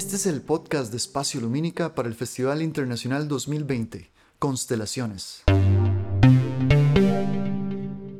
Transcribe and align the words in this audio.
Este 0.00 0.16
es 0.16 0.24
el 0.24 0.40
podcast 0.40 0.90
de 0.90 0.96
Espacio 0.96 1.42
Lumínica 1.42 1.94
para 1.94 2.08
el 2.08 2.14
Festival 2.14 2.62
Internacional 2.62 3.28
2020, 3.28 4.10
Constelaciones. 4.38 5.42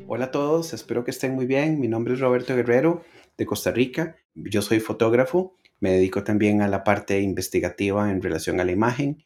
Hola 0.06 0.27
a 0.27 0.31
todos, 0.31 0.74
espero 0.74 1.04
que 1.04 1.11
estén 1.11 1.35
muy 1.35 1.47
bien. 1.47 1.81
Mi 1.81 1.88
nombre 1.88 2.13
es 2.13 2.21
Roberto 2.21 2.54
Guerrero 2.54 3.03
de 3.38 3.47
Costa 3.47 3.71
Rica. 3.71 4.17
Yo 4.35 4.61
soy 4.61 4.79
fotógrafo, 4.81 5.56
me 5.81 5.93
dedico 5.93 6.22
también 6.22 6.61
a 6.61 6.69
la 6.69 6.85
parte 6.85 7.19
investigativa 7.22 8.10
en 8.10 8.21
relación 8.21 8.60
a 8.60 8.65
la 8.65 8.72
imagen. 8.72 9.24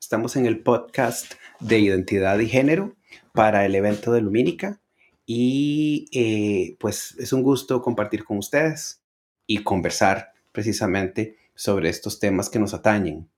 Estamos 0.00 0.34
en 0.34 0.46
el 0.46 0.64
podcast 0.64 1.34
de 1.60 1.78
identidad 1.78 2.36
y 2.40 2.48
género 2.48 2.96
para 3.32 3.64
el 3.64 3.76
evento 3.76 4.10
de 4.10 4.22
Lumínica 4.22 4.80
y 5.24 6.08
eh, 6.10 6.76
pues 6.80 7.14
es 7.20 7.32
un 7.32 7.44
gusto 7.44 7.80
compartir 7.80 8.24
con 8.24 8.38
ustedes 8.38 9.02
y 9.46 9.62
conversar 9.62 10.32
precisamente 10.50 11.45
sobre 11.56 11.88
estos 11.88 12.20
temas 12.20 12.48
que 12.48 12.60
nos 12.60 12.74
atañen. 12.74 13.28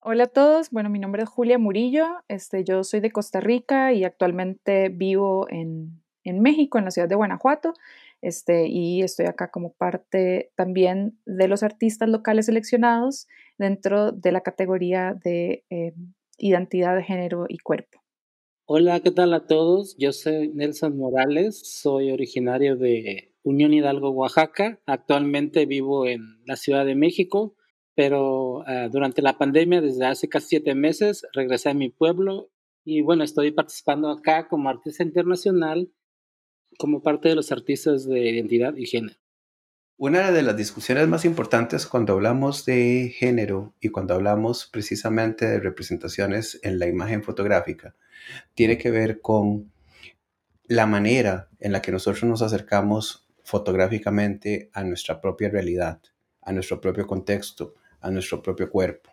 Hola 0.00 0.24
a 0.24 0.26
todos, 0.26 0.70
bueno, 0.70 0.90
mi 0.90 0.98
nombre 0.98 1.22
es 1.22 1.28
Julia 1.28 1.58
Murillo, 1.58 2.06
este, 2.28 2.64
yo 2.64 2.84
soy 2.84 3.00
de 3.00 3.10
Costa 3.10 3.40
Rica 3.40 3.92
y 3.92 4.04
actualmente 4.04 4.90
vivo 4.90 5.46
en, 5.48 6.02
en 6.24 6.40
México, 6.40 6.78
en 6.78 6.84
la 6.84 6.90
ciudad 6.90 7.08
de 7.08 7.14
Guanajuato, 7.14 7.72
este, 8.20 8.66
y 8.68 9.02
estoy 9.02 9.26
acá 9.26 9.50
como 9.50 9.72
parte 9.74 10.50
también 10.56 11.18
de 11.26 11.48
los 11.48 11.62
artistas 11.62 12.08
locales 12.08 12.46
seleccionados 12.46 13.28
dentro 13.58 14.12
de 14.12 14.32
la 14.32 14.40
categoría 14.40 15.14
de 15.24 15.64
eh, 15.70 15.94
identidad 16.38 16.96
de 16.96 17.02
género 17.02 17.46
y 17.48 17.58
cuerpo. 17.58 18.00
Hola, 18.66 19.00
¿qué 19.00 19.10
tal 19.10 19.34
a 19.34 19.46
todos? 19.46 19.94
Yo 19.98 20.12
soy 20.12 20.48
Nelson 20.48 20.96
Morales, 20.96 21.60
soy 21.64 22.10
originario 22.10 22.76
de 22.76 23.33
Unión 23.44 23.72
Hidalgo, 23.72 24.10
Oaxaca. 24.10 24.80
Actualmente 24.86 25.66
vivo 25.66 26.06
en 26.06 26.42
la 26.46 26.56
Ciudad 26.56 26.84
de 26.84 26.96
México, 26.96 27.54
pero 27.94 28.64
ah, 28.66 28.88
durante 28.90 29.22
la 29.22 29.38
pandemia, 29.38 29.80
desde 29.80 30.06
hace 30.06 30.28
casi 30.28 30.48
siete 30.48 30.74
meses, 30.74 31.24
regresé 31.32 31.70
a 31.70 31.74
mi 31.74 31.90
pueblo 31.90 32.50
y 32.84 33.02
bueno, 33.02 33.22
estoy 33.22 33.52
participando 33.52 34.10
acá 34.10 34.48
como 34.48 34.68
artista 34.68 35.04
internacional, 35.04 35.92
como 36.78 37.02
parte 37.02 37.28
de 37.28 37.36
los 37.36 37.52
artistas 37.52 38.06
de 38.06 38.30
identidad 38.30 38.74
y 38.76 38.86
género. 38.86 39.16
Una 39.96 40.32
de 40.32 40.42
las 40.42 40.56
discusiones 40.56 41.06
más 41.06 41.24
importantes 41.24 41.86
cuando 41.86 42.14
hablamos 42.14 42.64
de 42.64 43.14
género 43.16 43.74
y 43.80 43.90
cuando 43.90 44.14
hablamos 44.14 44.66
precisamente 44.66 45.46
de 45.46 45.60
representaciones 45.60 46.58
en 46.64 46.80
la 46.80 46.88
imagen 46.88 47.22
fotográfica 47.22 47.94
tiene 48.54 48.76
que 48.76 48.90
ver 48.90 49.20
con 49.20 49.72
la 50.66 50.86
manera 50.86 51.48
en 51.60 51.72
la 51.72 51.80
que 51.80 51.92
nosotros 51.92 52.24
nos 52.24 52.42
acercamos 52.42 53.23
fotográficamente 53.44 54.70
a 54.72 54.82
nuestra 54.82 55.20
propia 55.20 55.48
realidad, 55.48 56.00
a 56.42 56.52
nuestro 56.52 56.80
propio 56.80 57.06
contexto, 57.06 57.74
a 58.00 58.10
nuestro 58.10 58.42
propio 58.42 58.70
cuerpo. 58.70 59.10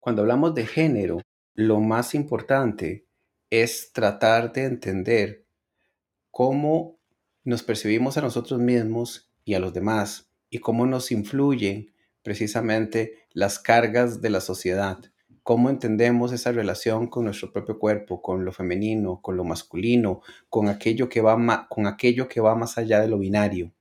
Cuando 0.00 0.22
hablamos 0.22 0.54
de 0.54 0.66
género, 0.66 1.22
lo 1.54 1.80
más 1.80 2.14
importante 2.14 3.06
es 3.48 3.92
tratar 3.92 4.52
de 4.52 4.64
entender 4.64 5.46
cómo 6.30 6.98
nos 7.44 7.62
percibimos 7.62 8.18
a 8.18 8.22
nosotros 8.22 8.58
mismos 8.60 9.30
y 9.44 9.54
a 9.54 9.60
los 9.60 9.72
demás 9.72 10.30
y 10.50 10.58
cómo 10.58 10.84
nos 10.86 11.12
influyen 11.12 11.94
precisamente 12.22 13.26
las 13.32 13.58
cargas 13.58 14.20
de 14.20 14.30
la 14.30 14.40
sociedad 14.40 14.98
cómo 15.44 15.68
entendemos 15.68 16.32
esa 16.32 16.50
relación 16.52 17.06
con 17.06 17.26
nuestro 17.26 17.52
propio 17.52 17.78
cuerpo, 17.78 18.22
con 18.22 18.44
lo 18.46 18.50
femenino, 18.50 19.20
con 19.22 19.36
lo 19.36 19.44
masculino, 19.44 20.22
con 20.48 20.68
aquello 20.68 21.08
que 21.08 21.20
va, 21.20 21.68
con 21.68 21.86
aquello 21.86 22.26
que 22.28 22.40
va 22.40 22.56
más 22.56 22.78
allá 22.78 23.00
de 23.00 23.08
lo 23.08 23.18
binario. 23.18 23.72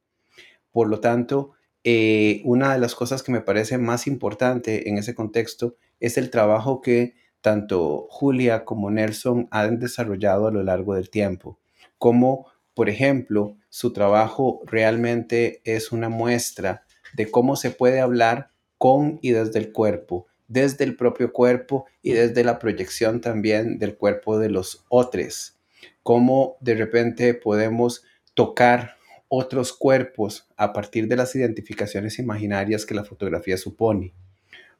Por 0.71 0.89
lo 0.89 0.99
tanto, 0.99 1.53
eh, 1.85 2.41
una 2.43 2.73
de 2.73 2.79
las 2.79 2.95
cosas 2.95 3.23
que 3.23 3.31
me 3.31 3.41
parece 3.41 3.77
más 3.77 4.07
importante 4.07 4.89
en 4.89 4.97
ese 4.97 5.15
contexto 5.15 5.77
es 6.01 6.17
el 6.17 6.29
trabajo 6.29 6.81
que 6.81 7.15
tanto 7.39 8.07
Julia 8.09 8.65
como 8.65 8.91
Nelson 8.91 9.47
han 9.49 9.79
desarrollado 9.79 10.47
a 10.47 10.51
lo 10.51 10.63
largo 10.63 10.95
del 10.95 11.09
tiempo. 11.09 11.59
Como, 11.97 12.47
por 12.73 12.89
ejemplo, 12.89 13.55
su 13.69 13.93
trabajo 13.93 14.61
realmente 14.65 15.61
es 15.63 15.93
una 15.93 16.09
muestra 16.09 16.83
de 17.13 17.31
cómo 17.31 17.55
se 17.55 17.71
puede 17.71 18.01
hablar 18.01 18.51
con 18.77 19.19
y 19.21 19.31
desde 19.31 19.59
el 19.59 19.71
cuerpo, 19.71 20.27
desde 20.53 20.83
el 20.83 20.95
propio 20.95 21.33
cuerpo 21.33 21.87
y 22.03 22.13
desde 22.13 22.43
la 22.43 22.59
proyección 22.59 23.21
también 23.21 23.79
del 23.79 23.97
cuerpo 23.97 24.37
de 24.37 24.49
los 24.49 24.85
otros. 24.87 25.57
Cómo 26.03 26.57
de 26.61 26.75
repente 26.75 27.33
podemos 27.33 28.03
tocar 28.35 28.97
otros 29.27 29.73
cuerpos 29.73 30.47
a 30.55 30.71
partir 30.71 31.07
de 31.07 31.15
las 31.15 31.35
identificaciones 31.35 32.19
imaginarias 32.19 32.85
que 32.85 32.93
la 32.93 33.03
fotografía 33.03 33.57
supone, 33.57 34.13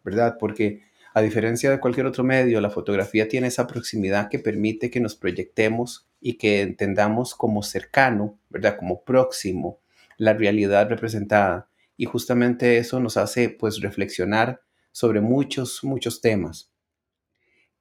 ¿verdad? 0.04 0.38
Porque 0.40 0.84
a 1.16 1.22
diferencia 1.22 1.72
de 1.72 1.80
cualquier 1.80 2.06
otro 2.06 2.24
medio, 2.24 2.62
la 2.62 2.70
fotografía 2.70 3.28
tiene 3.28 3.48
esa 3.48 3.66
proximidad 3.66 4.30
que 4.30 4.40
permite 4.40 4.92
que 4.92 5.00
nos 5.00 5.16
proyectemos 5.16 6.08
y 6.22 6.38
que 6.38 6.62
entendamos 6.62 7.34
como 7.34 7.64
cercano, 7.64 8.40
¿verdad? 8.50 8.78
Como 8.78 9.04
próximo 9.04 9.80
la 10.18 10.34
realidad 10.34 10.88
representada. 10.88 11.68
Y 11.98 12.06
justamente 12.06 12.78
eso 12.78 13.00
nos 13.00 13.18
hace 13.18 13.50
pues 13.50 13.82
reflexionar 13.82 14.63
sobre 14.94 15.20
muchos, 15.20 15.84
muchos 15.84 16.22
temas. 16.22 16.72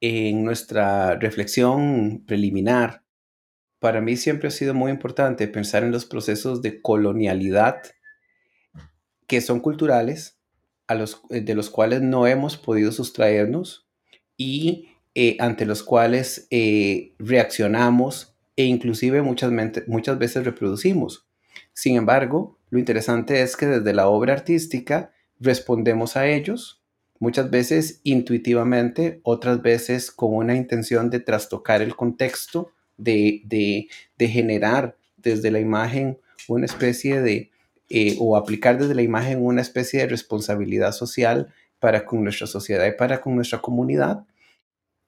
En 0.00 0.45
nuestra 0.45 1.15
reflexión 1.15 2.25
preliminar, 2.27 3.05
para 3.78 4.00
mí 4.00 4.17
siempre 4.17 4.49
ha 4.49 4.50
sido 4.50 4.75
muy 4.75 4.91
importante 4.91 5.47
pensar 5.47 5.84
en 5.84 5.93
los 5.93 6.05
procesos 6.05 6.62
de 6.62 6.83
colonialidad 6.83 7.83
que 9.28 9.41
son 9.41 9.61
culturales, 9.61 10.41
eh, 10.89 11.41
de 11.41 11.55
los 11.55 11.71
cuales 11.71 12.03
no 12.03 12.27
hemos 12.27 12.56
podido 12.56 12.91
sustraernos 12.91 13.89
y 14.37 14.89
eh, 15.15 15.37
ante 15.39 15.67
los 15.67 15.83
cuales 15.83 16.49
eh, 16.51 17.15
reaccionamos 17.19 18.37
e 18.56 18.65
inclusive 18.65 19.22
muchas, 19.22 19.53
muchas 19.87 20.19
veces 20.19 20.45
reproducimos. 20.45 21.28
Sin 21.72 21.97
embargo, 21.97 22.59
lo 22.71 22.78
interesante 22.78 23.43
es 23.43 23.56
que 23.56 23.67
desde 23.67 23.95
la 23.95 24.09
obra 24.09 24.33
artística 24.33 25.12
respondemos 25.39 26.17
a 26.17 26.27
ellos 26.27 26.81
muchas 27.22 27.50
veces 27.50 28.00
intuitivamente, 28.03 29.21
otras 29.22 29.62
veces 29.62 30.10
con 30.10 30.34
una 30.34 30.56
intención 30.56 31.09
de 31.09 31.21
trastocar 31.21 31.81
el 31.81 31.94
contexto, 31.94 32.72
de, 32.97 33.87
generar 34.19 34.97
desde 35.19 35.53
la 35.53 35.60
imagen 35.60 36.19
una 36.49 36.66
especie 36.66 37.21
de, 37.22 37.53
eh, 37.88 38.16
o 38.19 38.37
aplicar 38.37 38.77
desde 38.77 38.97
la 38.97 39.03
imagen 39.03 39.41
una 39.41 39.60
especie 39.60 40.00
de 40.00 40.09
responsabilidad 40.09 40.91
social 40.91 41.55
para 41.78 42.05
con 42.06 42.25
nuestra 42.25 42.49
sociedad 42.49 42.88
y 42.88 42.99
para 42.99 43.21
con 43.21 43.37
nuestra 43.37 43.60
comunidad. 43.60 44.27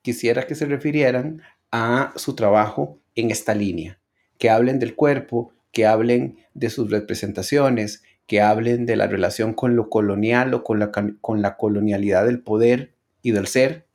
Quisiera 0.00 0.46
que 0.46 0.54
se 0.54 0.66
refirieran 0.66 1.42
a 1.72 2.12
su 2.14 2.36
trabajo 2.36 3.00
en 3.16 3.32
esta 3.32 3.56
línea, 3.56 3.98
que 4.38 4.50
hablen 4.50 4.78
del 4.78 4.94
cuerpo, 4.94 5.52
que 5.72 5.84
hablen 5.84 6.38
de 6.54 6.70
sus 6.70 6.92
representaciones, 6.92 8.04
que 8.26 8.40
hablen 8.40 8.86
de 8.86 8.96
la 8.96 9.06
relación 9.06 9.54
con 9.54 9.76
lo 9.76 9.90
colonial 9.90 10.54
o 10.54 10.64
con 10.64 10.78
la, 10.78 10.90
con 10.92 11.42
la 11.42 11.56
colonialidad 11.56 12.24
del 12.26 12.42
poder 12.42 12.94
y 13.22 13.32
del 13.32 13.46
ser. 13.46 13.86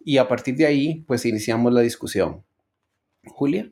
Y 0.00 0.18
a 0.18 0.28
partir 0.28 0.56
de 0.56 0.66
ahí, 0.66 1.04
pues 1.06 1.24
iniciamos 1.24 1.72
la 1.72 1.80
discusión. 1.80 2.44
Julia. 3.26 3.70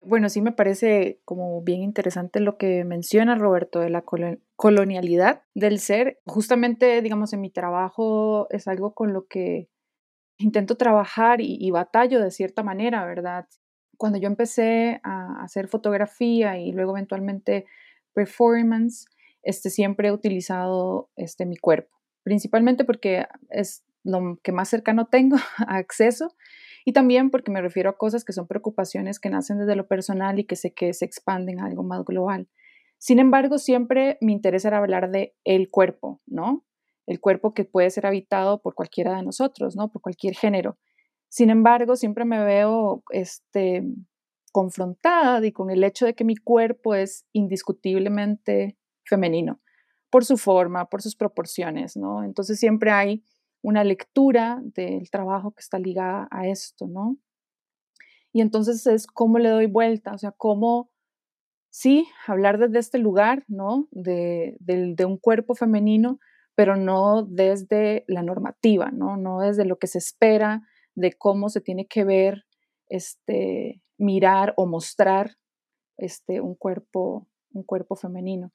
Bueno, 0.00 0.28
sí 0.28 0.40
me 0.40 0.50
parece 0.50 1.20
como 1.24 1.62
bien 1.62 1.82
interesante 1.82 2.40
lo 2.40 2.56
que 2.56 2.84
menciona 2.84 3.36
Roberto 3.36 3.78
de 3.78 3.90
la 3.90 4.04
colonialidad 4.56 5.42
del 5.54 5.78
ser. 5.78 6.18
Justamente, 6.26 7.00
digamos, 7.02 7.32
en 7.32 7.40
mi 7.40 7.50
trabajo 7.50 8.48
es 8.50 8.66
algo 8.66 8.94
con 8.94 9.12
lo 9.12 9.26
que 9.26 9.68
intento 10.38 10.76
trabajar 10.76 11.40
y, 11.40 11.56
y 11.60 11.70
batallo 11.70 12.20
de 12.20 12.32
cierta 12.32 12.64
manera, 12.64 13.04
¿verdad? 13.06 13.46
Cuando 13.96 14.18
yo 14.18 14.26
empecé 14.26 15.00
a 15.04 15.40
hacer 15.40 15.68
fotografía 15.68 16.58
y 16.58 16.72
luego 16.72 16.96
eventualmente 16.96 17.66
performance, 18.14 19.06
este, 19.42 19.70
siempre 19.70 20.08
he 20.08 20.12
utilizado 20.12 21.10
este, 21.16 21.46
mi 21.46 21.56
cuerpo, 21.56 21.96
principalmente 22.22 22.84
porque 22.84 23.26
es 23.50 23.84
lo 24.04 24.38
que 24.42 24.52
más 24.52 24.68
cercano 24.68 25.06
tengo 25.06 25.36
a 25.58 25.76
acceso 25.76 26.34
y 26.84 26.92
también 26.92 27.30
porque 27.30 27.50
me 27.50 27.60
refiero 27.60 27.90
a 27.90 27.96
cosas 27.96 28.24
que 28.24 28.32
son 28.32 28.46
preocupaciones 28.46 29.20
que 29.20 29.30
nacen 29.30 29.58
desde 29.58 29.76
lo 29.76 29.86
personal 29.86 30.38
y 30.38 30.44
que 30.44 30.56
sé 30.56 30.72
que 30.72 30.92
se 30.94 31.04
expanden 31.04 31.60
a 31.60 31.66
algo 31.66 31.82
más 31.82 32.04
global. 32.04 32.48
Sin 32.98 33.18
embargo, 33.18 33.58
siempre 33.58 34.18
me 34.20 34.32
interesa 34.32 34.76
hablar 34.76 35.10
de 35.10 35.34
el 35.44 35.70
cuerpo, 35.70 36.20
¿no? 36.26 36.64
El 37.06 37.20
cuerpo 37.20 37.52
que 37.52 37.64
puede 37.64 37.90
ser 37.90 38.06
habitado 38.06 38.62
por 38.62 38.74
cualquiera 38.74 39.16
de 39.16 39.22
nosotros, 39.22 39.76
¿no? 39.76 39.90
Por 39.90 40.02
cualquier 40.02 40.34
género. 40.34 40.78
Sin 41.28 41.50
embargo, 41.50 41.96
siempre 41.96 42.24
me 42.24 42.44
veo 42.44 43.02
este, 43.10 43.82
confrontada 44.52 45.44
y 45.44 45.52
con 45.52 45.70
el 45.70 45.82
hecho 45.82 46.06
de 46.06 46.14
que 46.14 46.24
mi 46.24 46.36
cuerpo 46.36 46.94
es 46.94 47.26
indiscutiblemente 47.32 48.76
femenino 49.04 49.60
por 50.10 50.24
su 50.26 50.36
forma, 50.36 50.90
por 50.90 51.00
sus 51.00 51.16
proporciones, 51.16 51.96
¿no? 51.96 52.22
Entonces 52.22 52.60
siempre 52.60 52.90
hay 52.90 53.24
una 53.62 53.82
lectura 53.82 54.60
del 54.62 55.10
trabajo 55.10 55.52
que 55.52 55.60
está 55.60 55.78
ligada 55.78 56.28
a 56.30 56.46
esto, 56.46 56.86
¿no? 56.86 57.16
Y 58.32 58.42
entonces 58.42 58.86
es 58.86 59.06
cómo 59.06 59.38
le 59.38 59.48
doy 59.48 59.66
vuelta, 59.66 60.12
o 60.12 60.18
sea, 60.18 60.32
cómo, 60.32 60.90
sí, 61.70 62.06
hablar 62.26 62.58
desde 62.58 62.78
este 62.78 62.98
lugar, 62.98 63.44
¿no? 63.48 63.88
De, 63.90 64.56
de 64.60 65.04
un 65.06 65.16
cuerpo 65.16 65.54
femenino, 65.54 66.18
pero 66.54 66.76
no 66.76 67.22
desde 67.22 68.04
la 68.06 68.22
normativa, 68.22 68.90
¿no? 68.90 69.16
No 69.16 69.40
desde 69.40 69.64
lo 69.64 69.78
que 69.78 69.86
se 69.86 69.98
espera 69.98 70.62
de 70.94 71.14
cómo 71.14 71.48
se 71.48 71.62
tiene 71.62 71.86
que 71.86 72.04
ver, 72.04 72.44
este, 72.92 73.80
mirar 73.96 74.52
o 74.56 74.66
mostrar 74.66 75.36
este, 75.96 76.42
un, 76.42 76.54
cuerpo, 76.54 77.26
un 77.52 77.62
cuerpo 77.62 77.96
femenino. 77.96 78.52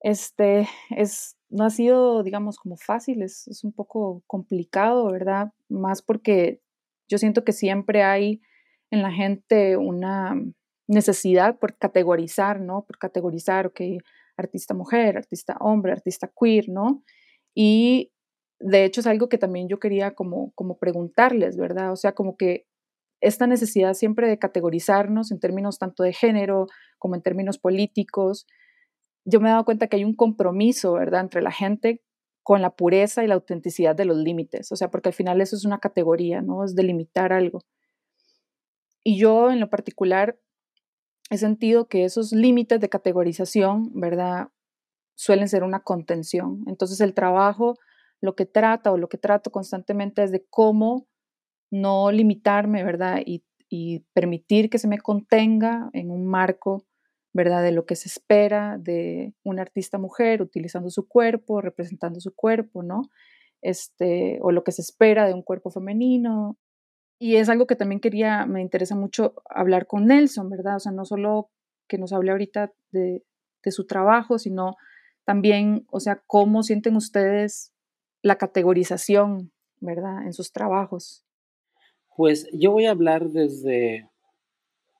Este, 0.00 0.68
es, 0.90 1.36
no 1.48 1.64
ha 1.64 1.70
sido, 1.70 2.22
digamos, 2.22 2.58
como 2.58 2.76
fácil, 2.76 3.22
es, 3.22 3.64
un 3.64 3.72
poco 3.72 4.22
complicado, 4.26 5.10
¿verdad? 5.10 5.52
Más 5.70 6.02
porque 6.02 6.60
yo 7.08 7.16
siento 7.16 7.42
que 7.42 7.52
siempre 7.52 8.02
hay 8.02 8.42
en 8.90 9.02
la 9.02 9.10
gente 9.10 9.78
una 9.78 10.34
necesidad 10.86 11.58
por 11.58 11.78
categorizar, 11.78 12.60
¿no? 12.60 12.84
Por 12.84 12.98
categorizar, 12.98 13.68
ok, 13.68 13.80
artista 14.36 14.74
mujer, 14.74 15.16
artista 15.16 15.56
hombre, 15.60 15.92
artista 15.92 16.30
queer, 16.38 16.68
¿no? 16.68 17.02
Y 17.54 18.12
de 18.58 18.84
hecho 18.84 19.00
es 19.00 19.06
algo 19.06 19.30
que 19.30 19.38
también 19.38 19.68
yo 19.68 19.78
quería 19.78 20.14
como, 20.14 20.52
como 20.54 20.78
preguntarles, 20.78 21.56
¿verdad? 21.56 21.92
O 21.92 21.96
sea, 21.96 22.12
como 22.12 22.36
que 22.36 22.66
esta 23.20 23.46
necesidad 23.46 23.94
siempre 23.94 24.28
de 24.28 24.38
categorizarnos 24.38 25.30
en 25.30 25.40
términos 25.40 25.78
tanto 25.78 26.02
de 26.02 26.12
género 26.12 26.66
como 26.98 27.14
en 27.14 27.22
términos 27.22 27.58
políticos, 27.58 28.46
yo 29.24 29.40
me 29.40 29.48
he 29.48 29.52
dado 29.52 29.64
cuenta 29.64 29.86
que 29.86 29.96
hay 29.96 30.04
un 30.04 30.14
compromiso, 30.14 30.94
¿verdad?, 30.94 31.20
entre 31.20 31.42
la 31.42 31.52
gente 31.52 32.02
con 32.42 32.62
la 32.62 32.70
pureza 32.70 33.22
y 33.22 33.26
la 33.26 33.34
autenticidad 33.34 33.94
de 33.94 34.06
los 34.06 34.16
límites, 34.16 34.72
o 34.72 34.76
sea, 34.76 34.90
porque 34.90 35.10
al 35.10 35.14
final 35.14 35.40
eso 35.40 35.54
es 35.56 35.64
una 35.64 35.78
categoría, 35.78 36.40
¿no? 36.40 36.64
Es 36.64 36.74
delimitar 36.74 37.32
algo. 37.32 37.60
Y 39.04 39.18
yo 39.18 39.50
en 39.50 39.60
lo 39.60 39.68
particular 39.68 40.38
he 41.30 41.38
sentido 41.38 41.88
que 41.88 42.04
esos 42.04 42.32
límites 42.32 42.80
de 42.80 42.88
categorización, 42.88 43.90
¿verdad?, 43.94 44.48
suelen 45.14 45.48
ser 45.48 45.64
una 45.64 45.80
contención. 45.80 46.64
Entonces 46.66 47.00
el 47.02 47.12
trabajo 47.12 47.74
lo 48.22 48.34
que 48.34 48.46
trata 48.46 48.90
o 48.90 48.96
lo 48.96 49.08
que 49.08 49.18
trato 49.18 49.50
constantemente 49.50 50.22
es 50.22 50.32
de 50.32 50.46
cómo 50.48 51.06
no 51.70 52.10
limitarme, 52.10 52.84
¿verdad? 52.84 53.20
Y, 53.24 53.42
permitir 54.14 54.68
que 54.68 54.78
se 54.78 54.88
me 54.88 54.98
contenga 54.98 55.90
en 55.92 56.10
un 56.10 56.26
marco 56.26 56.84
¿verdad? 57.32 57.62
De 57.62 57.72
lo 57.72 57.86
que 57.86 57.94
se 57.94 58.08
espera 58.08 58.76
de 58.78 59.34
una 59.44 59.62
artista 59.62 59.98
mujer 59.98 60.42
utilizando 60.42 60.90
su 60.90 61.06
cuerpo, 61.06 61.60
representando 61.60 62.20
su 62.20 62.34
cuerpo, 62.34 62.82
¿no? 62.82 63.02
Este, 63.62 64.38
o 64.42 64.52
lo 64.52 64.64
que 64.64 64.72
se 64.72 64.82
espera 64.82 65.26
de 65.26 65.34
un 65.34 65.42
cuerpo 65.42 65.70
femenino. 65.70 66.58
Y 67.20 67.36
es 67.36 67.48
algo 67.48 67.66
que 67.66 67.76
también 67.76 68.00
quería, 68.00 68.46
me 68.46 68.60
interesa 68.60 68.96
mucho 68.96 69.34
hablar 69.48 69.86
con 69.86 70.06
Nelson, 70.06 70.50
¿verdad? 70.50 70.76
O 70.76 70.80
sea, 70.80 70.92
no 70.92 71.04
solo 71.04 71.50
que 71.86 71.98
nos 71.98 72.12
hable 72.12 72.32
ahorita 72.32 72.72
de, 72.90 73.22
de 73.62 73.70
su 73.70 73.86
trabajo, 73.86 74.38
sino 74.38 74.76
también, 75.24 75.86
o 75.90 76.00
sea, 76.00 76.22
cómo 76.26 76.62
sienten 76.62 76.96
ustedes 76.96 77.72
la 78.22 78.36
categorización, 78.36 79.52
¿verdad? 79.80 80.24
En 80.26 80.32
sus 80.32 80.52
trabajos. 80.52 81.24
Pues 82.20 82.50
yo 82.52 82.72
voy 82.72 82.84
a 82.84 82.90
hablar 82.90 83.30
desde 83.30 84.06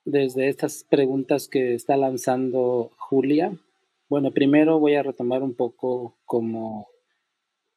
desde 0.05 0.49
estas 0.49 0.83
preguntas 0.83 1.47
que 1.47 1.75
está 1.75 1.95
lanzando 1.95 2.93
Julia. 2.97 3.55
Bueno, 4.09 4.31
primero 4.31 4.79
voy 4.79 4.95
a 4.95 5.03
retomar 5.03 5.43
un 5.43 5.53
poco 5.53 6.17
como, 6.25 6.87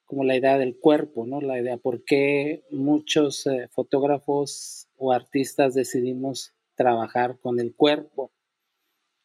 como 0.06 0.25
la 0.25 0.35
idea 0.35 0.56
del 0.56 0.79
cuerpo, 0.79 1.26
¿no? 1.26 1.43
La 1.43 1.61
idea 1.61 1.76
por 1.76 2.05
qué 2.05 2.64
muchos 2.70 3.46
eh, 3.46 3.69
fotógrafos 3.70 4.88
o 4.96 5.12
artistas 5.12 5.75
decidimos 5.75 6.55
trabajar 6.75 7.38
con 7.38 7.61
el 7.61 7.75
cuerpo. 7.75 8.32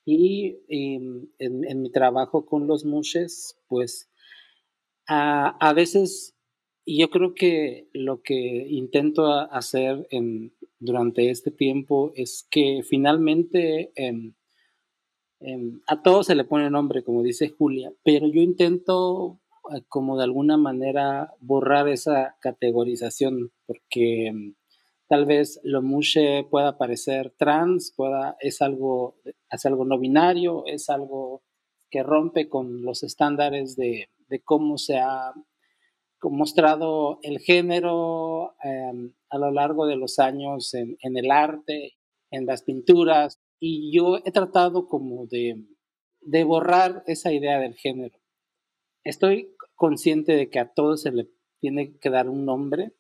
Y, 0.04 0.58
en, 0.68 1.82
mi 1.82 1.92
trabajo 1.92 2.46
con 2.46 2.68
los 2.68 2.84
mushes, 2.84 3.58
pues 3.70 4.10
a 5.08 5.74
veces 5.74 6.36
yo 6.98 7.10
creo 7.10 7.34
que 7.34 7.88
lo 7.94 8.22
que 8.22 8.36
intento 8.70 9.32
hacer 9.32 10.08
en, 10.12 10.54
durante 10.80 11.30
este 11.30 11.52
tiempo 11.52 12.12
es 12.16 12.48
que 12.50 12.82
finalmente 12.84 13.92
em, 13.96 14.34
em, 15.40 15.82
a 15.88 16.02
todo 16.02 16.24
se 16.24 16.36
le 16.36 16.46
pone 16.46 16.70
nombre, 16.70 17.04
como 17.04 17.22
dice 17.22 17.50
Julia, 17.50 17.92
pero 18.04 18.28
yo 18.28 18.42
intento 18.42 19.40
eh, 19.76 19.84
como 19.88 20.18
de 20.18 20.24
alguna 20.24 20.58
manera 20.58 21.34
borrar 21.40 21.88
esa 21.90 22.38
categorización, 22.42 23.52
porque 23.66 24.28
em, 24.28 24.56
tal 25.08 25.26
vez 25.26 25.60
lo 25.64 25.82
mushe 25.82 26.46
pueda 26.50 26.78
parecer 26.78 27.34
trans, 27.38 27.94
pueda, 27.96 28.38
es 28.40 28.62
algo, 28.62 29.16
es 29.52 29.66
algo 29.66 29.86
no 29.86 30.00
binario, 30.00 30.64
es 30.66 30.90
algo 30.90 31.44
que 31.90 32.04
rompe 32.04 32.50
con 32.50 32.84
los 32.84 33.04
estándares 33.04 33.76
de, 33.76 34.10
de 34.28 34.42
cómo 34.42 34.78
se 34.78 34.98
ha 34.98 35.34
mostrado 36.24 37.20
el 37.24 37.40
género 37.40 38.56
em, 38.64 39.14
a 39.30 39.38
lo 39.38 39.52
largo 39.52 39.86
de 39.86 39.96
los 39.96 40.20
años 40.20 40.74
en, 40.74 40.98
el 41.02 41.32
arte, 41.32 41.94
en 42.32 42.46
las 42.46 42.64
pinturas, 42.64 43.40
y 43.60 43.96
yo 43.96 44.18
he 44.26 44.32
tratado 44.32 44.88
como 44.88 45.28
de, 45.28 45.66
borrar 46.44 47.04
esa 47.08 47.32
idea 47.32 47.60
del 47.60 47.76
género. 47.76 48.20
Estoy 49.04 49.56
consciente 49.76 50.34
de 50.34 50.50
que 50.50 50.60
a 50.60 50.74
todo 50.74 50.98
se 50.98 51.12
le 51.12 51.30
tiene 51.60 51.98
que 52.00 52.10
dar 52.10 52.30
un 52.30 52.46
nombre. 52.46 52.94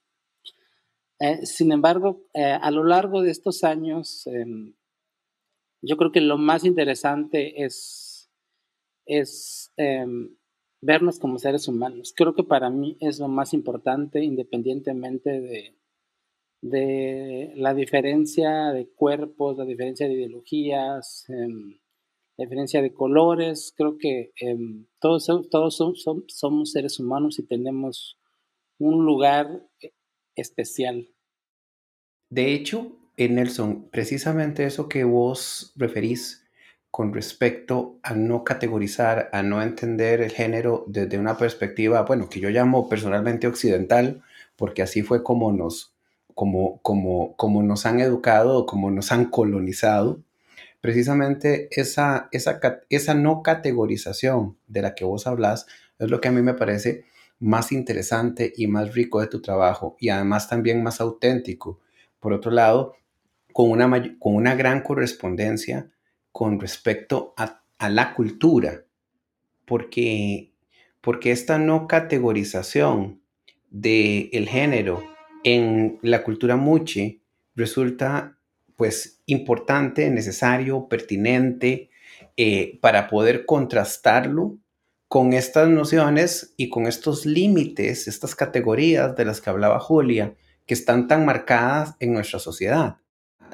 Eh, 1.19 1.45
sin 1.45 1.71
embargo, 1.73 2.25
eh, 2.33 2.43
a 2.43 2.71
lo 2.71 2.85
largo 2.85 3.21
de 3.21 3.31
estos 3.31 3.63
años, 3.65 4.25
em, 4.27 4.75
yo 5.81 5.97
creo 5.97 6.11
que 6.11 6.21
lo 6.21 6.37
más 6.37 6.63
interesante 6.63 7.63
es, 7.63 8.29
es 9.05 9.73
em, 9.77 10.38
vernos 10.81 11.19
como 11.19 11.39
seres 11.39 11.67
humanos. 11.67 12.13
Creo 12.15 12.33
que 12.33 12.43
para 12.43 12.69
mí 12.69 12.97
es 12.99 13.19
lo 13.19 13.27
más 13.27 13.53
importante, 13.53 14.23
independientemente 14.23 15.41
de, 15.41 15.75
de 16.61 17.53
la 17.55 17.73
diferencia 17.73 18.71
de 18.71 18.87
cuerpos, 18.89 19.57
la 19.57 19.65
diferencia 19.65 20.07
de 20.07 20.13
ideologías, 20.13 21.25
em, 21.29 21.79
la 22.37 22.45
diferencia 22.45 22.81
de 22.81 22.93
colores. 22.93 23.73
Creo 23.75 23.97
que 23.97 24.31
em, 24.39 24.85
todos, 24.99 25.27
todos 25.49 25.77
somos 26.27 26.71
seres 26.71 26.99
humanos 26.99 27.39
y 27.39 27.43
tenemos 27.43 28.19
un 28.77 29.05
lugar 29.05 29.67
especial. 30.35 31.09
De 32.29 32.53
hecho, 32.53 32.95
Nelson, 33.17 33.89
precisamente 33.89 34.65
eso 34.65 34.87
que 34.87 35.03
vos 35.03 35.73
referís 35.75 36.45
con 36.91 37.13
respecto 37.13 37.99
a 38.01 38.13
no 38.13 38.43
categorizar, 38.43 39.29
a 39.31 39.43
no 39.43 39.61
entender 39.61 40.21
el 40.21 40.31
género 40.31 40.85
desde 40.87 41.19
una 41.19 41.37
perspectiva, 41.37 42.01
bueno, 42.01 42.29
que 42.29 42.39
yo 42.39 42.49
llamo 42.49 42.89
personalmente 42.89 43.47
occidental, 43.47 44.23
porque 44.55 44.81
así 44.81 45.03
fue 45.03 45.23
como 45.23 45.51
nos, 45.51 45.93
como, 46.33 46.81
como, 46.81 47.35
como 47.35 47.63
nos 47.63 47.85
han 47.85 47.99
educado, 47.99 48.65
como 48.65 48.91
nos 48.91 49.11
han 49.11 49.25
colonizado. 49.25 50.23
Precisamente 50.81 51.67
esa, 51.71 52.29
esa, 52.31 52.59
esa 52.89 53.13
no 53.13 53.43
categorización 53.43 54.57
de 54.67 54.81
la 54.81 54.95
que 54.95 55.05
vos 55.05 55.27
hablas 55.27 55.67
es 55.99 56.09
lo 56.09 56.21
que 56.21 56.29
a 56.29 56.31
mí 56.31 56.41
me 56.41 56.53
parece 56.53 57.03
más 57.39 57.71
interesante 57.71 58.51
y 58.55 58.67
más 58.67 58.93
rico 58.93 59.21
de 59.21 59.27
tu 59.27 59.41
trabajo 59.41 59.95
y 59.99 60.09
además 60.09 60.49
también 60.49 60.83
más 60.83 61.01
auténtico. 61.01 61.79
Por 62.19 62.33
otro 62.33 62.51
lado, 62.51 62.95
con 63.53 63.69
una, 63.71 63.89
con 64.19 64.35
una 64.35 64.55
gran 64.55 64.81
correspondencia 64.81 65.89
con 66.39 66.57
respecto 66.57 67.33
a, 67.35 67.65
la 67.89 68.13
cultura, 68.13 68.85
porque, 69.65 70.53
porque 71.01 71.31
esta 71.31 71.57
no 71.57 71.85
categorización 71.85 73.21
del 73.69 74.29
el 74.31 74.47
género 74.47 75.03
en 75.43 75.99
la 76.01 76.23
cultura 76.23 76.55
muchi 76.55 77.21
resulta 77.57 78.37
pues 78.77 79.21
importante, 79.25 80.09
necesario, 80.09 80.87
pertinente 80.87 81.89
eh, 82.37 82.79
para 82.81 83.09
poder 83.09 83.45
contrastarlo 83.45 84.59
con 85.09 85.33
estas 85.33 85.67
nociones 85.67 86.53
y 86.55 86.69
con 86.69 86.87
estos 86.87 87.25
límites, 87.25 88.07
estas 88.07 88.33
categorías 88.33 89.13
de 89.17 89.25
las 89.25 89.41
que 89.41 89.49
hablaba 89.49 89.81
Julia, 89.81 90.35
que 90.65 90.73
están 90.73 91.09
tan 91.09 91.25
marcadas 91.25 91.97
en 91.99 92.13
nuestra 92.13 92.39
sociedad. 92.39 92.95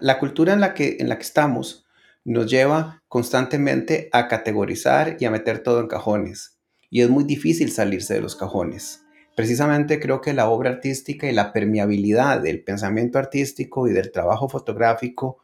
La 0.02 0.20
cultura 0.20 0.54
en 0.54 0.62
la 0.62 0.76
que, 0.76 0.98
en 1.00 1.10
la 1.10 1.18
que 1.18 1.24
estamos 1.24 1.85
nos 2.26 2.50
lleva 2.50 3.04
constantemente 3.08 4.10
a 4.12 4.28
categorizar 4.28 5.16
y 5.20 5.26
a 5.26 5.32
meter 5.32 5.60
todo 5.60 5.80
en 5.80 5.88
cajones. 5.88 6.58
Y 6.90 7.02
es 7.02 7.10
muy 7.10 7.24
difícil 7.24 7.72
salirse 7.72 8.16
de 8.16 8.22
los 8.22 8.36
cajones. 8.36 9.04
Precisamente 9.36 10.00
creo 10.00 10.22
que 10.22 10.34
la 10.34 10.50
obra 10.50 10.72
artística 10.72 11.30
y 11.30 11.34
la 11.34 11.54
permeabilidad 11.54 12.42
del 12.42 12.64
pensamiento 12.64 13.20
artístico 13.20 13.88
y 13.88 13.94
del 13.94 14.12
trabajo 14.12 14.50
fotográfico 14.50 15.38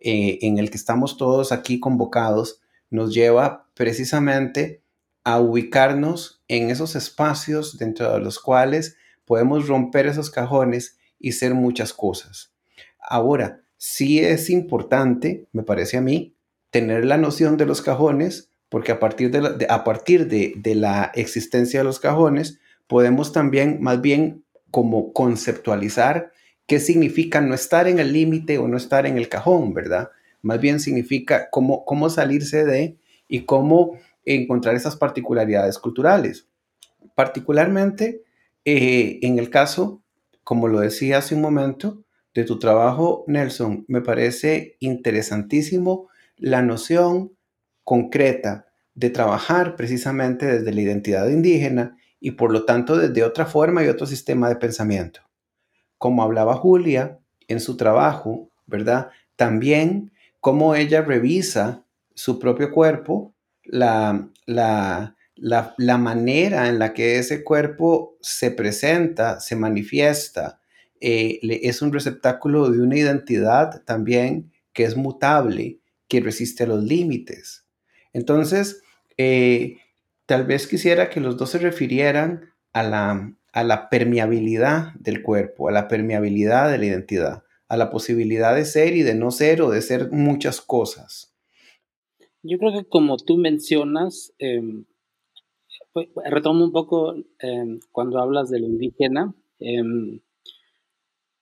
eh, 0.00 0.38
en 0.42 0.58
el 0.58 0.70
que 0.70 0.76
estamos 0.76 1.16
todos 1.16 1.50
aquí 1.50 1.80
convocados 1.80 2.60
nos 2.90 3.12
lleva 3.12 3.66
precisamente 3.74 4.82
a 5.24 5.40
ubicarnos 5.40 6.42
en 6.46 6.70
esos 6.70 6.94
espacios 6.94 7.78
dentro 7.78 8.12
de 8.12 8.20
los 8.20 8.38
cuales 8.38 8.96
podemos 9.24 9.66
romper 9.66 10.06
esos 10.06 10.30
cajones 10.30 10.98
y 11.18 11.32
ser 11.32 11.54
muchas 11.54 11.92
cosas. 11.92 12.52
Ahora, 13.00 13.62
sí 13.78 14.20
es 14.20 14.50
importante, 14.50 15.46
me 15.52 15.62
parece 15.62 15.96
a 15.96 16.02
mí, 16.02 16.34
tener 16.70 17.06
la 17.06 17.16
noción 17.16 17.56
de 17.56 17.64
los 17.64 17.80
cajones 17.80 18.50
porque 18.68 18.92
a 18.92 19.00
partir 19.00 19.30
de 19.30 19.40
la, 19.40 19.56
a 19.70 19.84
partir 19.84 20.28
de, 20.28 20.52
de 20.56 20.74
la 20.74 21.10
existencia 21.14 21.80
de 21.80 21.84
los 21.84 22.00
cajones, 22.00 22.60
podemos 22.86 23.32
también 23.32 23.78
más 23.80 24.00
bien 24.00 24.44
como 24.70 25.12
conceptualizar 25.12 26.32
qué 26.66 26.80
significa 26.80 27.40
no 27.40 27.54
estar 27.54 27.88
en 27.88 27.98
el 27.98 28.12
límite 28.12 28.58
o 28.58 28.68
no 28.68 28.76
estar 28.76 29.06
en 29.06 29.16
el 29.16 29.28
cajón, 29.28 29.72
¿verdad? 29.72 30.10
Más 30.42 30.60
bien 30.60 30.80
significa 30.80 31.48
cómo, 31.50 31.84
cómo 31.86 32.10
salirse 32.10 32.64
de 32.64 32.98
y 33.26 33.40
cómo 33.44 33.98
encontrar 34.24 34.74
esas 34.74 34.96
particularidades 34.96 35.78
culturales. 35.78 36.46
Particularmente 37.14 38.22
eh, 38.64 39.18
en 39.22 39.38
el 39.38 39.48
caso, 39.48 40.02
como 40.44 40.68
lo 40.68 40.80
decía 40.80 41.18
hace 41.18 41.34
un 41.34 41.40
momento, 41.40 42.02
de 42.38 42.44
tu 42.44 42.60
trabajo, 42.60 43.24
Nelson, 43.26 43.84
me 43.88 44.00
parece 44.00 44.76
interesantísimo 44.78 46.08
la 46.36 46.62
noción 46.62 47.36
concreta 47.82 48.66
de 48.94 49.10
trabajar 49.10 49.74
precisamente 49.74 50.46
desde 50.46 50.72
la 50.72 50.80
identidad 50.80 51.28
indígena 51.28 51.96
y 52.20 52.32
por 52.32 52.52
lo 52.52 52.64
tanto 52.64 52.96
desde 52.96 53.24
otra 53.24 53.44
forma 53.44 53.82
y 53.82 53.88
otro 53.88 54.06
sistema 54.06 54.48
de 54.48 54.54
pensamiento. 54.54 55.20
Como 55.96 56.22
hablaba 56.22 56.54
Julia 56.54 57.18
en 57.48 57.58
su 57.58 57.76
trabajo, 57.76 58.50
¿verdad? 58.66 59.10
También 59.34 60.12
cómo 60.38 60.76
ella 60.76 61.02
revisa 61.02 61.84
su 62.14 62.38
propio 62.38 62.70
cuerpo, 62.70 63.34
la, 63.64 64.28
la, 64.46 65.16
la, 65.34 65.98
manera 65.98 66.68
en 66.68 66.78
la 66.78 66.94
que 66.94 67.18
ese 67.18 67.42
cuerpo 67.42 68.16
se 68.20 68.52
presenta, 68.52 69.40
se 69.40 69.56
manifiesta, 69.56 70.60
eh, 71.00 71.38
es 71.42 71.82
un 71.82 71.92
receptáculo 71.92 72.70
de 72.70 72.80
una 72.80 72.96
identidad 72.96 73.82
también 73.84 74.52
que 74.72 74.84
es 74.84 74.96
mutable, 74.96 75.80
que 76.08 76.20
resiste 76.20 76.64
a 76.64 76.66
los 76.66 76.82
límites. 76.82 77.66
Entonces, 78.12 78.82
eh, 79.16 79.78
tal 80.26 80.46
vez 80.46 80.66
quisiera 80.66 81.10
que 81.10 81.20
los 81.20 81.36
dos 81.36 81.50
se 81.50 81.58
refirieran 81.58 82.52
a 82.72 82.82
la, 82.82 83.34
a 83.52 83.64
la 83.64 83.88
permeabilidad 83.90 84.92
del 84.94 85.22
cuerpo, 85.22 85.68
a 85.68 85.72
la 85.72 85.88
permeabilidad 85.88 86.70
de 86.70 86.78
la 86.78 86.86
identidad, 86.86 87.42
a 87.68 87.76
la 87.76 87.90
posibilidad 87.90 88.54
de 88.54 88.64
ser 88.64 88.96
y 88.96 89.02
de 89.02 89.14
no 89.14 89.30
ser 89.30 89.62
o 89.62 89.70
de 89.70 89.82
ser 89.82 90.10
muchas 90.10 90.60
cosas. 90.60 91.34
Yo 92.42 92.58
creo 92.58 92.72
que 92.72 92.88
como 92.88 93.16
tú 93.16 93.36
mencionas, 93.36 94.32
em, 94.38 94.84
retomo 96.24 96.64
un 96.64 96.72
poco 96.72 97.14
em, 97.40 97.80
cuando 97.90 98.20
hablas 98.20 98.48
de 98.48 98.60
lo 98.60 98.66
indígena, 98.66 99.34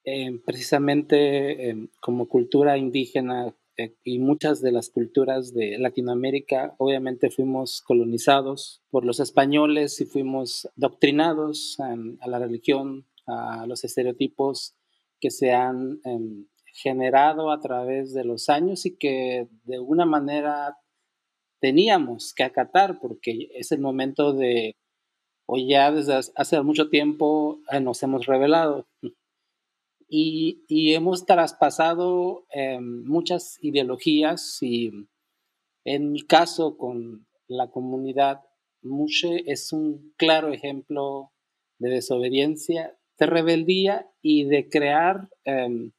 em, 0.07 0.41
precisamente 0.41 1.89
como 2.01 2.29
cultura 2.29 2.79
indígena 2.79 3.55
eh, 3.79 3.95
y 4.05 4.19
muchas 4.19 4.63
de 4.63 4.73
las 4.73 4.89
culturas 4.89 5.53
de 5.53 5.77
Latinoamérica, 5.79 6.75
obviamente 6.79 7.31
fuimos 7.31 7.83
colonizados 7.83 8.83
por 8.91 9.05
los 9.05 9.21
españoles 9.21 10.01
y 10.01 10.07
fuimos 10.07 10.69
doctrinados 10.77 11.77
a 11.81 12.27
la 12.27 12.39
religión, 12.39 13.07
a 13.27 13.67
los 13.67 13.85
estereotipos 13.85 14.75
que 15.21 15.31
se 15.31 15.53
han 15.53 16.01
em, 16.05 16.47
generado 16.73 17.51
a 17.51 17.61
través 17.61 18.15
de 18.15 18.25
los 18.25 18.49
años 18.49 18.87
y 18.87 18.97
que 18.97 19.49
de 19.65 19.77
alguna 19.77 20.07
manera 20.07 20.79
teníamos 21.61 22.33
que 22.35 22.45
acatar 22.45 22.99
porque 23.01 23.49
es 23.55 23.73
el 23.73 23.81
momento 23.81 24.33
de, 24.33 24.77
o 25.47 25.59
ya 25.59 25.91
desde 25.91 26.15
hace 26.35 26.63
mucho 26.63 26.89
tiempo 26.89 27.61
eh, 27.71 27.81
nos 27.81 28.03
hemos 28.03 28.27
revelado 28.27 28.87
y, 30.09 30.93
hemos 30.95 31.27
traspasado 31.27 32.47
em, 32.51 33.05
muchas 33.05 33.59
ideologías 33.63 34.63
y 34.63 34.93
en 35.85 36.13
mi 36.13 36.23
caso 36.23 36.77
con 36.77 37.27
la 37.49 37.71
comunidad 37.71 38.41
Mushe 38.83 39.43
es 39.47 39.73
un 39.73 40.15
claro 40.17 40.53
ejemplo 40.53 41.33
de 41.79 41.91
desobediencia, 41.91 42.97
de 43.19 43.27
rebeldía 43.27 44.11
y 44.23 44.45
de 44.45 44.69
crear 44.69 45.29
em, 45.45 45.93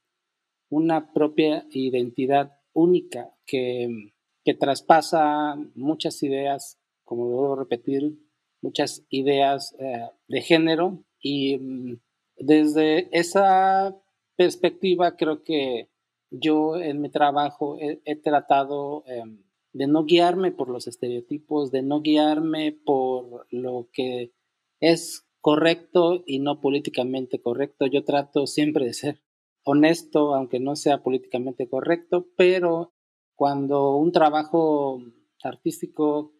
una 0.69 1.13
propia 1.13 1.65
identidad 1.71 2.53
única 2.73 3.33
que, 3.45 4.13
que 4.43 4.53
traspasa 4.53 5.55
muchas 5.75 6.21
ideas, 6.23 6.79
como 7.03 7.29
debo 7.29 7.55
repetir, 7.55 8.17
muchas 8.61 9.05
ideas 9.09 9.75
eh, 9.79 10.07
de 10.27 10.41
género 10.41 11.03
y 11.19 11.57
mm, 11.57 11.99
desde 12.37 13.09
esa 13.17 13.95
perspectiva, 14.35 15.15
creo 15.15 15.43
que 15.43 15.89
yo 16.29 16.77
en 16.77 17.01
mi 17.01 17.09
trabajo 17.09 17.77
he, 17.79 18.15
tratado 18.17 19.03
em, 19.07 19.43
de 19.73 19.87
no 19.87 20.05
guiarme 20.05 20.51
por 20.51 20.69
los 20.69 20.87
estereotipos, 20.87 21.71
de 21.71 21.81
no 21.81 22.01
guiarme 22.01 22.71
por 22.71 23.47
lo 23.49 23.89
que 23.91 24.33
es 24.79 25.27
correcto 25.41 26.23
y 26.25 26.39
no 26.39 26.59
políticamente 26.59 27.41
correcto. 27.41 27.87
Yo 27.87 28.03
trato 28.03 28.47
siempre 28.47 28.85
de 28.85 28.93
ser 28.93 29.21
honesto, 29.63 30.35
aunque 30.35 30.59
no 30.59 30.75
sea 30.75 31.03
políticamente 31.03 31.67
correcto, 31.69 32.27
pero 32.35 32.93
cuando 33.35 33.95
un 33.95 34.11
trabajo 34.11 35.01
artístico 35.43 36.33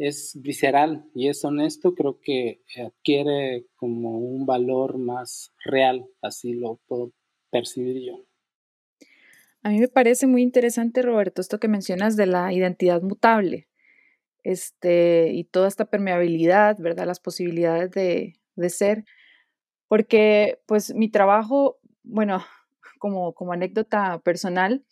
es 0.00 0.32
visceral 0.40 1.04
y 1.14 1.28
es 1.28 1.44
honesto, 1.44 1.94
creo 1.94 2.20
que 2.20 2.62
adquiere 2.82 3.66
como 3.76 4.18
un 4.18 4.46
valor 4.46 4.96
más 4.96 5.52
real, 5.62 6.06
así 6.22 6.54
lo 6.54 6.80
puedo 6.86 7.12
percibir 7.50 8.02
yo. 8.02 8.24
A 9.62 9.68
mí 9.68 9.78
me 9.78 9.88
parece 9.88 10.26
muy 10.26 10.40
interesante, 10.42 11.02
Roberto, 11.02 11.42
esto 11.42 11.60
que 11.60 11.68
mencionas 11.68 12.16
de 12.16 12.24
la 12.24 12.50
identidad 12.52 13.02
mutable 13.02 13.68
este, 14.42 15.32
y 15.34 15.44
toda 15.44 15.68
esta 15.68 15.84
permeabilidad, 15.84 16.78
¿verdad? 16.78 17.06
Las 17.06 17.20
posibilidades 17.20 17.90
de, 17.90 18.40
de 18.56 18.70
ser, 18.70 19.04
porque 19.86 20.60
pues 20.64 20.94
mi 20.94 21.10
trabajo, 21.10 21.78
bueno, 22.04 22.42
como, 22.98 23.34
como 23.34 23.52
anécdota 23.52 24.18
personal, 24.20 24.82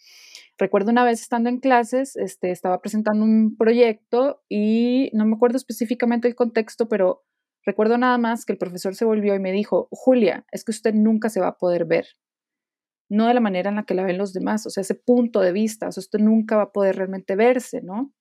Recuerdo 0.59 0.91
una 0.91 1.05
vez 1.05 1.21
estando 1.21 1.49
en 1.49 1.61
clases, 1.61 2.17
este, 2.17 2.51
estaba 2.51 2.81
presentando 2.81 3.25
un 3.25 3.57
proyecto 3.57 4.43
y 4.49 5.11
no 5.15 5.25
me 5.25 5.37
acuerdo 5.37 5.57
específicamente 5.57 6.27
el 6.27 6.35
contexto, 6.35 6.89
pero 6.89 7.25
recuerdo 7.65 7.97
nada 7.97 8.19
más 8.19 8.45
que 8.45 8.53
el 8.53 8.59
profesor 8.59 8.97
se 8.97 9.05
volvió 9.05 9.37
y 9.37 9.39
me 9.39 9.53
dijo, 9.53 9.89
Julia, 9.93 10.45
es 10.51 10.65
que 10.65 10.73
usted 10.73 10.95
nunca 10.95 11.29
se 11.29 11.41
va 11.41 11.49
a 11.49 11.59
poder 11.59 11.85
ver, 11.85 12.09
no 13.09 13.29
de 13.29 13.35
la 13.35 13.41
manera 13.41 13.71
en 13.71 13.77
la 13.77 13.85
que 13.85 13.95
la 13.95 14.05
ven 14.05 14.19
los 14.19 14.33
demás, 14.33 14.67
o 14.67 14.71
sea, 14.71 14.81
ese 14.81 14.97
punto 14.97 15.41
de 15.41 15.53
vista, 15.53 15.87
o 15.87 15.89
usted 15.91 16.19
nunca 16.19 16.57
va 16.57 16.65
a 16.65 16.73
poder 16.73 16.97
realmente 16.97 17.37
verse, 17.37 17.81
¿no? 17.81 18.13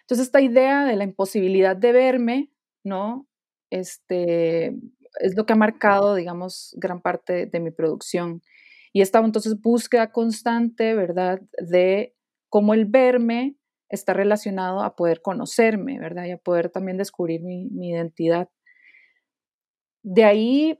Entonces, 0.00 0.26
esta 0.26 0.40
idea 0.40 0.84
de 0.84 0.96
la 0.96 1.04
imposibilidad 1.04 1.76
de 1.76 1.92
verme, 1.92 2.50
¿no? 2.84 3.28
Este, 3.70 4.76
es 5.20 5.36
lo 5.36 5.46
que 5.46 5.52
ha 5.52 5.56
marcado, 5.56 6.14
digamos, 6.16 6.74
gran 6.78 7.00
parte 7.00 7.46
de 7.46 7.60
mi 7.60 7.70
producción. 7.70 8.42
Y 8.92 9.00
esta 9.00 9.20
entonces 9.20 9.60
búsqueda 9.60 10.12
constante, 10.12 10.94
¿verdad? 10.94 11.40
De 11.58 12.14
cómo 12.48 12.74
el 12.74 12.84
verme 12.84 13.56
está 13.88 14.12
relacionado 14.12 14.82
a 14.82 14.96
poder 14.96 15.22
conocerme, 15.22 15.98
¿verdad? 15.98 16.26
Y 16.26 16.32
a 16.32 16.38
poder 16.38 16.70
también 16.70 16.98
descubrir 16.98 17.42
mi, 17.42 17.68
identidad. 17.88 18.48
De 20.02 20.24
ahí 20.24 20.78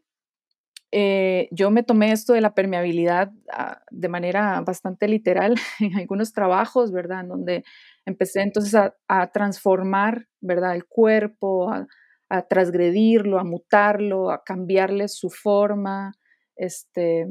eh, 0.90 1.48
yo 1.50 1.70
me 1.70 1.82
tomé 1.82 2.12
esto 2.12 2.34
de 2.34 2.42
la 2.42 2.54
permeabilidad 2.54 3.32
ah, 3.50 3.82
de 3.90 4.08
manera 4.08 4.60
bastante 4.60 5.08
literal 5.08 5.54
en 5.80 5.96
algunos 5.96 6.32
trabajos, 6.32 6.92
¿verdad? 6.92 7.20
En 7.20 7.28
donde 7.28 7.64
empecé 8.04 8.42
entonces 8.42 8.74
a, 8.74 9.32
transformar, 9.32 10.28
¿verdad? 10.40 10.74
El 10.74 10.86
cuerpo, 10.86 11.70
a, 11.70 11.86
a, 12.28 12.42
transgredirlo, 12.48 13.38
a 13.38 13.44
mutarlo, 13.44 14.30
a 14.30 14.42
cambiarle 14.42 15.08
su 15.08 15.30
forma, 15.30 16.12
este, 16.56 17.26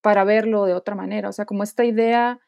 para 0.00 0.24
verlo 0.24 0.64
de 0.64 0.74
otra 0.74 0.94
manera. 0.94 1.28
O 1.28 1.32
sea, 1.32 1.46
como 1.46 1.62
esta 1.62 1.84
idea 1.84 2.40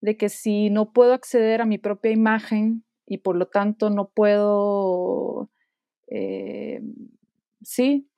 de 0.00 0.16
que 0.16 0.28
si 0.28 0.70
no 0.70 0.92
puedo 0.92 1.14
acceder 1.14 1.60
a 1.62 1.66
mi 1.66 1.78
propia 1.78 2.10
imagen 2.10 2.84
y 3.06 3.18
por 3.18 3.36
lo 3.36 3.46
tanto 3.46 3.90
no 3.90 4.08
puedo, 4.08 5.50
eh, 6.08 6.82
sí, 7.62 8.08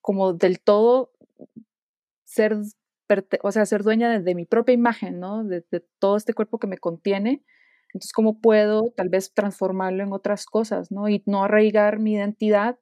como 0.00 0.32
del 0.34 0.60
todo 0.60 1.12
ser, 2.24 2.56
o 3.42 3.52
sea, 3.52 3.66
ser 3.66 3.82
dueña 3.82 4.20
de, 4.20 4.34
mi 4.34 4.44
propia 4.44 4.74
imagen, 4.74 5.18
¿no? 5.18 5.44
De, 5.44 5.64
de, 5.70 5.80
todo 5.98 6.16
este 6.16 6.34
cuerpo 6.34 6.58
que 6.58 6.66
me 6.66 6.78
contiene. 6.78 7.44
Entonces, 7.88 8.12
¿cómo 8.12 8.40
puedo 8.40 8.92
tal 8.96 9.08
vez 9.08 9.34
transformarlo 9.34 10.04
en 10.04 10.12
otras 10.12 10.46
cosas, 10.46 10.92
¿no? 10.92 11.08
Y 11.08 11.22
no 11.26 11.42
arraigar 11.42 11.98
mi 11.98 12.14
identidad 12.14 12.78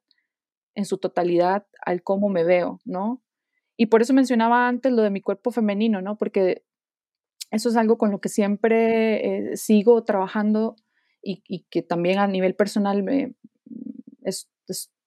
en 0.75 0.85
su 0.85 0.97
totalidad 0.97 1.65
al 1.85 2.03
cómo 2.03 2.29
me 2.29 2.43
veo, 2.43 2.79
¿no? 2.85 3.21
Y 3.81 3.85
por 3.85 4.01
eso 4.01 4.13
mencionaba 4.13 4.67
antes 4.67 4.91
lo 4.91 5.03
de 5.03 5.09
mi 5.09 5.21
cuerpo 5.21 5.51
femenino, 5.51 6.01
¿no? 6.01 6.17
Porque 6.17 6.65
eso 7.49 7.69
es 7.69 7.77
algo 7.77 7.97
con 7.97 8.11
lo 8.11 8.19
que 8.19 8.27
siempre 8.27 9.53
eh, 9.53 9.55
sigo 9.55 10.03
trabajando 10.03 10.75
y, 11.23 11.65
que 11.69 11.81
también 11.81 12.19
a 12.19 12.27
nivel 12.27 12.55
personal 12.55 13.03
me, 13.03 13.35
es, 14.21 14.51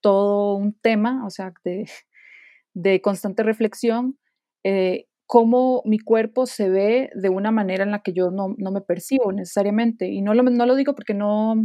todo 0.01 0.57
un 0.57 0.73
tema, 0.73 1.27
o 1.27 1.29
sea, 1.29 1.53
de, 2.75 3.03
constante 3.03 3.43
reflexión. 3.43 4.19
Eh, 4.65 5.07
cómo 5.27 5.83
mi 5.85 5.99
cuerpo 5.99 6.47
se 6.47 6.71
ve 6.71 7.11
de 7.15 7.29
una 7.29 7.51
manera 7.51 7.85
en 7.85 7.91
la 7.91 8.03
que 8.03 8.15
yo 8.15 8.31
no, 8.31 8.57
me 8.57 8.81
percibo 8.81 9.33
necesariamente. 9.33 10.09
Y 10.09 10.23
no 10.23 10.33
lo, 10.33 10.45
no 10.45 10.65
lo 10.65 10.77
digo 10.77 10.95
porque 10.95 11.13
no, 11.13 11.57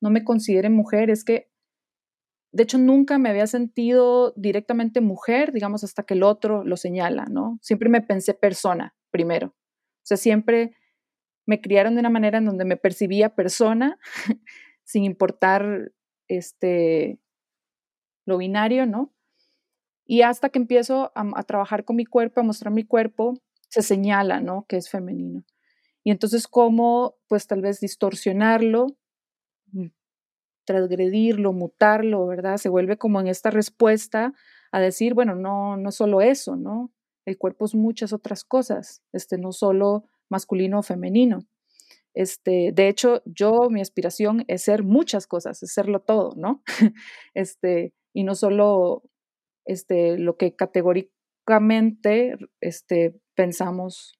no 0.00 0.10
me 0.10 0.24
considere 0.24 0.70
mujer, 0.70 1.08
es 1.08 1.22
que 1.22 1.51
de 2.52 2.62
hecho 2.62 2.78
nunca 2.78 3.18
me 3.18 3.30
había 3.30 3.46
sentido 3.46 4.32
directamente 4.36 5.00
mujer, 5.00 5.52
digamos, 5.52 5.84
hasta 5.84 6.02
que 6.02 6.14
el 6.14 6.22
otro 6.22 6.64
lo 6.64 6.76
señala, 6.76 7.24
¿no? 7.24 7.58
Siempre 7.62 7.88
me 7.88 8.02
pensé 8.02 8.34
persona 8.34 8.94
primero. 9.10 9.48
O 9.48 10.04
sea, 10.04 10.16
siempre 10.18 10.76
me 11.46 11.60
criaron 11.60 11.94
de 11.94 12.00
una 12.00 12.10
manera 12.10 12.38
en 12.38 12.44
donde 12.44 12.64
me 12.64 12.76
percibía 12.76 13.34
persona, 13.34 13.98
sin 14.84 15.04
importar 15.04 15.92
este, 16.28 17.18
lo 18.26 18.36
binario, 18.36 18.86
¿no? 18.86 19.14
Y 20.04 20.22
hasta 20.22 20.50
que 20.50 20.58
empiezo 20.58 21.10
a, 21.14 21.42
trabajar 21.44 21.84
con 21.84 21.96
mi 21.96 22.04
cuerpo, 22.04 22.40
a 22.40 22.44
mostrar 22.44 22.72
mi 22.72 22.84
cuerpo, 22.84 23.34
se 23.68 23.82
señala, 23.82 24.40
¿no? 24.40 24.66
Que 24.68 24.76
es 24.76 24.90
femenino. 24.90 25.44
Y 26.04 26.10
entonces, 26.10 26.48
¿cómo, 26.48 27.16
pues 27.28 27.46
tal 27.46 27.62
vez 27.62 27.80
distorsionarlo, 27.80 28.88
transgredirlo, 30.64 31.52
mutarlo, 31.52 32.26
¿verdad? 32.26 32.56
Se 32.56 32.68
vuelve 32.68 32.96
como 32.96 33.20
en 33.20 33.28
esta 33.28 33.50
respuesta 33.50 34.32
a 34.70 34.80
decir, 34.80 35.14
bueno, 35.14 35.34
no, 35.34 35.76
no 35.76 35.90
solo 35.92 36.20
eso, 36.20 36.56
¿no? 36.56 36.92
El 37.24 37.38
cuerpo 37.38 37.66
es 37.66 37.74
muchas 37.74 38.12
otras 38.12 38.44
cosas, 38.44 39.02
este, 39.12 39.38
no 39.38 39.52
solo 39.52 40.04
masculino 40.28 40.80
o 40.80 40.82
femenino. 40.82 41.46
Este, 42.14 42.72
de 42.72 42.88
hecho, 42.88 43.22
yo, 43.24 43.70
mi 43.70 43.80
aspiración 43.80 44.44
es 44.48 44.62
ser 44.62 44.82
muchas 44.82 45.26
cosas, 45.26 45.62
es 45.62 45.72
serlo 45.72 46.00
todo, 46.00 46.34
¿no? 46.36 46.62
este, 47.34 47.94
y 48.12 48.24
no 48.24 48.34
solo 48.34 49.02
este, 49.64 50.18
lo 50.18 50.36
que 50.36 50.54
categóricamente 50.54 52.36
este, 52.60 53.14
pensamos 53.34 54.18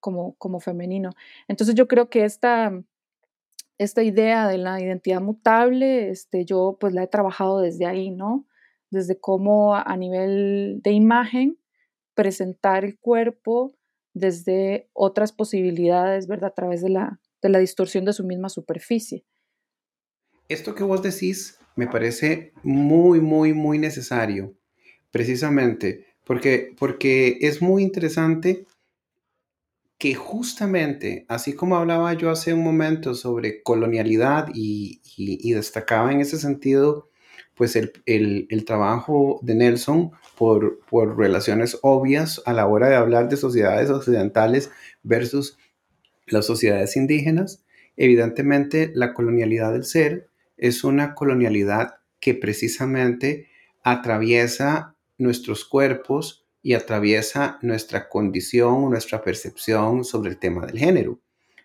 como, 0.00 0.34
como 0.34 0.60
femenino. 0.60 1.10
Entonces 1.48 1.74
yo 1.74 1.88
creo 1.88 2.10
que 2.10 2.24
esta, 2.24 2.72
esta 3.78 4.02
idea 4.02 4.48
de 4.48 4.58
la 4.58 4.80
identidad 4.80 5.20
mutable, 5.20 6.10
este, 6.10 6.44
yo 6.44 6.76
pues 6.80 6.92
la 6.94 7.02
he 7.02 7.08
trabajado 7.08 7.60
desde 7.60 7.86
ahí, 7.86 8.10
¿no? 8.10 8.46
Desde 8.90 9.18
cómo 9.18 9.74
a 9.74 9.96
nivel 9.96 10.80
de 10.82 10.92
imagen 10.92 11.58
presentar 12.14 12.84
el 12.84 12.98
cuerpo 12.98 13.74
desde 14.14 14.88
otras 14.92 15.32
posibilidades, 15.32 16.26
¿verdad? 16.26 16.50
A 16.50 16.54
través 16.54 16.82
de 16.82 16.90
la, 16.90 17.20
de 17.40 17.48
la 17.48 17.58
distorsión 17.58 18.04
de 18.04 18.12
su 18.12 18.24
misma 18.24 18.48
superficie. 18.48 19.24
Esto 20.48 20.74
que 20.74 20.84
vos 20.84 21.02
decís 21.02 21.58
me 21.76 21.86
parece 21.86 22.52
muy, 22.62 23.20
muy, 23.20 23.54
muy 23.54 23.78
necesario 23.78 24.54
precisamente, 25.10 26.06
porque, 26.24 26.74
porque 26.78 27.38
es 27.40 27.62
muy 27.62 27.82
interesante 27.82 28.66
que 30.02 30.16
justamente, 30.16 31.26
así 31.28 31.52
como 31.52 31.76
hablaba 31.76 32.12
yo 32.14 32.30
hace 32.30 32.52
un 32.52 32.64
momento 32.64 33.14
sobre 33.14 33.62
colonialidad 33.62 34.48
y, 34.52 35.00
destacaba 35.54 36.10
en 36.10 36.20
ese 36.20 36.38
sentido, 36.38 37.08
pues 37.54 37.76
el, 37.76 38.64
trabajo 38.66 39.38
de 39.44 39.54
Nelson 39.54 40.10
por, 40.36 40.80
por, 40.90 41.16
relaciones 41.16 41.78
obvias 41.82 42.42
a 42.46 42.52
la 42.52 42.66
hora 42.66 42.88
de 42.88 42.96
hablar 42.96 43.28
de 43.28 43.36
sociedades 43.36 43.90
occidentales 43.90 44.72
versus 45.04 45.56
las 46.26 46.46
sociedades 46.46 46.96
indígenas, 46.96 47.64
evidentemente 47.96 48.90
la 48.96 49.14
colonialidad 49.14 49.72
del 49.72 49.84
ser 49.84 50.26
es 50.56 50.82
una 50.82 51.14
colonialidad 51.14 51.98
que 52.18 52.34
precisamente 52.34 53.46
atraviesa 53.84 54.96
nuestros 55.16 55.64
cuerpos 55.64 56.41
y 56.62 56.74
atraviesa 56.74 57.58
nuestra 57.62 58.08
condición, 58.08 58.90
nuestra 58.90 59.22
percepción 59.22 60.04
sobre 60.04 60.30
el 60.30 60.38
tema 60.38 60.66
del 60.66 60.78
género. 60.78 61.20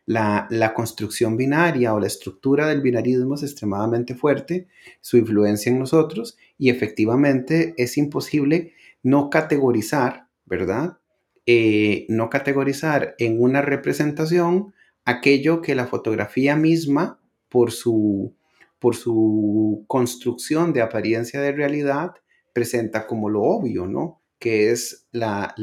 La, 0.08 0.74
construcción 0.74 1.36
binaria 1.36 1.94
o 1.94 2.00
la 2.00 2.08
estructura 2.08 2.68
del 2.68 2.82
binarismo 2.82 3.36
es 3.36 3.44
extremadamente 3.44 4.16
fuerte, 4.16 4.68
su 5.02 5.18
influencia 5.18 5.70
en 5.70 5.80
nosotros 5.80 6.38
y 6.58 6.70
efectivamente 6.70 7.74
es 7.78 7.98
imposible 7.98 8.74
no 9.04 9.30
categorizar, 9.30 10.28
¿verdad? 10.46 10.98
Eh, 11.46 12.06
no 12.08 12.30
categorizar 12.30 13.16
en 13.20 13.42
una 13.42 13.62
representación 13.62 14.74
aquello 15.04 15.62
que 15.62 15.76
la 15.76 15.88
fotografía 15.88 16.56
misma, 16.56 17.20
por 17.50 17.72
su, 17.72 18.34
por 18.80 18.96
su 18.96 19.84
construcción 19.88 20.72
de 20.72 20.82
apariencia 20.82 21.42
de 21.42 21.52
realidad, 21.52 22.12
presenta 22.54 23.08
como 23.08 23.30
lo 23.30 23.44
obvio, 23.44 23.88
¿no? 23.88 24.17
Que 24.40 24.72
es 24.72 25.08
la, 25.12 25.56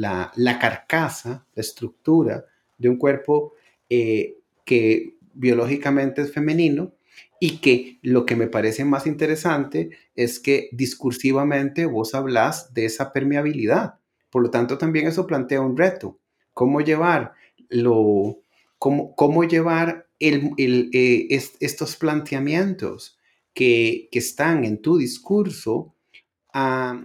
carcasa, 0.60 1.46
la 1.54 1.60
estructura 1.60 2.44
de 2.78 2.88
un 2.88 2.96
cuerpo 2.96 3.54
eh, 3.88 4.38
que 4.64 5.16
biológicamente 5.34 6.22
es 6.22 6.32
femenino 6.32 6.94
y 7.40 7.58
que 7.58 7.98
lo 8.02 8.24
que 8.24 8.36
me 8.36 8.46
parece 8.46 8.84
más 8.84 9.06
interesante 9.06 9.90
es 10.14 10.40
que 10.40 10.68
discursivamente 10.72 11.86
vos 11.86 12.14
hablas 12.14 12.72
de 12.72 12.86
esa 12.86 13.12
permeabilidad. 13.12 13.98
Por 14.30 14.42
lo 14.42 14.50
tanto, 14.50 14.78
también 14.78 15.06
eso 15.06 15.26
plantea 15.26 15.60
un 15.60 15.76
reto. 15.76 16.18
¿Cómo 16.52 16.80
llevar, 16.80 17.34
lo, 17.68 18.38
cómo, 18.78 19.14
cómo 19.14 19.44
llevar 19.44 20.08
eh, 20.20 21.26
estos 21.60 21.96
planteamientos 21.96 23.18
que, 23.52 24.08
que 24.10 24.18
están 24.18 24.64
en 24.64 24.80
tu 24.80 24.96
discurso 24.96 25.94
a, 26.52 27.04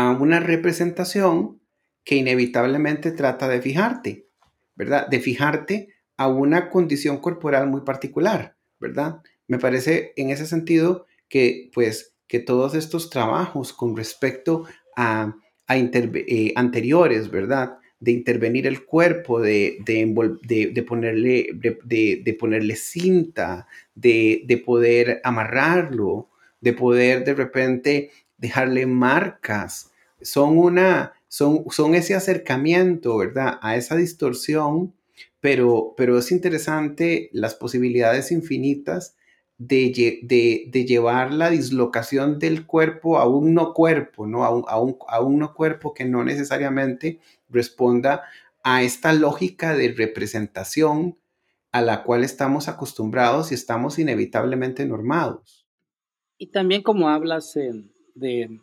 una 0.00 0.40
representación 0.40 1.60
que 2.04 2.16
inevitablemente 2.16 3.12
trata 3.12 3.48
de 3.48 3.60
fijarte, 3.60 4.26
¿verdad? 4.74 5.06
De 5.08 5.20
fijarte 5.20 5.88
a 6.16 6.28
una 6.28 6.70
condición 6.70 7.18
corporal 7.18 7.68
muy 7.68 7.82
particular, 7.82 8.56
¿verdad? 8.80 9.20
Me 9.48 9.58
parece 9.58 10.12
en 10.16 10.30
ese 10.30 10.46
sentido 10.46 11.06
que, 11.28 11.70
pues, 11.74 12.14
que 12.26 12.40
todos 12.40 12.74
estos 12.74 13.10
trabajos 13.10 13.72
con 13.72 13.96
respecto 13.96 14.64
a, 14.96 15.36
eh, 15.68 16.52
anteriores, 16.56 17.30
¿verdad? 17.30 17.78
De 18.00 18.12
intervenir 18.12 18.66
el 18.66 18.84
cuerpo, 18.84 19.40
de, 19.40 19.78
de, 19.84 20.84
ponerle, 20.86 21.48
de, 21.52 22.36
ponerle 22.38 22.76
cinta, 22.76 23.66
de, 23.94 24.62
poder 24.64 25.20
amarrarlo, 25.24 26.28
de 26.60 26.72
poder 26.72 27.24
de 27.24 27.34
repente 27.34 28.10
dejarle 28.42 28.86
marcas, 28.86 29.92
son 30.20 30.58
una, 30.58 31.12
son, 31.28 31.64
son 31.70 31.94
ese 31.94 32.16
acercamiento, 32.16 33.16
¿verdad? 33.16 33.58
A 33.62 33.76
esa 33.76 33.94
distorsión, 33.94 34.92
pero, 35.40 35.94
pero 35.96 36.18
es 36.18 36.32
interesante 36.32 37.30
las 37.32 37.54
posibilidades 37.54 38.32
infinitas 38.32 39.16
de, 39.58 40.18
de, 40.24 40.84
llevar 40.84 41.32
la 41.32 41.50
dislocación 41.50 42.40
del 42.40 42.66
cuerpo 42.66 43.18
a 43.18 43.28
un 43.28 43.54
no 43.54 43.72
cuerpo, 43.74 44.26
¿no? 44.26 44.44
A 44.44 44.50
un, 44.50 44.64
a, 44.66 44.80
un, 44.80 44.96
a 45.06 45.20
un 45.20 45.38
no 45.38 45.54
cuerpo 45.54 45.94
que 45.94 46.04
no 46.04 46.24
necesariamente 46.24 47.20
responda 47.48 48.24
a 48.64 48.82
esta 48.82 49.12
lógica 49.12 49.76
de 49.76 49.92
representación 49.92 51.16
a 51.70 51.80
la 51.80 52.02
cual 52.02 52.24
estamos 52.24 52.68
acostumbrados 52.68 53.52
y 53.52 53.54
estamos 53.54 54.00
inevitablemente 54.00 54.84
normados. 54.84 55.64
Y 56.38 56.48
también 56.48 56.82
como 56.82 57.08
hablas 57.08 57.54
en, 57.54 57.91
de, 58.14 58.60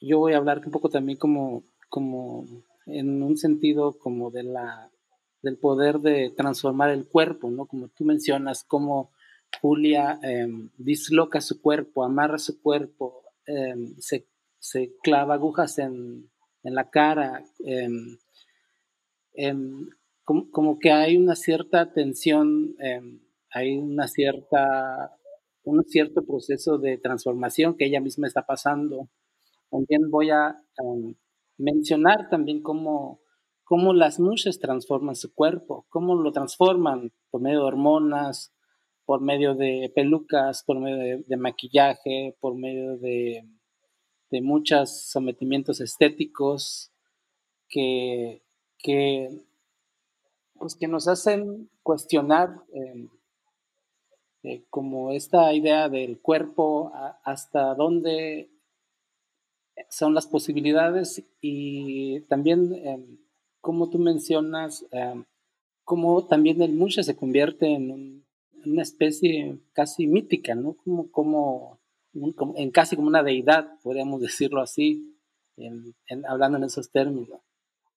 yo 0.00 0.18
voy 0.18 0.32
a 0.32 0.38
hablar 0.38 0.62
un 0.64 0.72
poco 0.72 0.88
también 0.88 1.18
como, 1.18 1.64
como 1.88 2.46
en 2.86 3.22
un 3.22 3.36
sentido 3.36 3.98
como 3.98 4.30
de 4.30 4.42
la, 4.42 4.90
del 5.42 5.58
poder 5.58 6.00
de 6.00 6.30
transformar 6.36 6.90
el 6.90 7.06
cuerpo, 7.08 7.50
¿no? 7.50 7.66
Como 7.66 7.88
tú 7.88 8.04
mencionas, 8.04 8.64
cómo 8.64 9.12
Julia 9.60 10.18
em, 10.22 10.70
disloca 10.76 11.40
su 11.40 11.60
cuerpo, 11.60 12.04
amarra 12.04 12.38
su 12.38 12.60
cuerpo, 12.60 13.22
em, 13.46 13.94
se, 13.98 14.26
se, 14.58 14.94
clava 15.02 15.34
agujas 15.34 15.78
en, 15.78 16.30
en 16.62 16.74
la 16.74 16.90
cara, 16.90 17.44
em, 17.64 18.16
como, 20.24 20.50
como, 20.50 20.78
que 20.78 20.92
hay 20.92 21.16
una 21.16 21.34
cierta 21.34 21.92
tensión, 21.92 22.76
hay 23.50 23.76
una 23.76 24.06
cierta 24.06 25.16
un 25.64 25.84
cierto 25.84 26.24
proceso 26.24 26.78
de 26.78 26.98
transformación 26.98 27.76
que 27.76 27.86
ella 27.86 28.00
misma 28.00 28.26
está 28.26 28.44
pasando. 28.46 29.08
También 29.70 30.10
voy 30.10 30.30
a 30.30 30.60
mencionar 31.58 32.28
también 32.28 32.62
cómo, 32.62 33.20
cómo 33.64 33.92
las 33.92 34.18
mujeres 34.20 34.58
transforman 34.58 35.16
su 35.16 35.32
cuerpo, 35.32 35.86
cómo 35.88 36.14
lo 36.14 36.32
transforman 36.32 37.12
por 37.30 37.40
medio 37.40 37.60
de 37.60 37.66
hormonas, 37.66 38.52
por 39.04 39.20
medio 39.20 39.54
de 39.54 39.90
pelucas, 39.94 40.62
por 40.64 40.78
medio 40.80 41.22
de, 41.26 41.36
maquillaje, 41.36 42.36
por 42.40 42.56
medio 42.56 42.96
de, 42.98 43.48
de, 44.30 44.42
muchos 44.42 45.10
sometimientos 45.10 45.80
estéticos 45.80 46.92
que, 47.68 48.42
que, 48.78 49.28
pues 50.54 50.76
que 50.76 50.88
nos 50.88 51.08
hacen 51.08 51.70
cuestionar 51.82 52.50
eh, 52.72 53.08
eh, 54.42 54.64
como 54.70 55.12
esta 55.12 55.52
idea 55.54 55.88
del 55.88 56.20
cuerpo, 56.20 56.92
hasta 57.24 57.74
dónde 57.74 58.50
son 59.88 60.14
las 60.14 60.26
posibilidades 60.26 61.24
y 61.40 62.20
también 62.22 62.72
em, 62.84 63.18
como 63.60 63.88
tú 63.88 63.98
mencionas, 63.98 64.84
eh, 64.90 65.22
como 65.84 66.26
también 66.26 66.60
el 66.62 66.72
Musha 66.72 67.02
se 67.02 67.16
convierte 67.16 67.66
en, 67.66 68.22
una 68.64 68.82
especie 68.82 69.58
casi 69.72 70.06
mítica, 70.06 70.54
¿no? 70.54 70.76
Como, 70.84 71.10
como, 71.10 71.80
en 72.14 72.70
casi 72.70 72.94
como 72.94 73.08
una 73.08 73.24
deidad, 73.24 73.80
podríamos 73.82 74.20
decirlo 74.20 74.60
así, 74.60 75.16
hablando 76.28 76.58
en 76.58 76.64
esos 76.64 76.90
términos. 76.90 77.40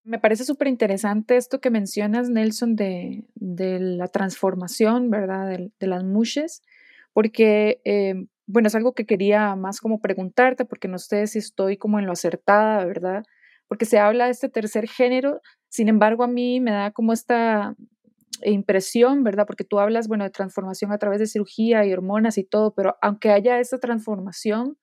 Me 0.06 0.20
parece 0.20 0.44
súper 0.46 0.68
interesante 0.68 1.36
esto 1.36 1.60
que 1.60 1.72
mencionas, 1.72 2.30
Nelson, 2.30 2.76
de, 2.76 3.26
la 3.36 4.08
transformación, 4.08 5.10
¿verdad? 5.10 5.48
De, 5.80 5.88
las 5.88 6.04
mushes, 6.04 6.62
porque, 7.12 7.82
eh, 7.86 8.14
bueno, 8.46 8.68
es 8.68 8.76
algo 8.76 8.94
que 8.94 9.08
quería 9.08 9.56
más 9.56 9.80
como 9.82 10.00
preguntarte, 10.02 10.64
porque 10.64 10.88
no 10.88 11.00
sé 11.00 11.26
si 11.26 11.40
estoy 11.40 11.78
como 11.78 11.98
en 11.98 12.06
lo 12.06 12.12
acertada, 12.12 12.86
¿verdad? 12.86 13.24
Porque 13.68 13.86
se 13.86 13.98
habla 13.98 14.26
de 14.26 14.32
este 14.32 14.48
tercer 14.48 14.88
género, 14.88 15.42
sin 15.70 15.90
embargo, 15.90 16.24
a 16.24 16.28
mí 16.28 16.60
me 16.60 16.70
da 16.72 16.92
como 16.92 17.12
esta 17.12 17.76
impresión, 18.44 19.24
¿verdad? 19.24 19.48
Porque 19.48 19.64
tú 19.64 19.80
hablas, 19.80 20.08
bueno, 20.08 20.24
de 20.24 20.30
transformación 20.30 20.92
a 20.92 21.00
través 21.00 21.20
de 21.20 21.26
cirugía 21.26 21.84
y 21.84 21.92
hormonas 21.94 22.38
y 22.38 22.44
todo, 22.44 22.76
pero 22.76 22.96
aunque 23.02 23.32
haya 23.32 23.60
esta 23.60 23.80
transformación, 23.80 24.78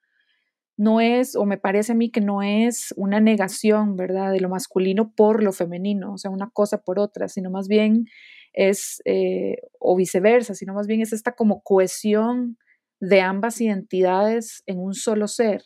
no 0.76 1.00
es, 1.00 1.36
o 1.36 1.44
me 1.44 1.58
parece 1.58 1.92
a 1.92 1.94
mí 1.94 2.10
que 2.10 2.20
no 2.20 2.42
es 2.42 2.94
una 2.96 3.20
negación, 3.20 3.96
¿verdad?, 3.96 4.32
de 4.32 4.40
lo 4.40 4.48
masculino 4.48 5.12
por 5.14 5.42
lo 5.42 5.52
femenino, 5.52 6.14
o 6.14 6.18
sea, 6.18 6.30
una 6.30 6.50
cosa 6.50 6.78
por 6.82 6.98
otra, 6.98 7.28
sino 7.28 7.50
más 7.50 7.68
bien 7.68 8.06
es, 8.52 9.02
eh, 9.04 9.56
o 9.78 9.96
viceversa, 9.96 10.54
sino 10.54 10.74
más 10.74 10.86
bien 10.86 11.00
es 11.00 11.12
esta 11.12 11.32
como 11.32 11.62
cohesión 11.62 12.58
de 13.00 13.20
ambas 13.20 13.60
identidades 13.60 14.62
en 14.66 14.78
un 14.78 14.94
solo 14.94 15.28
ser. 15.28 15.62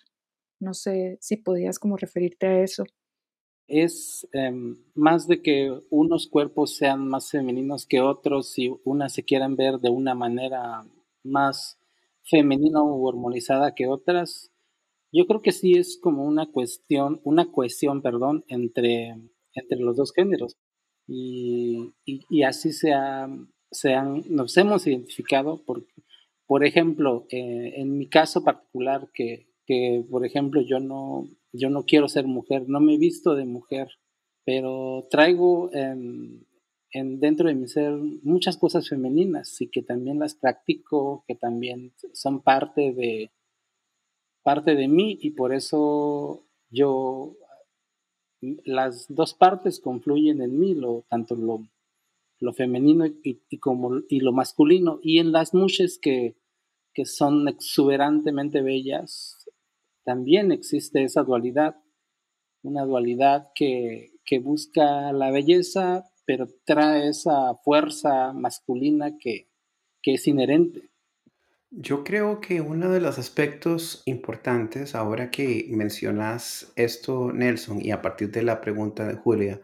No 0.61 0.75
sé 0.75 1.19
si 1.21 1.37
podías 1.37 1.79
como 1.79 1.97
referirte 1.97 2.47
a 2.47 2.63
eso. 2.63 2.85
Es 3.69 4.27
em, 4.33 4.77
más 4.95 5.27
de 5.27 5.43
que 5.43 5.77
unos 5.91 6.29
cuerpos 6.29 6.77
sean 6.77 7.09
más 7.09 7.31
femeninos 7.31 7.87
que 7.87 8.01
otros 8.01 8.57
y 8.59 8.73
unas 8.85 9.13
se 9.13 9.25
quieran 9.25 9.57
ver 9.57 9.79
de 9.81 9.91
una 9.91 10.15
manera 10.15 10.87
más 11.25 11.79
femenina 12.23 12.81
o 12.83 13.03
hormonizada 13.03 13.75
que 13.75 13.87
otras, 13.87 14.53
yo 15.13 15.27
creo 15.27 15.43
que 15.43 15.53
sí 15.53 15.73
es 15.73 15.99
como 16.01 16.25
una 16.25 16.47
cuestión, 16.47 17.21
una 17.25 17.51
cohesión, 17.51 18.03
perdón, 18.03 18.45
entre, 18.49 19.17
entre 19.55 19.79
los 19.79 19.97
dos 19.97 20.13
géneros. 20.13 20.57
Y, 21.07 21.95
y, 22.05 22.43
así 22.43 22.73
se, 22.73 22.93
nos 24.29 24.57
hemos 24.57 24.87
identificado, 24.87 25.63
por, 25.65 25.87
por 26.47 26.65
ejemplo, 26.65 27.27
eh, 27.31 27.75
en 27.77 27.97
mi 27.97 28.09
caso 28.09 28.43
particular, 28.43 29.09
que, 29.15 29.47
que, 29.67 30.05
por 30.11 30.27
ejemplo 30.27 30.63
yo 30.63 30.81
no, 30.81 31.29
yo 31.53 31.71
no 31.71 31.85
quiero 31.85 32.09
ser 32.09 32.27
mujer, 32.27 32.69
no 32.69 32.81
me 32.81 32.95
he 32.95 32.99
visto 32.99 33.35
de 33.35 33.45
mujer, 33.45 33.89
pero 34.45 35.07
traigo 35.11 35.71
en, 35.73 36.47
dentro 36.93 37.49
de 37.49 37.55
mi 37.55 37.69
ser 37.69 37.93
muchas 38.23 38.57
cosas 38.57 38.89
femeninas 38.89 39.61
y 39.61 39.69
que 39.69 39.83
también 39.83 40.19
las 40.19 40.35
practico, 40.35 41.25
que 41.27 41.35
también 41.35 41.93
son 42.13 42.43
parte 42.43 42.93
de, 42.93 43.31
parte 44.47 44.77
de 44.77 44.87
mí 44.87 45.19
y 45.21 45.31
por 45.31 45.53
eso 45.53 46.47
yo, 46.71 47.37
las 48.65 49.07
dos 49.09 49.35
partes 49.35 49.81
confluyen 49.81 50.41
en 50.41 50.57
mí, 50.57 50.73
lo, 50.73 51.05
tanto 51.09 51.35
lo, 51.35 51.67
lo 52.39 52.53
femenino 52.53 53.07
y, 53.07 53.59
como, 53.59 54.03
y 54.09 54.21
lo 54.21 54.31
masculino. 54.31 55.01
Y 55.03 55.19
en 55.19 55.33
las 55.33 55.53
mujeres 55.53 55.99
que, 56.01 56.37
que 56.95 57.07
son 57.07 57.49
exuberantemente 57.49 58.63
bellas, 58.63 59.49
también 60.05 60.53
existe 60.53 61.03
esa 61.03 61.25
dualidad, 61.25 61.83
una 62.63 62.85
dualidad 62.85 63.49
que, 63.53 64.13
que 64.25 64.39
busca 64.39 65.11
la 65.13 65.33
belleza, 65.33 66.09
pero 66.25 66.47
trae 66.65 67.09
esa 67.09 67.57
fuerza 67.65 68.33
masculina 68.33 69.19
que, 69.19 69.49
que 70.03 70.15
es 70.15 70.29
inherente. 70.29 70.89
Yo 71.79 72.05
creo 72.05 72.41
que 72.41 72.63
uno 72.63 72.91
de 72.91 73.01
los 73.01 73.19
aspectos 73.19 74.03
importantes, 74.07 74.95
ahora 74.95 75.31
que 75.31 75.67
mencionas 75.69 76.73
esto, 76.75 77.33
Nelson, 77.35 77.85
y 77.85 77.91
a 77.91 78.01
partir 78.01 78.31
de 78.31 78.43
la 78.43 78.63
pregunta 78.63 79.07
de 79.07 79.17
Julia, 79.17 79.61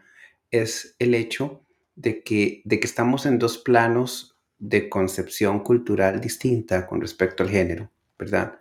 es 0.51 0.95
el 0.99 1.15
hecho 1.15 1.65
de 1.95 2.21
que, 2.21 2.61
de 2.65 2.79
que 2.79 2.85
estamos 2.85 3.25
en 3.25 3.39
dos 3.39 3.57
planos 3.57 4.37
de 4.59 4.89
concepción 4.89 5.61
cultural 5.61 6.21
distinta 6.21 6.85
con 6.85 7.01
respecto 7.01 7.41
al 7.41 7.49
género, 7.49 7.89
¿verdad? 8.19 8.59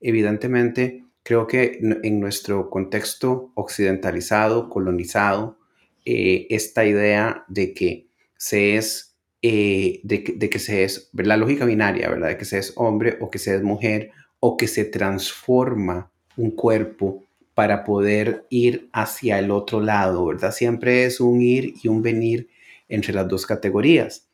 Evidentemente, 0.00 1.04
creo 1.22 1.46
que 1.46 1.78
en 2.02 2.20
nuestro 2.20 2.70
contexto 2.70 3.52
occidentalizado, 3.54 4.70
colonizado, 4.70 5.58
eh, 6.06 6.46
esta 6.48 6.86
idea 6.86 7.44
de 7.48 7.74
que 7.74 8.08
se 8.38 8.76
es 8.76 9.13
eh, 9.46 10.00
de, 10.04 10.22
que 10.22 10.58
se 10.58 10.84
es, 10.84 11.10
la 11.12 11.36
lógica 11.36 11.66
binaria, 11.66 12.08
¿verdad? 12.08 12.28
De 12.28 12.38
que 12.38 12.46
se 12.46 12.56
es 12.56 12.72
hombre 12.76 13.18
o 13.20 13.30
que 13.30 13.38
se 13.38 13.54
es 13.54 13.62
mujer 13.62 14.10
o 14.40 14.56
que 14.56 14.66
se 14.66 14.86
transforma 14.86 16.10
un 16.38 16.52
cuerpo 16.52 17.22
para 17.52 17.84
poder 17.84 18.46
ir 18.48 18.88
hacia 18.94 19.38
el 19.38 19.50
otro 19.50 19.82
lado, 19.82 20.24
¿verdad? 20.24 20.50
Siempre 20.50 21.04
es 21.04 21.20
un 21.20 21.42
ir 21.42 21.74
y 21.82 21.88
un 21.88 22.00
venir 22.00 22.48
entre 22.88 23.12
las 23.12 23.28
dos 23.28 23.44
categorías. 23.44 24.30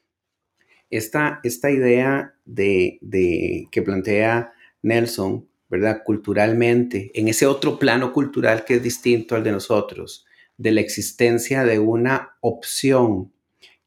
Esta, 0.91 1.41
esta 1.43 1.73
idea 1.73 2.37
de, 2.45 2.99
de, 3.01 3.67
que 3.73 3.83
plantea 3.83 4.53
Nelson, 4.81 5.45
¿verdad? 5.69 6.05
Culturalmente, 6.05 7.11
en 7.15 7.27
ese 7.27 7.47
otro 7.47 7.81
plano 7.81 8.13
cultural 8.13 8.65
que 8.65 8.75
es 8.75 8.83
distinto 8.85 9.35
al 9.35 9.43
de 9.43 9.51
nosotros, 9.51 10.25
de 10.57 10.71
la 10.71 10.81
existencia 10.81 11.65
de 11.65 11.81
una 11.81 12.37
opción 12.43 13.33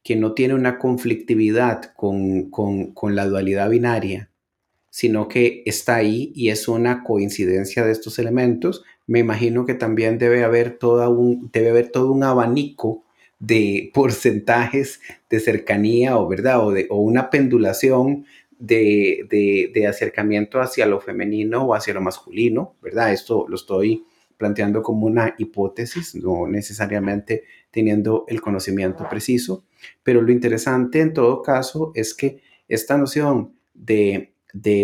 que 0.04 0.16
no 0.16 0.34
tiene 0.34 0.54
una 0.54 0.78
conflictividad 0.78 1.94
con, 1.96 2.50
la 3.14 3.26
dualidad 3.26 3.70
binaria, 3.70 4.30
sino 4.90 5.26
que 5.28 5.62
está 5.64 5.96
ahí 5.96 6.30
y 6.36 6.50
es 6.50 6.68
una 6.68 7.02
coincidencia 7.02 7.84
de 7.84 7.92
estos 7.92 8.18
elementos, 8.18 8.84
me 9.06 9.18
imagino 9.18 9.64
que 9.64 9.74
también 9.74 10.18
debe 10.18 10.44
haber, 10.44 10.78
toda 10.78 11.08
un, 11.08 11.50
debe 11.52 11.70
haber 11.70 11.90
todo 11.90 12.12
un 12.12 12.22
abanico 12.22 13.02
de 13.38 13.90
porcentajes 13.94 15.00
de 15.30 15.40
cercanía 15.40 16.18
o 16.18 16.28
verdad 16.28 16.64
o, 16.64 16.70
de, 16.70 16.86
o 16.90 16.98
una 16.98 17.30
pendulación 17.30 18.26
de, 18.58 19.26
de, 19.72 19.86
acercamiento 19.86 20.60
hacia 20.60 20.86
lo 20.86 21.00
femenino 21.00 21.64
o 21.64 21.74
hacia 21.74 21.94
lo 21.94 22.00
masculino, 22.00 22.76
¿verdad? 22.82 23.12
Esto 23.12 23.46
lo 23.48 23.56
estoy 23.56 24.04
planteando 24.36 24.82
como 24.82 25.06
una 25.06 25.34
hipótesis, 25.38 26.14
no 26.14 26.46
necesariamente 26.46 27.44
teniendo 27.70 28.24
el 28.28 28.40
conocimiento 28.40 29.08
preciso, 29.08 29.64
pero 30.02 30.22
lo 30.22 30.32
interesante 30.32 31.00
en 31.00 31.12
todo 31.12 31.42
caso 31.42 31.92
es 31.94 32.14
que 32.14 32.42
esta 32.68 32.96
noción 32.96 33.58
de, 33.72 34.34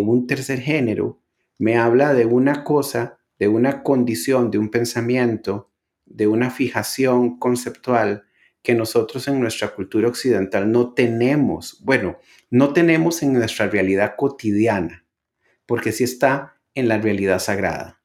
un 0.04 0.26
tercer 0.26 0.60
género 0.60 1.20
me 1.58 1.76
habla 1.76 2.14
de 2.14 2.26
una 2.26 2.64
cosa, 2.64 3.18
de 3.38 3.48
una 3.48 3.82
condición, 3.82 4.50
de 4.50 4.58
un 4.58 4.70
pensamiento, 4.70 5.70
de 6.04 6.26
una 6.26 6.50
fijación 6.50 7.38
conceptual 7.38 8.24
que 8.62 8.74
nosotros 8.74 9.26
en 9.28 9.40
nuestra 9.40 9.74
cultura 9.74 10.08
occidental 10.08 10.70
no 10.70 10.92
tenemos, 10.92 11.80
bueno, 11.82 12.18
no 12.50 12.72
tenemos 12.72 13.22
en 13.22 13.32
nuestra 13.32 13.68
realidad 13.68 14.14
cotidiana, 14.16 15.06
porque 15.66 15.92
sí 15.92 16.04
está 16.04 16.60
en 16.74 16.88
la 16.88 16.98
realidad 16.98 17.38
sagrada. 17.38 17.99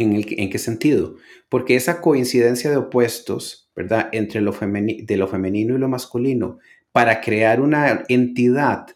¿En, 0.00 0.14
¿En, 0.14 0.48
qué 0.48 0.58
sentido? 0.58 1.16
Porque 1.50 1.76
esa 1.76 2.00
coincidencia 2.00 2.70
de 2.70 2.78
opuestos, 2.78 3.70
¿verdad? 3.76 4.08
Entre 4.12 4.40
lo 4.40 4.52
de 4.52 5.16
lo 5.18 5.28
femenino 5.28 5.74
y 5.74 5.78
lo 5.78 5.88
masculino, 5.88 6.58
para 6.90 7.20
crear 7.20 7.60
una 7.60 8.04
entidad 8.08 8.86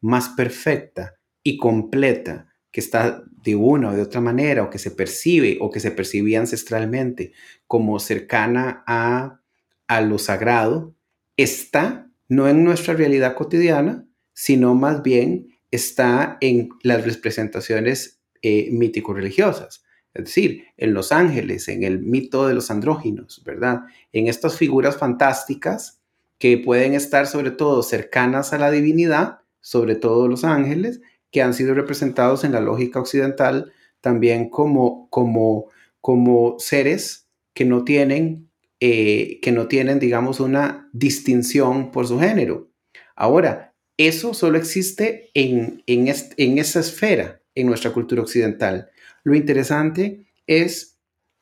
más 0.00 0.30
perfecta 0.30 1.16
y 1.42 1.58
completa, 1.58 2.48
que 2.70 2.80
está 2.80 3.22
de 3.42 3.54
una 3.54 3.90
o 3.90 3.92
de 3.94 4.00
otra 4.00 4.22
manera, 4.22 4.62
o 4.62 4.70
que 4.70 4.78
se 4.78 4.90
percibe 4.90 5.58
o 5.60 5.70
que 5.70 5.80
se 5.80 5.90
percibía 5.90 6.40
ancestralmente 6.40 7.32
como 7.66 8.00
cercana 8.00 8.82
a, 8.86 9.42
a 9.86 10.00
lo 10.00 10.18
sagrado, 10.18 10.94
está 11.36 12.10
no 12.26 12.48
en 12.48 12.64
nuestra 12.64 12.94
realidad 12.94 13.34
cotidiana, 13.34 14.08
sino 14.32 14.74
más 14.74 15.02
bien 15.02 15.48
está 15.70 16.38
en 16.40 16.70
las 16.82 17.04
representaciones 17.04 18.22
eh, 18.40 18.70
mítico-religiosas 18.72 19.83
es 20.14 20.24
decir, 20.26 20.64
en 20.76 20.94
los 20.94 21.10
ángeles, 21.10 21.68
en 21.68 21.82
el 21.82 21.98
mito 21.98 22.46
de 22.46 22.54
los 22.54 22.70
andróginos, 22.70 23.42
¿verdad? 23.44 23.82
En 24.12 24.28
estas 24.28 24.56
figuras 24.56 24.96
fantásticas 24.96 26.00
que 26.38 26.56
pueden 26.58 26.94
estar 26.94 27.26
sobre 27.26 27.50
todo 27.50 27.82
cercanas 27.82 28.52
a 28.52 28.58
la 28.58 28.70
divinidad, 28.70 29.40
sobre 29.60 29.96
todo 29.96 30.28
los 30.28 30.44
ángeles, 30.44 31.00
que 31.32 31.42
han 31.42 31.52
sido 31.52 31.74
representados 31.74 32.44
en 32.44 32.52
la 32.52 32.60
lógica 32.60 33.00
occidental 33.00 33.72
también 34.00 34.50
como, 34.50 35.08
como, 35.10 35.66
como 36.00 36.56
seres 36.58 37.26
que 37.54 37.64
no 37.64 37.82
tienen, 37.84 38.50
eh, 38.78 39.40
que 39.40 39.50
no 39.50 39.66
tienen, 39.66 39.98
digamos, 39.98 40.38
una 40.38 40.88
distinción 40.92 41.90
por 41.90 42.06
su 42.06 42.20
género. 42.20 42.68
Ahora, 43.16 43.74
eso 43.96 44.34
solo 44.34 44.58
existe 44.58 45.30
en, 45.34 45.82
en, 45.86 46.12
en 46.36 46.58
esa 46.58 46.80
esfera 46.80 47.40
en 47.54 47.66
nuestra 47.66 47.92
cultura 47.92 48.22
occidental. 48.22 48.90
Lo 49.24 49.34
interesante 49.34 50.26
es 50.46 50.98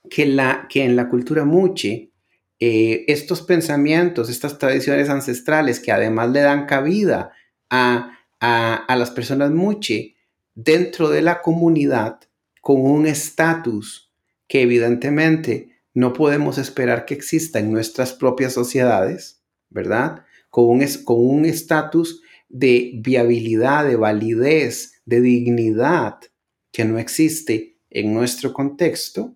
que, 0.09 0.27
la, 0.27 0.67
que 0.69 0.85
en 0.85 0.97
la 0.97 1.09
cultura 1.09 1.45
muche 1.45 2.11
eh, 2.59 3.05
estos 3.09 3.43
pensamientos, 3.43 4.31
estas 4.31 4.59
tradiciones 4.59 5.09
ancestrales 5.09 5.81
que 5.81 5.93
además 5.93 6.31
le 6.31 6.41
dan 6.41 6.67
cabida 6.67 7.33
a, 7.69 8.17
a 8.41 8.97
las 8.97 9.11
personas 9.11 9.51
muche 9.51 10.17
dentro 10.55 11.11
de 11.11 11.23
la 11.23 11.43
comunidad 11.43 12.21
con 12.61 12.81
un 12.81 13.07
estatus 13.07 14.13
que 14.47 14.63
evidentemente 14.63 15.73
no 15.95 16.13
podemos 16.13 16.59
esperar 16.59 17.05
que 17.05 17.15
exista 17.15 17.59
en 17.59 17.73
nuestras 17.73 18.13
propias 18.13 18.53
sociedades, 18.53 19.43
¿verdad? 19.71 20.25
Con 20.51 20.67
un 21.07 21.45
estatus 21.45 22.23
de 22.49 22.93
viabilidad, 22.97 23.87
de 23.87 23.97
validez, 23.97 25.01
de 25.05 25.21
dignidad 25.21 26.21
que 26.71 26.85
no 26.85 26.99
existe 26.99 27.72
en 27.95 28.13
nuestro 28.15 28.53
contexto, 28.53 29.35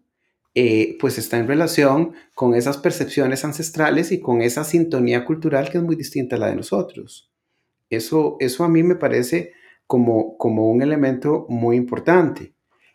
eh, 0.54 0.96
pues 1.00 1.18
está 1.18 1.36
en 1.38 1.46
relación 1.46 2.14
con 2.34 2.54
esas 2.54 2.78
percepciones 2.78 3.44
ancestrales 3.44 4.10
y 4.10 4.20
con 4.20 4.40
esa 4.40 4.64
sintonía 4.64 5.24
cultural 5.24 5.70
que 5.70 5.78
es 5.78 5.84
muy 5.84 5.96
distinta 5.96 6.36
a 6.36 6.38
la 6.38 6.48
de 6.48 6.56
nosotros. 6.56 7.30
Eso, 7.90 8.36
eso 8.40 8.64
a 8.64 8.68
mí 8.68 8.82
me 8.82 8.96
parece 8.96 9.52
como, 9.86 10.36
como 10.38 10.70
un 10.70 10.82
elemento 10.82 11.46
muy 11.48 11.76
importante. 11.76 12.54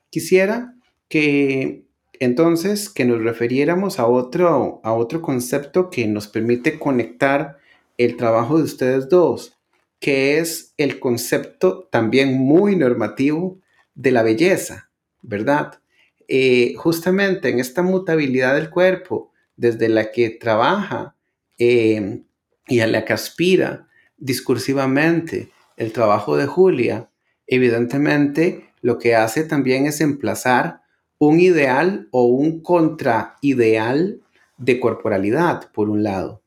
Quisiera 0.09 0.75
que 1.07 1.85
entonces 2.19 2.89
que 2.89 3.05
nos 3.05 3.21
refiriéramos 3.23 3.99
a 3.99 4.05
otro, 4.05 4.79
a 4.83 4.93
otro 4.93 5.21
concepto 5.21 5.89
que 5.89 6.07
nos 6.07 6.27
permite 6.27 6.77
conectar 6.77 7.57
el 7.97 8.15
trabajo 8.15 8.57
de 8.57 8.63
ustedes 8.63 9.09
dos, 9.09 9.57
que 9.99 10.37
es 10.37 10.73
el 10.77 10.99
concepto 10.99 11.87
también 11.91 12.37
muy 12.37 12.75
normativo 12.75 13.59
de 13.95 14.11
la 14.11 14.23
belleza, 14.23 14.90
¿verdad? 15.21 15.79
Eh, 16.27 16.75
justamente 16.77 17.49
en 17.49 17.59
esta 17.59 17.81
mutabilidad 17.81 18.55
del 18.55 18.69
cuerpo, 18.69 19.31
desde 19.55 19.89
la 19.89 20.11
que 20.11 20.29
trabaja 20.29 21.15
em, 21.57 22.23
y 22.67 22.79
a 22.79 22.87
la 22.87 23.05
que 23.05 23.13
aspira 23.13 23.87
discursivamente 24.17 25.51
el 25.77 25.91
trabajo 25.91 26.37
de 26.37 26.45
Julia, 26.45 27.09
evidentemente 27.47 28.69
lo 28.81 28.97
que 28.97 29.15
hace 29.15 29.43
también 29.43 29.85
es 29.85 30.01
emplazar 30.01 30.81
un 31.17 31.39
ideal 31.39 32.07
o 32.11 32.25
un 32.25 32.61
contraideal 32.61 34.21
de 34.57 34.79
corporalidad, 34.79 35.71
por 35.71 35.89
un 35.89 36.01
lado. 36.01 36.41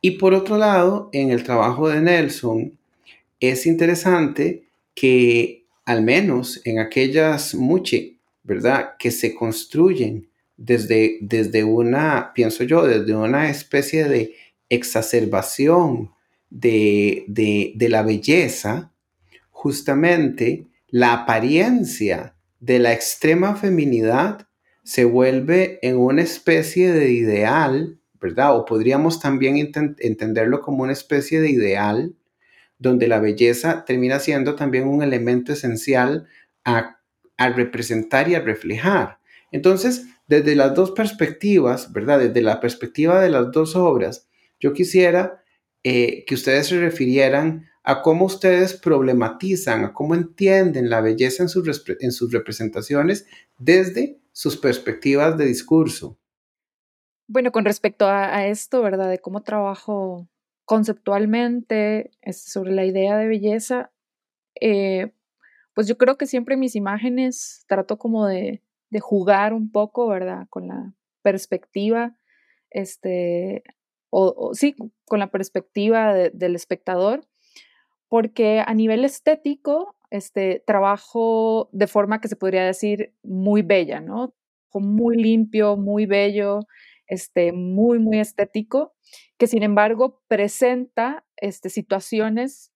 Y 0.00 0.12
por 0.12 0.34
otro 0.34 0.58
lado, 0.58 1.10
en 1.12 1.30
el 1.30 1.44
trabajo 1.44 1.88
de 1.88 2.00
Nelson, 2.00 2.78
es 3.40 3.66
interesante 3.66 4.68
que 4.94 5.64
al 5.84 6.02
menos 6.02 6.60
en 6.64 6.78
aquellas 6.78 7.54
muchas 7.54 8.02
¿verdad? 8.48 8.96
Que 8.98 9.10
se 9.10 9.34
construyen 9.34 10.30
desde, 10.56 11.18
desde 11.20 11.64
una, 11.64 12.32
pienso 12.34 12.64
yo, 12.64 12.86
desde 12.86 13.14
una 13.14 13.50
especie 13.50 14.08
de 14.08 14.34
exacerbación 14.70 16.12
de, 16.48 17.24
de 17.28 17.88
la 17.90 18.02
belleza, 18.02 18.90
justamente 19.50 20.66
la 20.88 21.12
apariencia 21.12 22.36
de 22.58 22.78
la 22.78 22.94
extrema 22.94 23.54
feminidad 23.54 24.48
se 24.82 25.04
vuelve 25.04 25.78
en 25.82 25.98
una 25.98 26.22
especie 26.22 26.90
de 26.90 27.12
ideal, 27.12 28.00
¿verdad? 28.18 28.56
O 28.56 28.64
podríamos 28.64 29.20
también 29.20 29.58
entenderlo 29.98 30.62
como 30.62 30.84
una 30.84 30.92
especie 30.94 31.42
de 31.42 31.50
ideal 31.50 32.16
donde 32.78 33.08
la 33.08 33.20
belleza 33.20 33.84
termina 33.84 34.18
siendo 34.20 34.54
también 34.54 34.88
un 34.88 35.02
elemento 35.02 35.52
esencial 35.52 36.26
a 36.64 36.97
a 37.38 37.48
representar 37.48 38.28
y 38.28 38.34
a 38.34 38.40
reflejar. 38.40 39.18
Entonces, 39.50 40.06
desde 40.26 40.54
las 40.54 40.74
dos 40.74 40.90
perspectivas, 40.90 41.92
¿verdad? 41.92 42.18
Desde 42.18 42.42
la 42.42 42.60
perspectiva 42.60 43.20
de 43.20 43.30
las 43.30 43.50
dos 43.50 43.74
obras, 43.74 44.28
yo 44.60 44.74
quisiera 44.74 45.42
eh, 45.84 46.24
que 46.26 46.34
ustedes 46.34 46.66
se 46.66 46.78
refirieran 46.78 47.66
a 47.82 48.02
cómo 48.02 48.26
ustedes 48.26 48.74
problematizan, 48.74 49.86
a 49.86 49.94
cómo 49.94 50.14
entienden 50.14 50.90
la 50.90 51.00
belleza 51.00 51.42
en 51.42 51.48
sus, 51.48 51.84
en 52.00 52.12
sus 52.12 52.30
representaciones 52.30 53.26
desde 53.56 54.20
sus 54.32 54.58
perspectivas 54.58 55.38
de 55.38 55.46
discurso. 55.46 56.18
Bueno, 57.26 57.52
con 57.52 57.64
respecto 57.64 58.06
a, 58.06 58.46
esto, 58.46 58.82
¿verdad? 58.82 59.08
De 59.08 59.18
cómo 59.18 59.42
trabajo 59.42 60.28
conceptualmente 60.64 62.10
sobre 62.32 62.72
la 62.72 62.84
idea 62.84 63.16
de 63.16 63.28
belleza, 63.28 63.90
eh, 64.60 65.12
pues 65.78 65.86
yo 65.86 65.96
creo 65.96 66.18
que 66.18 66.26
siempre 66.26 66.56
mis 66.56 66.74
imágenes 66.74 67.64
trato 67.68 67.98
como 67.98 68.26
de, 68.26 68.64
jugar 68.98 69.52
un 69.52 69.70
poco, 69.70 70.08
¿verdad? 70.08 70.48
Con 70.50 70.66
la 70.66 70.92
perspectiva, 71.22 72.16
este, 72.68 73.62
o, 74.10 74.50
sí, 74.54 74.74
con 75.04 75.20
la 75.20 75.30
perspectiva 75.30 76.14
del 76.14 76.56
espectador, 76.56 77.28
porque 78.08 78.60
a 78.66 78.74
nivel 78.74 79.04
estético, 79.04 79.94
este, 80.10 80.64
trabajo 80.66 81.68
de 81.70 81.86
forma 81.86 82.20
que 82.20 82.26
se 82.26 82.34
podría 82.34 82.64
decir 82.64 83.14
muy 83.22 83.62
bella, 83.62 84.00
¿no? 84.00 84.34
Muy 84.74 85.16
limpio, 85.16 85.76
muy 85.76 86.06
bello, 86.06 86.58
este, 87.06 87.52
muy, 87.52 88.00
muy 88.00 88.18
estético, 88.18 88.96
que 89.36 89.46
sin 89.46 89.62
embargo 89.62 90.24
presenta 90.26 91.24
este, 91.36 91.70
situaciones 91.70 92.72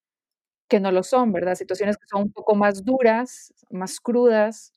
que 0.72 0.80
no 0.80 0.90
lo 0.90 1.02
son, 1.02 1.32
¿verdad? 1.32 1.54
Situaciones 1.54 1.98
que 1.98 2.06
son 2.06 2.22
un 2.22 2.32
poco 2.32 2.54
más 2.54 2.82
duras, 2.82 3.52
más 3.68 4.00
crudas. 4.00 4.72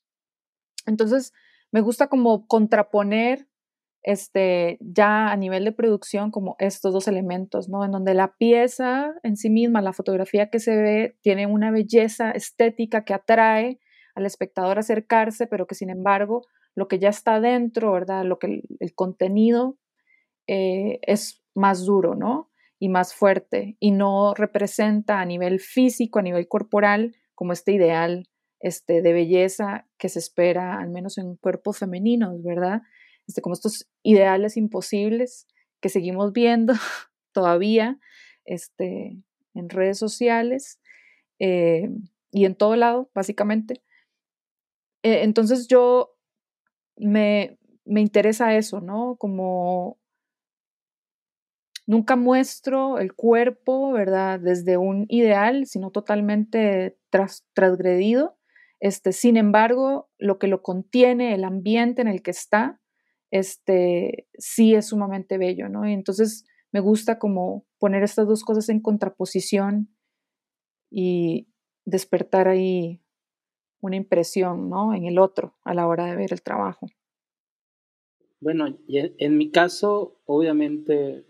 Entonces, 0.84 1.32
me 1.72 1.80
gusta 1.80 2.08
como 2.08 2.46
contraponer 2.46 3.48
este, 4.02 4.76
ya 4.82 5.32
a 5.32 5.36
nivel 5.36 5.64
de 5.64 5.72
producción 5.72 6.30
como 6.30 6.54
estos 6.58 6.92
dos 6.92 7.08
elementos, 7.08 7.70
¿no? 7.70 7.82
En 7.82 7.92
donde 7.92 8.12
la 8.12 8.36
pieza 8.36 9.14
en 9.22 9.38
sí 9.38 9.48
misma, 9.48 9.80
la 9.80 9.94
fotografía 9.94 10.50
que 10.50 10.60
se 10.60 10.76
ve, 10.76 11.16
tiene 11.22 11.46
una 11.46 11.70
belleza 11.70 12.30
estética 12.30 13.06
que 13.06 13.14
atrae 13.14 13.80
al 14.14 14.26
espectador 14.26 14.76
a 14.76 14.80
acercarse, 14.80 15.46
pero 15.46 15.66
que 15.66 15.74
sin 15.74 15.88
embargo 15.88 16.42
lo 16.74 16.88
que 16.88 16.98
ya 16.98 17.08
está 17.08 17.40
dentro, 17.40 17.92
¿verdad? 17.92 18.22
Lo 18.26 18.38
que 18.38 18.60
el, 18.80 18.94
contenido 18.94 19.78
eh, 20.46 20.98
es 21.00 21.42
más 21.54 21.86
duro, 21.86 22.14
¿no? 22.14 22.50
Y 22.78 22.88
más 22.88 23.14
fuerte 23.14 23.76
y 23.80 23.90
no 23.90 24.34
representa 24.34 25.20
a 25.20 25.24
nivel 25.24 25.60
físico, 25.60 26.18
a 26.18 26.22
nivel 26.22 26.48
corporal, 26.48 27.16
como 27.34 27.52
este 27.52 27.72
ideal 27.72 28.28
este, 28.60 29.02
de 29.02 29.12
belleza 29.12 29.86
que 29.98 30.08
se 30.08 30.18
espera, 30.18 30.78
al 30.78 30.90
menos 30.90 31.18
en 31.18 31.36
cuerpos 31.36 31.78
femeninos, 31.78 32.42
¿verdad? 32.42 32.82
Este, 33.26 33.40
como 33.40 33.54
estos 33.54 33.88
ideales 34.02 34.56
imposibles 34.56 35.46
que 35.80 35.88
seguimos 35.88 36.32
viendo 36.32 36.74
todavía 37.32 37.98
este, 38.44 39.18
en 39.54 39.68
redes 39.68 39.98
sociales 39.98 40.80
eh, 41.38 41.88
y 42.30 42.44
en 42.44 42.54
todo 42.54 42.76
lado, 42.76 43.10
básicamente. 43.14 43.82
Eh, 45.02 45.22
entonces 45.22 45.68
yo 45.68 46.14
me, 46.96 47.58
me 47.84 48.00
interesa 48.00 48.56
eso, 48.56 48.80
¿no? 48.80 49.16
Como 49.16 49.98
Nunca 51.86 52.16
muestro 52.16 52.98
el 52.98 53.14
cuerpo, 53.14 53.92
¿verdad? 53.92 54.40
Desde 54.40 54.76
un 54.76 55.06
ideal, 55.08 55.66
sino 55.66 55.92
totalmente 55.92 56.98
transgredido. 57.10 58.36
Este, 58.80 59.12
sin 59.12 59.36
embargo, 59.36 60.10
lo 60.18 60.38
que 60.38 60.48
lo 60.48 60.62
contiene, 60.62 61.32
el 61.34 61.44
ambiente 61.44 62.02
en 62.02 62.08
el 62.08 62.22
que 62.22 62.32
está, 62.32 62.80
este, 63.30 64.28
sí 64.34 64.74
es 64.74 64.86
sumamente 64.86 65.38
bello, 65.38 65.68
¿no? 65.68 65.88
Y 65.88 65.92
entonces 65.92 66.44
me 66.72 66.80
gusta 66.80 67.18
como 67.18 67.64
poner 67.78 68.02
estas 68.02 68.26
dos 68.26 68.42
cosas 68.42 68.68
en 68.68 68.80
contraposición 68.80 69.88
y 70.90 71.48
despertar 71.84 72.48
ahí 72.48 73.00
una 73.80 73.96
impresión, 73.96 74.68
¿no? 74.68 74.92
En 74.92 75.04
el 75.04 75.18
otro 75.18 75.56
a 75.62 75.72
la 75.72 75.86
hora 75.86 76.06
de 76.06 76.16
ver 76.16 76.32
el 76.32 76.42
trabajo. 76.42 76.88
Bueno, 78.40 78.66
en 78.88 79.38
mi 79.38 79.50
caso, 79.50 80.20
obviamente 80.26 81.24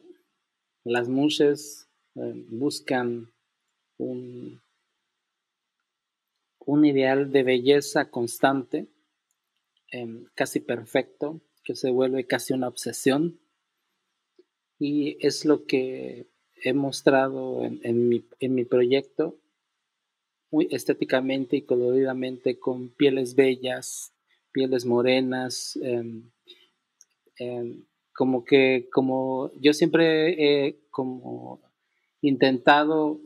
las 0.87 1.09
mujeres 1.09 1.89
eh, 2.15 2.45
buscan 2.49 3.33
un, 3.99 4.61
un, 6.61 6.85
ideal 6.85 7.33
de 7.33 7.43
belleza 7.43 8.11
constante, 8.11 8.87
em, 9.91 10.27
casi 10.35 10.61
perfecto, 10.61 11.41
que 11.65 11.75
se 11.75 11.91
vuelve 11.91 12.27
casi 12.27 12.55
una 12.55 12.69
obsesión. 12.69 13.41
Y 14.79 15.17
es 15.27 15.45
lo 15.45 15.67
que 15.67 16.29
he 16.63 16.73
mostrado 16.73 17.65
en, 17.65 18.09
mi, 18.09 18.65
proyecto, 18.65 19.41
muy 20.51 20.69
estéticamente 20.71 21.57
y 21.57 21.63
coloridamente, 21.63 22.59
con 22.59 22.91
pieles 22.91 23.35
bellas, 23.35 24.15
pieles 24.53 24.85
morenas, 24.85 25.77
em, 25.83 26.31
em, 27.39 27.85
como 28.17 28.45
que, 28.45 28.89
como 28.93 29.53
yo 29.61 29.73
siempre 29.73 30.67
he 30.67 30.81
como 30.91 31.61
intentado 32.21 33.21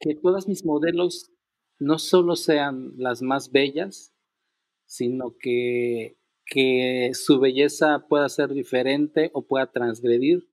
que 0.00 0.14
todas 0.14 0.48
mis 0.48 0.64
modelos 0.64 1.30
no 1.78 1.98
solo 1.98 2.36
sean 2.36 2.92
las 2.96 3.22
más 3.22 3.52
bellas, 3.52 4.12
sino 4.86 5.36
que, 5.38 6.16
que 6.46 7.10
su 7.14 7.38
belleza 7.38 8.06
pueda 8.08 8.28
ser 8.28 8.52
diferente 8.52 9.30
o 9.32 9.46
pueda 9.46 9.70
transgredir. 9.70 10.48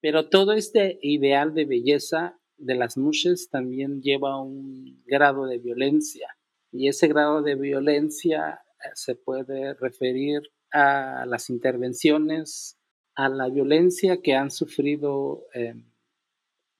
Pero 0.00 0.28
todo 0.28 0.52
este 0.52 0.98
ideal 1.02 1.54
de 1.54 1.66
belleza 1.66 2.40
de 2.56 2.74
las 2.74 2.96
mujeres 2.96 3.48
también 3.50 4.02
lleva 4.02 4.40
un 4.40 5.02
grado 5.06 5.46
de 5.46 5.58
violencia 5.58 6.28
y 6.72 6.88
ese 6.88 7.08
grado 7.08 7.42
de 7.42 7.54
violencia 7.54 8.60
eh, 8.84 8.88
se 8.94 9.14
puede 9.14 9.74
referir 9.74 10.42
a 10.72 11.26
las 11.26 11.50
intervenciones, 11.50 12.79
a 13.24 13.28
la 13.28 13.48
violencia 13.48 14.20
que 14.22 14.34
han 14.34 14.50
sufrido 14.50 15.44
eh, 15.54 15.74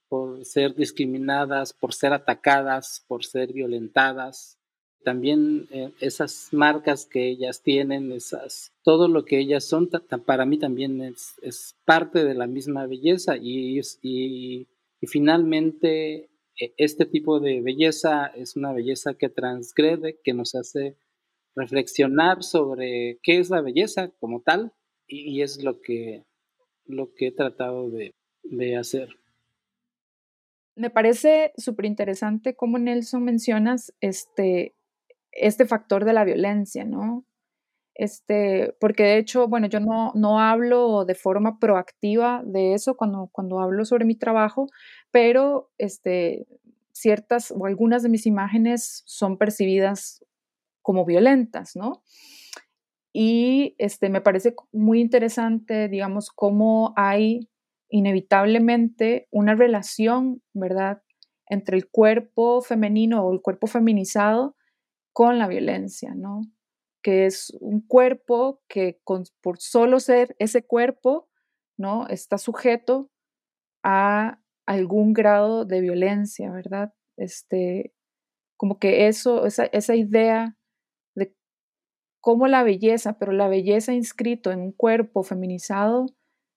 por 0.09 0.45
ser 0.45 0.75
discriminadas, 0.75 1.73
por 1.73 1.95
ser 1.95 2.13
atacadas, 2.13 3.05
por 3.07 3.25
ser 3.25 3.53
violentadas. 3.53 4.59
También 5.05 5.69
eh, 5.71 5.93
esas 6.01 6.49
marcas 6.53 7.07
que 7.07 7.29
ellas 7.29 7.63
tienen, 7.63 8.13
esas, 8.13 8.73
todo 8.83 9.09
lo 9.09 9.25
que 9.25 9.39
ellas 9.39 9.65
son, 9.65 9.89
para 10.27 10.45
mí 10.47 10.59
también 10.59 11.01
es, 11.03 11.77
parte 11.85 12.25
de 12.25 12.35
la 12.35 12.47
misma 12.47 12.87
belleza 12.87 13.37
y, 13.37 13.81
y, 14.03 14.69
y 15.01 15.07
finalmente 15.07 16.31
e, 16.59 16.75
este 16.77 17.07
tipo 17.07 17.41
de 17.41 17.61
belleza 17.63 18.27
es 18.27 18.57
una 18.57 18.73
belleza 18.73 19.15
que 19.15 19.29
transgrede, 19.29 20.21
que 20.23 20.35
nos 20.35 20.55
hace 20.55 20.97
reflexionar 21.57 22.43
sobre 22.43 23.19
qué 23.23 23.39
es 23.39 23.51
la 23.51 23.61
belleza 23.61 24.11
como 24.21 24.43
tal 24.43 24.73
y, 25.07 25.43
es 25.43 25.63
lo 25.63 25.81
que, 25.81 26.25
lo 26.91 27.15
que 27.15 27.29
he 27.29 27.33
tratado 27.33 27.91
de, 27.91 28.15
hacer. 28.77 29.09
Me 30.77 30.91
parece 30.91 31.53
súper 31.57 31.87
interesante 31.87 32.55
cómo 32.55 32.79
Nelson 32.79 33.25
mencionas 33.25 33.93
este, 34.01 34.75
este 35.33 35.67
factor 35.67 36.05
de 36.05 36.13
la 36.13 36.25
violencia, 36.25 36.85
¿no? 36.85 37.25
Este, 37.95 38.75
porque 38.81 39.03
de 39.03 39.19
hecho, 39.19 39.47
bueno, 39.47 39.67
yo 39.67 39.79
no, 39.79 40.13
no 40.15 40.41
hablo 40.41 41.05
de 41.05 41.15
forma 41.15 41.59
proactiva 41.59 42.43
de 42.47 42.73
eso 42.73 42.97
cuando, 42.97 43.29
cuando 43.31 43.61
hablo 43.61 43.85
sobre 43.85 44.07
mi 44.07 44.15
trabajo, 44.15 44.69
pero 45.11 45.71
este, 45.77 46.47
ciertas 46.93 47.51
o 47.51 47.67
algunas 47.67 48.03
de 48.03 48.09
mis 48.09 48.27
imágenes 48.27 49.03
son 49.07 49.37
percibidas 49.37 50.25
como 50.83 51.05
violentas, 51.05 51.77
¿no? 51.77 52.03
Y 53.13 53.75
este, 53.79 54.09
me 54.09 54.21
parece 54.21 54.55
muy 54.73 55.01
interesante, 55.01 55.89
digamos, 55.89 56.31
cómo 56.31 56.93
hay 56.97 57.49
inevitablemente 57.89 59.27
una 59.31 59.55
relación, 59.55 60.43
¿verdad?, 60.55 61.03
entre 61.47 61.77
el 61.77 61.89
cuerpo 61.91 62.63
femenino 62.63 63.25
o 63.25 63.33
el 63.33 63.41
cuerpo 63.43 63.67
feminizado 63.67 64.57
con 65.13 65.39
la 65.39 65.49
violencia, 65.49 66.15
¿no? 66.15 66.43
Que 67.03 67.27
es 67.27 67.53
un 67.61 67.81
cuerpo 67.81 68.63
que 68.69 69.01
por 69.05 69.59
solo 69.59 69.99
ser 69.99 70.37
ese 70.39 70.65
cuerpo, 70.65 71.29
¿no? 71.77 72.07
Está 72.07 72.39
sujeto 72.39 73.11
a 73.83 74.41
algún 74.67 75.13
grado 75.13 75.65
de 75.65 75.81
violencia, 75.81 76.53
¿verdad? 76.53 76.95
Este, 77.17 77.93
como 78.57 78.79
que 78.79 79.09
eso, 79.09 79.47
esa, 79.47 79.65
esa 79.67 79.97
idea 79.97 80.45
de 80.47 80.60
cómo 82.21 82.47
la 82.47 82.63
belleza, 82.63 83.19
pero 83.19 83.33
la 83.33 83.49
belleza 83.49 83.93
inscrito 83.93 84.51
en 84.51 84.61
un 84.61 84.73
cuerpo 84.73 85.23
feminizado 85.23 86.07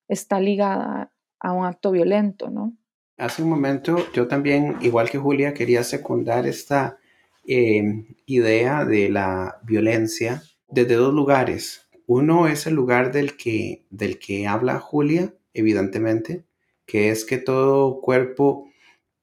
está 0.08 0.39
ligada 0.39 1.12
a 1.39 1.54
un 1.54 1.65
acto 1.65 1.91
violento, 1.91 2.49
¿no? 2.49 2.78
Hace 3.17 3.43
un 3.43 3.49
momento 3.49 3.97
yo 4.13 4.28
también, 4.28 4.78
igual 4.82 5.10
que 5.10 5.17
Julia, 5.17 5.54
quería 5.54 5.84
secundar 5.84 6.47
esta 6.47 6.97
em, 7.45 8.15
idea 8.26 8.86
de 8.86 9.10
la 9.10 9.60
violencia 9.63 10.41
desde 10.67 10.95
dos 10.95 11.13
lugares. 11.13 11.88
Uno 12.08 12.47
es 12.47 12.65
el 12.65 12.73
lugar 12.73 13.12
del 13.12 13.38
que, 13.38 13.86
del 13.89 14.19
que 14.19 14.47
habla 14.47 14.80
Julia, 14.80 15.34
evidentemente, 15.54 16.45
que 16.86 17.10
es 17.12 17.23
que 17.23 17.38
todo 17.38 18.02
cuerpo 18.02 18.67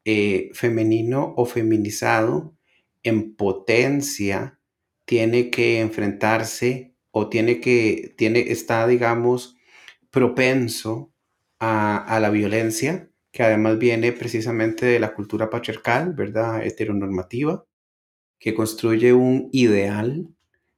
eh, 0.04 0.50
femenino 0.54 1.34
o 1.36 1.44
feminizado 1.44 2.54
en 3.02 3.34
potencia 3.34 4.59
tiene 5.10 5.50
que 5.50 5.80
enfrentarse 5.80 6.94
o 7.10 7.28
tiene 7.28 7.58
que, 7.58 8.14
tiene, 8.16 8.52
está, 8.52 8.86
digamos, 8.86 9.56
propenso 10.12 11.12
a, 11.58 11.96
a 11.96 12.20
la 12.20 12.30
violencia, 12.30 13.10
que 13.32 13.42
además 13.42 13.80
viene 13.80 14.12
precisamente 14.12 14.86
de 14.86 15.00
la 15.00 15.12
cultura 15.12 15.50
patriarcal, 15.50 16.12
¿verdad? 16.12 16.64
Heteronormativa, 16.64 17.66
que 18.38 18.54
construye 18.54 19.12
un 19.12 19.48
ideal 19.50 20.28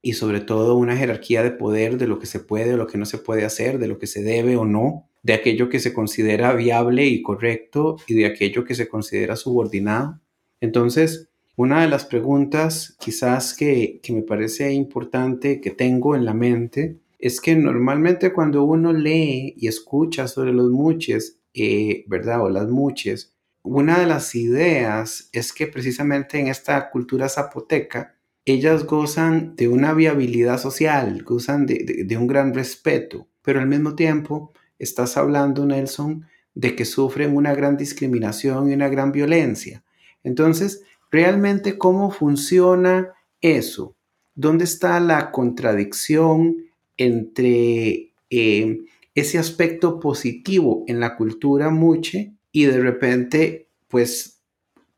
y 0.01 0.15
sobre 0.15 0.41
todo 0.41 0.77
una 0.77 0.97
jerarquía 0.97 1.43
de 1.43 1.51
poder 1.51 1.99
de 1.99 2.07
lo 2.07 2.19
que 2.19 2.25
se 2.25 2.41
puede 2.41 2.73
o 2.73 2.79
lo 2.79 2.87
que 2.87 2.97
no 2.97 3.05
se 3.05 3.19
puede 3.19 3.45
hacer, 3.45 3.79
de 3.79 3.89
lo 3.89 3.99
que 3.99 4.07
se 4.07 4.23
debe 4.23 4.57
o 4.57 4.65
no, 4.65 5.11
de 5.23 5.35
aquello 5.35 5.69
que 5.69 5.79
se 5.79 5.93
considera 5.93 6.55
viable 6.55 7.05
y 7.05 7.21
correcto 7.21 7.97
y 8.07 8.15
de 8.15 8.25
aquello 8.25 8.65
que 8.65 8.77
se 8.77 8.89
considera 8.89 9.37
subordinado. 9.37 10.23
Entonces, 10.63 11.32
una 11.57 11.83
de 11.83 11.89
las 11.89 12.05
preguntas 12.05 12.97
quizás 12.99 13.55
que, 13.55 14.01
me 14.09 14.23
parece 14.23 14.73
importante 14.73 15.61
que 15.61 15.71
tengo 15.71 16.17
en 16.17 16.25
la 16.25 16.35
mente 16.35 16.99
es 17.19 17.41
que 17.41 17.55
normalmente 17.55 18.33
cuando 18.33 18.65
uno 18.65 18.93
lee 18.93 19.55
y 19.57 19.69
escucha 19.69 20.27
sobre 20.27 20.53
los 20.53 20.71
muches, 20.71 21.39
eh, 21.55 22.05
¿verdad? 22.09 22.43
O 22.43 22.49
las 22.49 22.69
muches, 22.69 23.35
una 23.63 23.99
de 23.99 24.07
las 24.07 24.35
ideas 24.35 25.29
es 25.33 25.53
que 25.53 25.67
precisamente 25.67 26.41
en 26.41 26.49
esta 26.49 26.91
cultura 26.91 27.29
zapoteca, 27.29 28.17
ellas 28.45 28.85
gozan 28.85 29.55
de 29.55 29.69
una 29.69 29.95
viabilidad 29.95 30.59
social, 30.59 31.23
gozan 31.23 31.67
de 31.67 32.17
un 32.17 32.27
gran 32.27 32.55
respeto, 32.55 33.29
pero 33.41 33.61
al 33.61 33.69
mismo 33.69 33.95
tiempo 33.95 34.53
estás 34.81 35.17
hablando, 35.17 35.65
Nelson, 35.65 36.27
de 36.55 36.75
que 36.75 36.85
sufren 36.85 37.37
una 37.37 37.55
gran 37.55 37.77
discriminación 37.77 38.69
y 38.69 38.75
una 38.75 38.89
gran 38.89 39.13
violencia. 39.13 39.85
Entonces, 40.25 40.83
realmente, 41.13 41.79
¿cómo 41.79 42.11
funciona 42.11 43.13
eso? 43.41 43.95
¿Dónde 44.35 44.65
está 44.65 44.99
la 44.99 45.31
contradicción 45.31 46.57
entre 46.97 48.13
eh, 48.31 48.81
ese 49.15 49.39
aspecto 49.39 50.01
positivo 50.01 50.85
en 50.89 50.99
la 50.99 51.17
cultura 51.17 51.71
muche 51.71 52.33
y 52.51 52.65
de 52.65 52.81
repente, 52.81 53.69
pues, 53.89 54.41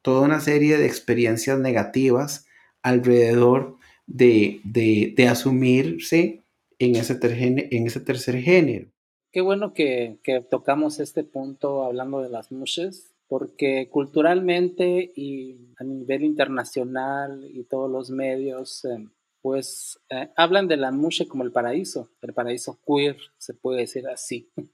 toda 0.03 0.23
una 0.23 0.41
serie 0.41 0.79
de 0.79 0.87
experiencias 0.87 1.59
negativas 1.59 2.47
alrededor 2.83 3.77
de, 4.07 4.61
de, 4.65 5.29
asumirse 5.29 6.43
en 6.79 6.97
ese, 6.97 7.19
en 7.23 7.87
ese 7.87 8.01
tercer 8.01 8.41
género? 8.41 8.89
Qué 9.33 9.41
bueno 9.41 9.73
que, 9.73 10.19
tocamos 10.49 11.01
este 11.01 11.25
punto 11.25 11.83
hablando 11.83 12.21
de 12.21 12.29
las 12.29 12.53
mushes, 12.53 13.14
porque 13.29 13.89
culturalmente 13.91 15.13
y 15.15 15.73
a 15.79 15.85
nivel 15.85 16.25
internacional 16.25 17.49
y 17.51 17.65
todos 17.65 17.91
los 17.91 18.11
medios, 18.11 18.85
eh, 18.85 19.09
pues 19.41 20.01
eh, 20.11 20.31
hablan 20.37 20.69
de 20.69 20.77
la 20.77 20.91
mushe 20.91 21.27
como 21.29 21.45
el 21.45 21.53
paraíso, 21.53 22.11
el 22.23 22.33
paraíso 22.33 22.79
queer, 22.87 23.17
se 23.39 23.55
puede 23.55 23.81
decir 23.81 24.09
así. 24.09 24.51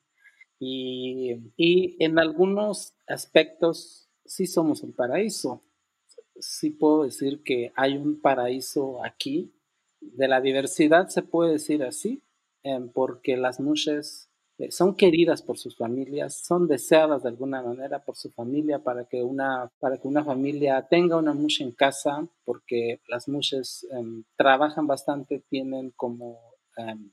Y, 0.62 1.54
y 1.56 1.96
en 2.04 2.18
algunos 2.18 2.92
aspectos 3.08 4.10
sí 4.26 4.46
somos 4.46 4.82
el 4.84 4.92
paraíso. 4.92 5.64
Sí 6.38 6.68
puedo 6.68 7.04
decir 7.04 7.42
que 7.42 7.72
hay 7.76 7.96
un 7.96 8.20
paraíso 8.20 9.02
aquí. 9.02 9.54
De 10.02 10.28
la 10.28 10.42
diversidad 10.42 11.08
se 11.08 11.22
puede 11.22 11.52
decir 11.52 11.82
así, 11.82 12.22
eh, 12.62 12.78
porque 12.92 13.38
las 13.38 13.58
mushes 13.58 14.29
son 14.68 14.94
queridas 14.94 15.42
por 15.42 15.56
sus 15.56 15.76
familias, 15.76 16.44
son 16.44 16.68
deseadas 16.68 17.22
de 17.22 17.30
alguna 17.30 17.62
manera 17.62 18.04
por 18.04 18.16
su 18.16 18.30
familia 18.30 18.80
para 18.80 19.06
que 19.06 19.22
una, 19.22 19.70
para 19.80 19.96
que 19.98 20.06
una 20.06 20.24
familia 20.24 20.86
tenga 20.88 21.16
una 21.16 21.32
musha 21.32 21.64
en 21.64 21.72
casa, 21.72 22.28
porque 22.44 23.00
las 23.08 23.28
mushes 23.28 23.86
em, 23.90 24.24
trabajan 24.36 24.86
bastante, 24.86 25.42
tienen 25.48 25.92
como, 25.96 26.38
em, 26.76 27.10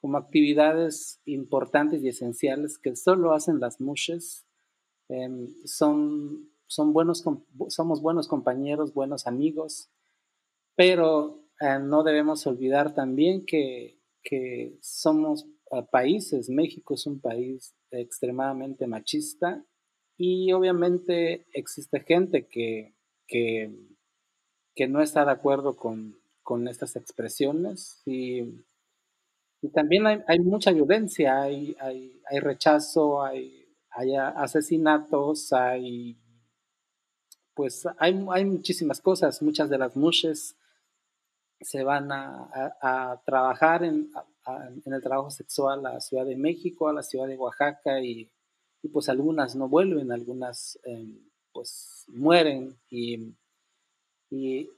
como 0.00 0.16
actividades 0.16 1.20
importantes 1.26 2.02
y 2.02 2.08
esenciales 2.08 2.78
que 2.78 2.96
solo 2.96 3.32
hacen 3.34 3.60
las 3.60 3.80
mushes. 3.80 4.46
Em, 5.08 5.48
son, 5.64 6.50
son 6.66 6.92
buenos, 6.92 7.24
somos 7.68 8.00
buenos 8.00 8.28
compañeros, 8.28 8.94
buenos 8.94 9.26
amigos, 9.26 9.90
pero 10.76 11.42
eh, 11.60 11.78
no 11.78 12.02
debemos 12.04 12.46
olvidar 12.46 12.94
también 12.94 13.44
que, 13.44 14.00
que 14.22 14.78
somos 14.80 15.46
países. 15.90 16.48
México 16.48 16.94
es 16.94 17.06
un 17.06 17.20
país 17.20 17.74
extremadamente 17.90 18.86
machista 18.86 19.64
y 20.16 20.52
obviamente 20.52 21.46
existe 21.52 22.00
gente 22.00 22.46
que, 22.46 22.94
que, 23.26 23.70
no 24.88 25.02
está 25.02 25.24
de 25.24 25.30
acuerdo 25.32 25.76
con, 25.76 26.18
estas 26.68 26.96
expresiones 26.96 28.02
y, 28.04 28.42
también 29.72 30.06
hay, 30.06 30.40
mucha 30.40 30.72
violencia, 30.72 31.42
hay, 31.42 31.76
hay, 31.78 32.20
hay 32.28 32.40
rechazo, 32.40 33.22
hay, 33.22 33.68
hay, 33.90 34.16
asesinatos, 34.16 35.52
hay 35.52 36.18
pues 37.54 37.86
hay, 37.98 38.26
hay 38.32 38.44
muchísimas 38.46 39.00
cosas, 39.00 39.42
muchas 39.42 39.68
de 39.68 39.78
las 39.78 39.94
mushes 39.96 40.56
se 41.60 41.84
van 41.84 42.10
a, 42.10 42.50
a 42.80 43.22
trabajar 43.24 43.84
en, 43.84 44.10
en 44.84 44.92
el 44.92 45.02
trabajo 45.02 45.30
sexual 45.30 45.86
a 45.86 45.94
la 45.94 46.00
Ciudad 46.00 46.26
de 46.26 46.36
México, 46.36 46.88
a 46.88 46.92
la 46.92 47.02
Ciudad 47.02 47.26
de 47.26 47.36
Oaxaca 47.36 48.00
y, 48.00 48.30
y 48.82 48.88
pues 48.88 49.08
algunas 49.08 49.56
no 49.56 49.68
vuelven, 49.68 50.12
algunas 50.12 50.78
em, 50.84 51.18
pues 51.52 52.04
mueren 52.08 52.76
y, 52.88 53.34
y, 54.30 54.70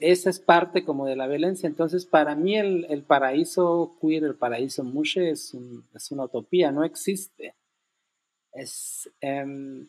esa 0.00 0.30
es 0.30 0.38
parte 0.38 0.84
como 0.84 1.06
de 1.06 1.16
la 1.16 1.26
violencia. 1.26 1.66
Entonces 1.66 2.06
para 2.06 2.34
mí 2.34 2.56
el, 2.56 3.02
paraíso 3.02 3.96
queer, 4.00 4.24
el 4.24 4.36
paraíso 4.36 4.84
mushe 4.84 5.30
es, 5.30 5.56
es, 5.94 6.10
una 6.12 6.24
utopía, 6.24 6.70
no 6.70 6.84
existe. 6.84 7.54
Es, 8.52 9.10
em, 9.20 9.88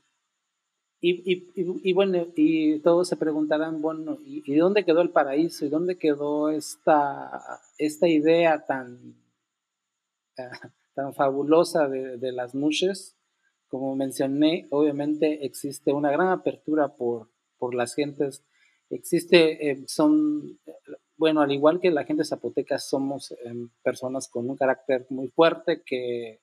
y, 1.00 1.93
bueno, 1.93 2.28
y 2.36 2.80
todos 2.80 3.08
se 3.08 3.18
preguntarán, 3.18 3.82
bueno, 3.82 4.18
¿y, 4.26 4.56
dónde 4.56 4.84
quedó 4.84 5.02
el 5.02 5.12
paraíso? 5.12 5.66
¿Y 5.66 5.70
dónde 5.70 5.98
quedó 5.98 6.50
esta, 6.50 7.62
esta 7.78 8.08
idea 8.08 8.66
tan, 8.66 9.16
tan 10.95 11.14
fabulosa 11.14 11.88
de, 11.88 12.32
las 12.32 12.56
mushes? 12.56 13.16
Como 13.68 13.95
mencioné, 13.95 14.68
obviamente 14.72 15.45
existe 15.45 15.93
una 15.93 16.10
gran 16.10 16.30
apertura 16.30 16.95
por, 16.95 17.30
por 17.60 17.76
las 17.76 17.93
gentes. 17.93 18.43
Existe, 18.89 19.70
eh, 19.70 19.84
son, 19.88 20.60
bueno, 21.16 21.41
al 21.41 21.52
igual 21.52 21.80
que 21.80 21.91
la 21.91 22.06
gente 22.06 22.24
zapoteca, 22.24 22.80
somos 22.80 23.36
em, 23.43 23.70
personas 23.84 24.28
con 24.30 24.50
un 24.50 24.58
carácter 24.58 25.06
muy 25.10 25.28
fuerte 25.28 25.84
que 25.86 26.39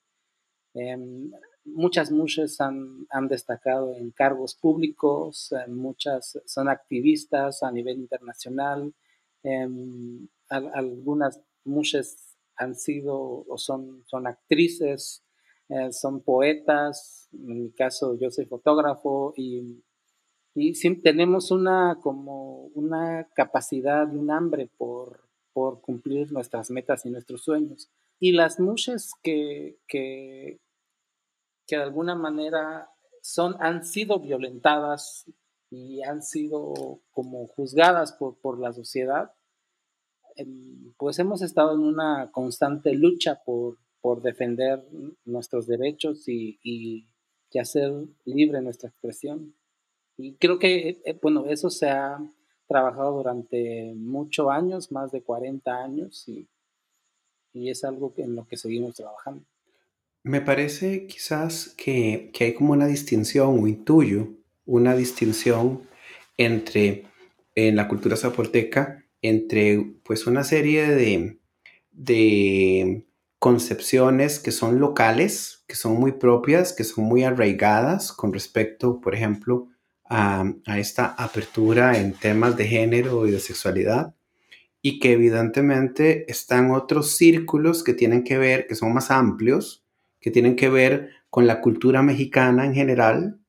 em, 0.75 1.33
muchas 1.65 2.11
mujeres 2.11 2.61
han, 2.61 3.07
destacado 3.29 3.95
en 3.97 4.11
cargos 4.11 4.55
públicos, 4.55 5.53
eh, 5.53 5.71
muchas 5.71 6.41
son 6.47 6.69
activistas 6.69 7.63
a 7.63 7.71
nivel 7.71 7.99
internacional, 7.99 8.95
em, 9.43 10.29
algunas 10.49 11.41
mujeres 11.65 12.37
han 12.57 12.75
sido 12.75 13.45
o 13.49 13.59
son, 13.59 14.05
son 14.07 14.27
actrices, 14.27 15.25
eh, 15.69 15.93
son 15.93 16.21
poetas, 16.23 17.29
en 17.33 17.65
mi 17.65 17.71
caso 17.73 18.17
yo 18.19 18.31
soy 18.31 18.45
fotógrafo 18.47 19.33
y, 19.37 19.83
y 20.55 20.73
tenemos 21.01 21.51
una, 21.51 21.99
como 22.03 22.67
una 22.75 23.29
capacidad 23.35 24.11
y 24.13 24.17
un 24.17 24.31
hambre 24.31 24.71
por, 24.77 25.25
por 25.53 25.81
cumplir 25.81 26.33
nuestras 26.33 26.71
metas 26.71 27.07
y 27.07 27.11
nuestros 27.11 27.43
sueños. 27.43 27.91
Y 28.21 28.33
las 28.33 28.61
mujeres 28.61 29.13
que, 29.23 29.79
que, 29.89 30.61
que 31.67 31.77
de 31.77 31.83
alguna 31.83 32.15
manera 32.15 32.91
son, 33.23 33.57
han 33.61 33.85
sido 33.85 34.21
violentadas 34.21 35.27
y 35.71 36.03
han 36.03 36.23
sido 36.23 37.01
como 37.11 37.47
juzgadas 37.49 38.13
por, 38.13 38.39
por 38.39 38.59
la 38.59 38.73
sociedad, 38.73 39.33
em, 40.37 40.93
pues 40.99 41.19
hemos 41.19 41.43
estado 41.43 41.75
en 41.75 41.81
una 41.81 42.31
constante 42.33 42.95
lucha 42.95 43.43
por, 43.45 43.79
por 44.01 44.23
defender 44.23 44.87
nuestros 45.25 45.67
derechos 45.67 46.29
y, 46.29 46.59
y, 46.63 47.09
hacer 47.59 47.93
libre 48.25 48.61
nuestra 48.61 48.89
expresión. 48.89 49.55
Y 50.17 50.35
creo 50.39 50.59
que, 50.59 51.01
eh, 51.05 51.19
bueno, 51.23 51.47
eso 51.47 51.71
se 51.71 51.89
ha 51.89 52.19
trabajado 52.67 53.19
durante 53.19 53.95
muchos 53.95 54.51
años, 54.51 54.91
más 54.91 55.13
de 55.13 55.23
40 55.23 55.73
años, 55.73 56.29
y, 56.29 56.49
y 57.53 57.71
es 57.71 57.85
algo 57.85 58.13
en 58.17 58.35
lo 58.35 58.45
que 58.49 58.57
seguimos 58.57 58.97
trabajando. 58.97 59.47
Me 60.25 60.41
parece 60.41 61.07
quizás 61.07 61.75
que, 61.77 62.33
hay 62.41 62.55
como 62.55 62.73
una 62.73 62.87
distinción, 62.87 63.63
o 63.63 63.67
intuyo, 63.67 64.31
una 64.65 64.97
distinción 64.97 65.83
entre, 66.39 67.05
en 67.55 67.77
la 67.77 67.89
cultura 67.89 68.17
zapoteca, 68.17 69.05
entre 69.21 69.97
pues 70.03 70.27
una 70.27 70.43
serie 70.43 70.89
de, 70.89 71.39
de 71.93 73.07
concepciones 73.39 74.39
que 74.39 74.51
son 74.51 74.81
locales, 74.81 75.63
que 75.69 75.75
son 75.75 76.01
muy 76.01 76.13
propias, 76.13 76.73
que 76.73 76.85
son 76.85 77.05
muy 77.05 77.23
arraigadas 77.23 78.11
con 78.11 78.33
respecto, 78.33 79.03
por 79.03 79.15
ejemplo, 79.15 79.69
a, 80.07 80.51
a, 80.65 80.79
esta 80.79 81.05
apertura 81.19 81.99
en 81.99 82.15
temas 82.15 82.57
de 82.57 82.67
género 82.67 83.27
y 83.27 83.31
de 83.31 83.41
sexualidad, 83.41 84.15
y 84.81 85.01
que 85.01 85.13
evidentemente 85.13 86.31
están 86.33 86.71
otros 86.71 87.15
círculos 87.15 87.85
que 87.85 87.93
tienen 87.93 88.25
que 88.25 88.39
ver, 88.39 88.67
que 88.67 88.75
son 88.75 88.95
más 88.95 89.11
amplios, 89.11 89.84
que 90.25 90.31
tienen 90.31 90.57
que 90.57 90.71
ver 90.71 91.11
con 91.29 91.47
la 91.47 91.61
cultura 91.61 92.03
mexicana 92.03 92.65
en 92.65 92.73
general 92.73 93.41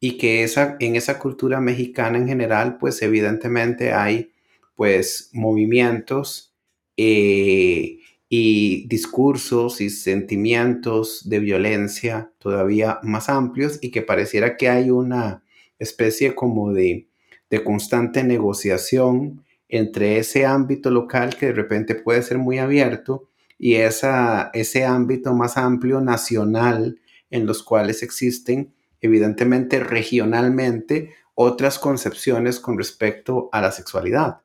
y 0.00 0.18
que 0.18 0.42
esa, 0.42 0.76
en 0.80 0.96
esa 0.96 1.20
cultura 1.20 1.60
mexicana 1.60 2.18
en 2.18 2.26
general, 2.26 2.76
pues 2.76 3.00
evidentemente 3.02 3.92
hay 3.92 4.32
pues 4.74 5.30
movimientos 5.32 6.56
eh, 6.96 8.00
y 8.28 8.88
discursos 8.88 9.80
y 9.80 9.90
sentimientos 9.90 11.28
de 11.28 11.38
violencia 11.38 12.32
todavía 12.38 12.98
más 13.04 13.28
amplios 13.28 13.78
y 13.80 13.92
que 13.92 14.02
pareciera 14.02 14.56
que 14.56 14.68
hay 14.68 14.90
una 14.90 15.44
especie 15.78 16.34
como 16.34 16.72
de, 16.72 17.06
de 17.48 17.62
constante 17.62 18.24
negociación 18.24 19.44
entre 19.68 20.18
ese 20.18 20.46
ámbito 20.46 20.90
local 20.90 21.36
que 21.36 21.46
de 21.46 21.52
repente 21.52 21.94
puede 21.94 22.22
ser 22.22 22.38
muy 22.38 22.58
abierto 22.58 23.27
y 23.58 23.74
esa, 23.74 24.50
ese 24.54 24.84
ámbito 24.84 25.34
más 25.34 25.56
amplio 25.56 26.00
nacional 26.00 27.00
en 27.30 27.46
los 27.46 27.62
cuales 27.62 28.02
existen 28.02 28.74
evidentemente 29.00 29.80
regionalmente 29.80 31.14
otras 31.34 31.78
concepciones 31.78 32.60
con 32.60 32.78
respecto 32.78 33.48
a 33.52 33.60
la 33.60 33.70
sexualidad. 33.72 34.40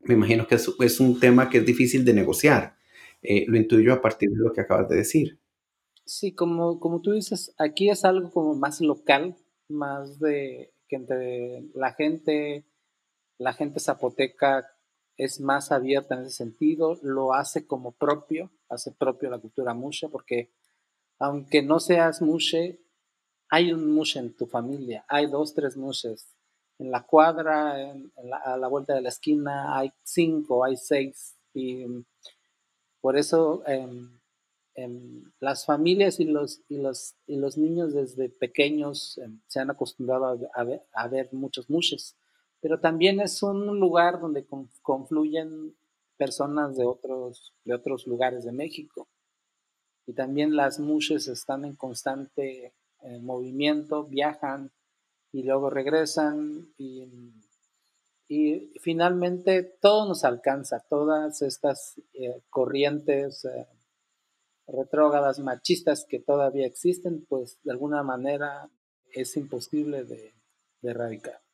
Me 0.00 0.14
imagino 0.14 0.46
que 0.46 0.56
es, 0.56 0.70
es 0.80 1.00
un 1.00 1.20
tema 1.20 1.50
que 1.50 1.58
es 1.58 1.66
difícil 1.66 2.04
de 2.04 2.14
negociar. 2.14 2.76
Eh, 3.22 3.44
lo 3.48 3.56
intuyo 3.56 3.92
a 3.92 4.00
partir 4.00 4.30
de 4.30 4.36
lo 4.36 4.52
que 4.52 4.60
acabas 4.60 4.88
de 4.88 4.96
decir. 4.96 5.38
Sí, 6.04 6.32
como, 6.32 6.78
como 6.78 7.00
tú 7.00 7.12
dices, 7.12 7.52
aquí 7.58 7.90
es 7.90 8.04
algo 8.04 8.30
como 8.30 8.54
más 8.54 8.80
local, 8.80 9.36
más 9.68 10.20
de 10.20 10.72
que 10.88 10.96
entre 10.96 11.64
la 11.74 11.92
gente, 11.92 12.64
la 13.38 13.52
gente 13.52 13.80
zapoteca 13.80 14.75
es 15.16 15.40
más 15.40 15.72
abierta 15.72 16.14
en 16.14 16.22
ese 16.22 16.36
sentido, 16.36 16.98
lo 17.02 17.34
hace 17.34 17.66
como 17.66 17.92
propio, 17.92 18.50
hace 18.68 18.92
propio 18.92 19.30
la 19.30 19.38
cultura 19.38 19.74
mushe, 19.74 20.08
porque 20.08 20.50
aunque 21.18 21.62
no 21.62 21.80
seas 21.80 22.20
mushe, 22.20 22.80
hay 23.48 23.72
un 23.72 23.90
mushe 23.92 24.18
en 24.18 24.36
tu 24.36 24.46
familia, 24.46 25.04
hay 25.08 25.26
dos, 25.26 25.54
tres 25.54 25.76
mushes. 25.76 26.36
En 26.78 26.90
la 26.90 27.06
cuadra, 27.06 27.94
a 28.44 28.56
la 28.58 28.68
vuelta 28.68 28.94
de 28.94 29.00
la 29.00 29.08
esquina, 29.08 29.78
hay 29.78 29.92
cinco, 30.02 30.62
hay 30.62 30.76
seis. 30.76 31.38
Y 31.54 31.86
por 33.00 33.16
eso 33.16 33.62
em, 33.66 34.20
em, 34.74 35.32
las 35.40 35.64
familias 35.64 36.20
y 36.20 36.24
los, 36.24 36.60
y, 36.68 36.76
los, 36.76 37.14
y 37.26 37.36
los 37.36 37.56
niños 37.56 37.94
desde 37.94 38.28
pequeños 38.28 39.16
em, 39.18 39.40
se 39.46 39.60
han 39.60 39.70
acostumbrado 39.70 40.38
a, 40.52 40.64
ver, 40.64 40.82
a 40.92 41.08
ver 41.08 41.32
muchos 41.32 41.70
mushes 41.70 42.14
pero 42.60 42.80
también 42.80 43.20
es 43.20 43.42
un 43.42 43.78
lugar 43.78 44.20
donde 44.20 44.46
confluyen 44.82 45.76
personas 46.16 46.76
de 46.76 46.84
otros, 46.84 47.54
de 47.64 47.74
otros 47.74 48.06
lugares 48.06 48.44
de 48.44 48.52
México. 48.52 49.08
Y 50.06 50.14
también 50.14 50.56
las 50.56 50.78
mushes 50.78 51.28
están 51.28 51.64
en 51.64 51.74
constante 51.74 52.74
eh, 53.02 53.18
movimiento, 53.20 54.04
viajan 54.04 54.72
y 55.32 55.42
luego 55.42 55.70
regresan 55.70 56.72
y, 56.78 57.34
finalmente 58.80 59.62
todo 59.62 60.08
nos 60.08 60.24
alcanza, 60.24 60.84
todas 60.88 61.42
estas 61.42 62.00
eh, 62.14 62.42
corrientes 62.50 63.44
eh, 63.44 63.68
retrógadas, 64.66 65.38
machistas 65.38 66.04
que 66.08 66.18
todavía 66.18 66.66
existen, 66.66 67.24
pues 67.28 67.58
de 67.62 67.70
alguna 67.70 68.02
manera 68.02 68.68
es 69.12 69.36
imposible 69.36 70.04
de 70.04 70.34
erradicar. 70.82 71.45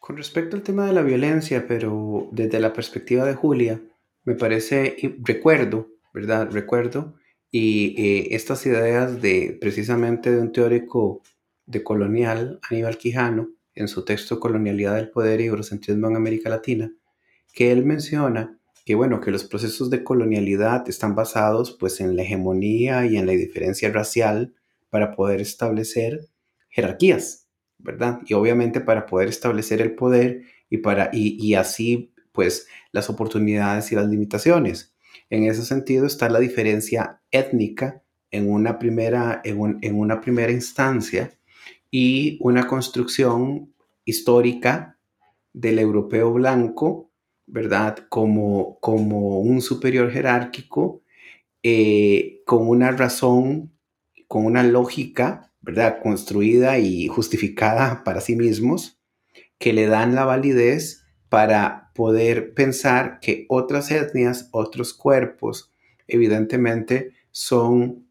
Con 0.00 0.16
respecto 0.16 0.56
al 0.56 0.62
tema 0.62 0.86
de 0.86 0.94
la 0.94 1.02
violencia, 1.02 1.66
pero 1.68 2.28
desde 2.32 2.58
la 2.58 2.72
perspectiva 2.72 3.26
de 3.26 3.34
Julia, 3.34 3.82
me 4.24 4.34
parece, 4.34 4.96
recuerdo, 5.22 5.88
¿verdad? 6.14 6.50
Recuerdo, 6.50 7.14
y 7.50 7.94
eh, 8.02 8.28
estas 8.34 8.64
ideas 8.64 9.20
de 9.20 9.58
precisamente 9.60 10.32
de 10.32 10.40
un 10.40 10.52
teórico 10.52 11.22
de 11.66 11.84
colonial, 11.84 12.60
Aníbal 12.70 12.96
Quijano, 12.96 13.50
en 13.74 13.88
su 13.88 14.02
texto 14.04 14.40
Colonialidad 14.40 14.96
del 14.96 15.10
Poder 15.10 15.42
y 15.42 15.46
Eurocentrismo 15.46 16.08
en 16.08 16.16
América 16.16 16.48
Latina, 16.48 16.90
que 17.52 17.70
él 17.70 17.84
menciona 17.84 18.58
que, 18.86 18.94
bueno, 18.94 19.20
que 19.20 19.30
los 19.30 19.44
procesos 19.44 19.90
de 19.90 20.02
colonialidad 20.02 20.88
están 20.88 21.14
basados 21.14 21.76
pues 21.78 22.00
en 22.00 22.16
la 22.16 22.22
hegemonía 22.22 23.04
y 23.04 23.18
en 23.18 23.26
la 23.26 23.32
diferencia 23.32 23.92
racial 23.92 24.54
para 24.88 25.14
poder 25.14 25.42
establecer 25.42 26.30
jerarquías, 26.70 27.49
¿verdad? 27.82 28.20
Y 28.26 28.34
obviamente 28.34 28.80
para 28.80 29.06
poder 29.06 29.28
establecer 29.28 29.80
el 29.80 29.94
poder 29.94 30.42
y, 30.68 30.78
para, 30.78 31.10
y, 31.12 31.54
así, 31.54 32.12
pues, 32.32 32.68
las 32.92 33.10
oportunidades 33.10 33.90
y 33.92 33.94
las 33.94 34.08
limitaciones. 34.08 34.94
En 35.28 35.44
ese 35.44 35.64
sentido 35.64 36.06
está 36.06 36.28
la 36.28 36.40
diferencia 36.40 37.20
étnica 37.30 38.02
en 38.30 38.50
una 38.50 38.78
primera, 38.78 39.40
en, 39.44 39.58
una 39.94 40.20
primera 40.20 40.52
instancia 40.52 41.32
y 41.90 42.38
una 42.40 42.66
construcción 42.66 43.74
histórica 44.04 44.98
del 45.52 45.78
europeo 45.78 46.32
blanco, 46.32 47.10
¿verdad? 47.46 48.06
Como, 48.08 48.78
como 48.80 49.40
un 49.40 49.60
superior 49.60 50.10
jerárquico, 50.10 51.02
eh, 51.62 52.42
con 52.46 52.68
una 52.68 52.92
razón 52.92 53.72
con 54.30 54.46
una 54.46 54.62
lógica, 54.62 55.49
¿verdad? 55.60 55.98
Construida 56.02 56.78
y 56.78 57.08
justificada 57.08 58.02
para 58.04 58.20
sí 58.20 58.36
mismos, 58.36 59.00
que 59.58 59.72
le 59.72 59.86
dan 59.86 60.14
la 60.14 60.24
validez 60.24 61.04
para 61.28 61.90
poder 61.94 62.54
pensar 62.54 63.20
que 63.20 63.46
otras 63.48 63.90
etnias, 63.90 64.48
otros 64.52 64.94
cuerpos, 64.94 65.72
evidentemente 66.08 67.12
son 67.30 68.06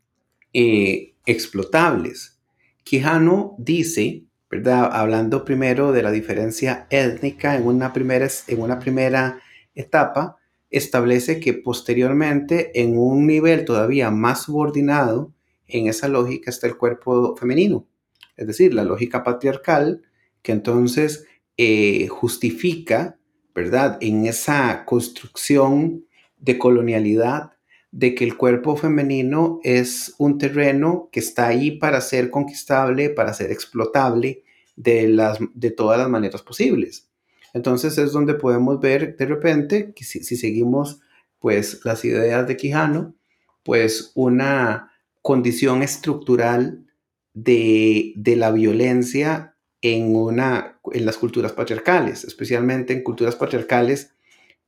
eh, 0.53 1.15
explotables. 1.25 2.39
Quijano 2.83 3.55
dice, 3.57 4.23
¿verdad? 4.49 4.89
Hablando 4.91 5.45
primero 5.45 5.91
de 5.91 6.01
la 6.01 6.11
diferencia 6.11 6.87
étnica 6.89 7.55
en 7.55 7.67
una 7.67 7.93
primera, 7.93 8.27
en 8.47 8.61
una 8.61 8.79
primera 8.79 9.41
etapa, 9.75 10.37
establece 10.69 11.39
que 11.39 11.53
posteriormente, 11.53 12.79
en 12.81 12.97
un 12.97 13.27
nivel 13.27 13.65
todavía 13.65 14.11
más 14.11 14.43
subordinado, 14.43 15.33
en 15.69 15.87
esa 15.87 16.07
lógica 16.07 16.49
está 16.49 16.67
el 16.67 16.77
cuerpo 16.77 17.35
femenino, 17.35 17.87
es 18.35 18.47
decir, 18.47 18.73
la 18.73 18.83
lógica 18.83 19.23
patriarcal, 19.23 20.01
que 20.41 20.51
entonces 20.51 21.25
eh, 21.57 22.07
justifica, 22.07 23.17
¿verdad?, 23.53 23.97
en 24.01 24.25
esa 24.25 24.85
construcción 24.85 26.05
de 26.37 26.57
colonialidad, 26.57 27.51
de 27.91 28.13
que 28.13 28.23
el 28.23 28.37
cuerpo 28.37 28.75
femenino 28.75 29.59
es 29.63 30.13
un 30.19 30.37
terreno 30.37 31.09
que 31.11 31.19
está 31.19 31.47
ahí 31.47 31.71
para 31.71 32.01
ser 32.01 32.29
conquistable, 32.29 33.09
para 33.09 33.33
ser 33.33 33.51
explotable 33.51 34.43
de, 34.75 35.07
las, 35.07 35.39
de 35.53 35.71
todas 35.71 35.97
las 35.97 36.07
maneras 36.07 36.41
posibles. 36.41 37.09
Entonces 37.53 37.97
es 37.97 38.11
donde 38.11 38.35
podemos 38.35 38.79
ver 38.79 39.15
de 39.17 39.25
repente 39.25 39.93
que 39.93 40.03
si, 40.03 40.23
seguimos 40.23 41.01
pues 41.39 41.81
las 41.83 42.05
ideas 42.05 42.47
de 42.47 42.57
Quijano, 42.57 43.15
pues 43.63 44.11
una 44.15 44.91
condición 45.21 45.83
estructural 45.83 46.85
de, 47.33 48.13
la 48.37 48.51
violencia 48.51 49.55
en, 49.81 50.15
una, 50.15 50.79
en 50.91 51.05
las 51.05 51.17
culturas 51.17 51.53
patriarcales, 51.53 52.23
especialmente 52.23 52.93
en 52.93 53.03
culturas 53.03 53.35
patriarcales 53.35 54.13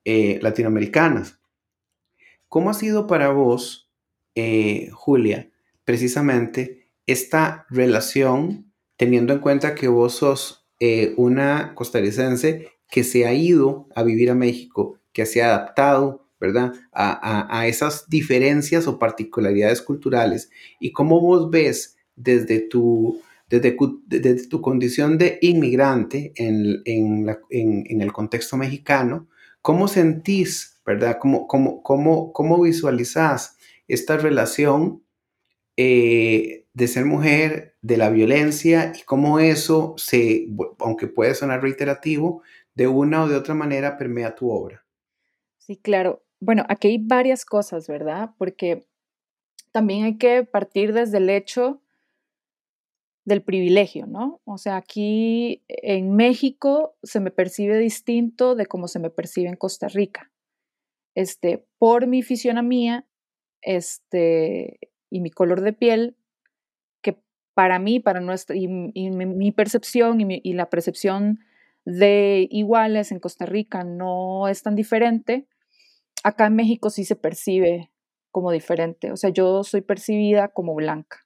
eh, 0.05 0.39
latinoamericanas. 0.41 1.39
¿Cómo 2.47 2.69
ha 2.69 2.73
sido 2.73 3.07
para 3.07 3.29
vos, 3.29 3.89
eh, 4.35 4.89
Julia, 4.91 5.49
precisamente 5.85 6.87
esta 7.05 7.65
relación, 7.69 8.71
teniendo 8.97 9.33
en 9.33 9.39
cuenta 9.39 9.75
que 9.75 9.87
vos 9.87 10.15
sos 10.15 10.67
eh, 10.79 11.13
una 11.17 11.75
costarricense 11.75 12.71
que 12.89 13.03
se 13.03 13.25
ha 13.25 13.33
ido 13.33 13.87
a 13.95 14.03
vivir 14.03 14.29
a 14.29 14.35
México, 14.35 14.99
que 15.13 15.25
se 15.25 15.41
ha 15.41 15.47
adaptado, 15.47 16.20
¿verdad? 16.41 16.73
A, 16.91 17.65
esas 17.67 18.09
diferencias 18.09 18.87
o 18.87 18.99
particularidades 18.99 19.81
culturales. 19.81 20.49
Y 20.81 20.91
cómo 20.91 21.21
vos 21.21 21.49
ves 21.49 21.95
desde 22.17 22.59
tu, 22.59 23.21
desde, 23.47 24.47
tu 24.47 24.61
condición 24.61 25.17
de 25.17 25.39
inmigrante 25.41 26.33
en, 26.35 26.81
en 26.85 28.01
el 28.01 28.11
contexto 28.11 28.57
mexicano, 28.57 29.29
cómo 29.61 29.87
sentís 29.87 30.71
¿verdad? 30.85 31.17
¿Cómo, 31.19 31.47
cómo, 31.47 31.83
cómo, 31.83 32.33
cómo 32.33 32.61
visualizas 32.61 33.57
esta 33.87 34.17
relación 34.17 35.03
eh, 35.77 36.65
de 36.73 36.87
ser 36.87 37.05
mujer, 37.05 37.75
de 37.81 37.97
la 37.97 38.09
violencia 38.09 38.93
y 38.95 39.03
cómo 39.03 39.39
eso 39.39 39.95
se, 39.97 40.47
aunque 40.79 41.07
puede 41.07 41.35
sonar 41.35 41.61
reiterativo, 41.61 42.43
de 42.73 42.87
una 42.87 43.23
o 43.23 43.27
de 43.27 43.35
otra 43.35 43.53
manera 43.53 43.97
permea 43.97 44.35
tu 44.35 44.49
obra? 44.49 44.85
Sí, 45.57 45.77
claro. 45.77 46.23
Bueno, 46.41 46.65
aquí 46.67 46.89
hay 46.89 46.97
varias 46.97 47.45
cosas, 47.45 47.87
¿verdad? 47.87 48.31
Porque 48.37 48.85
también 49.71 50.03
hay 50.03 50.17
que 50.17 50.43
partir 50.43 50.91
desde 50.91 51.19
el 51.19 51.29
hecho 51.29 51.81
del 53.23 53.43
privilegio, 53.43 54.07
¿no? 54.07 54.41
O 54.43 54.57
sea, 54.57 54.75
aquí 54.75 55.63
en 55.67 56.15
México 56.15 56.95
se 57.03 57.19
me 57.19 57.31
percibe 57.31 57.77
distinto 57.77 58.55
de 58.55 58.65
cómo 58.65 58.87
se 58.89 58.99
me 58.99 59.09
percibe 59.09 59.47
en 59.47 59.55
Costa 59.55 59.87
Rica 59.87 60.31
este, 61.15 61.65
por 61.77 62.07
mi 62.07 62.23
fisionomía 62.23 63.05
este, 63.61 64.79
y 65.09 65.19
mi 65.19 65.29
color 65.29 65.61
de 65.61 65.73
piel, 65.73 66.15
que 67.01 67.17
para 67.53 67.79
mí, 67.79 67.99
para 67.99 68.21
nuestra, 68.21 68.55
y, 68.55 68.67
mi, 68.67 69.51
percepción 69.51 70.19
y, 70.21 70.53
la 70.53 70.69
percepción 70.69 71.39
de 71.85 72.47
iguales 72.49 73.11
en 73.11 73.19
Costa 73.19 73.45
Rica 73.45 73.83
no 73.83 74.47
es 74.47 74.63
tan 74.63 74.75
diferente, 74.75 75.47
acá 76.23 76.47
en 76.47 76.55
México 76.55 76.89
sí 76.89 77.05
se 77.05 77.15
percibe 77.15 77.91
como 78.31 78.51
diferente. 78.51 79.11
O 79.11 79.17
sea, 79.17 79.29
yo 79.29 79.63
soy 79.63 79.81
percibida 79.81 80.49
como 80.49 80.73
blanca. 80.75 81.19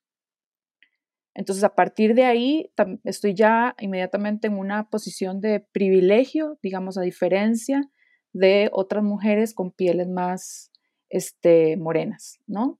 Entonces, 1.34 1.64
a 1.66 1.76
partir 1.76 2.16
de 2.16 2.24
ahí, 2.24 2.72
estoy 3.04 3.34
ya 3.34 3.76
inmediatamente 3.80 4.48
en 4.48 4.58
una 4.58 4.90
posición 4.90 5.42
de 5.42 5.60
privilegio, 5.60 6.58
digamos, 6.64 6.98
a 6.98 7.02
diferencia 7.02 7.90
de 8.32 8.70
otras 8.72 9.04
mujeres 9.04 9.54
con 9.54 9.72
pieles 9.72 10.08
más 10.08 10.72
este, 11.10 11.76
morenas, 11.76 12.40
¿no? 12.48 12.80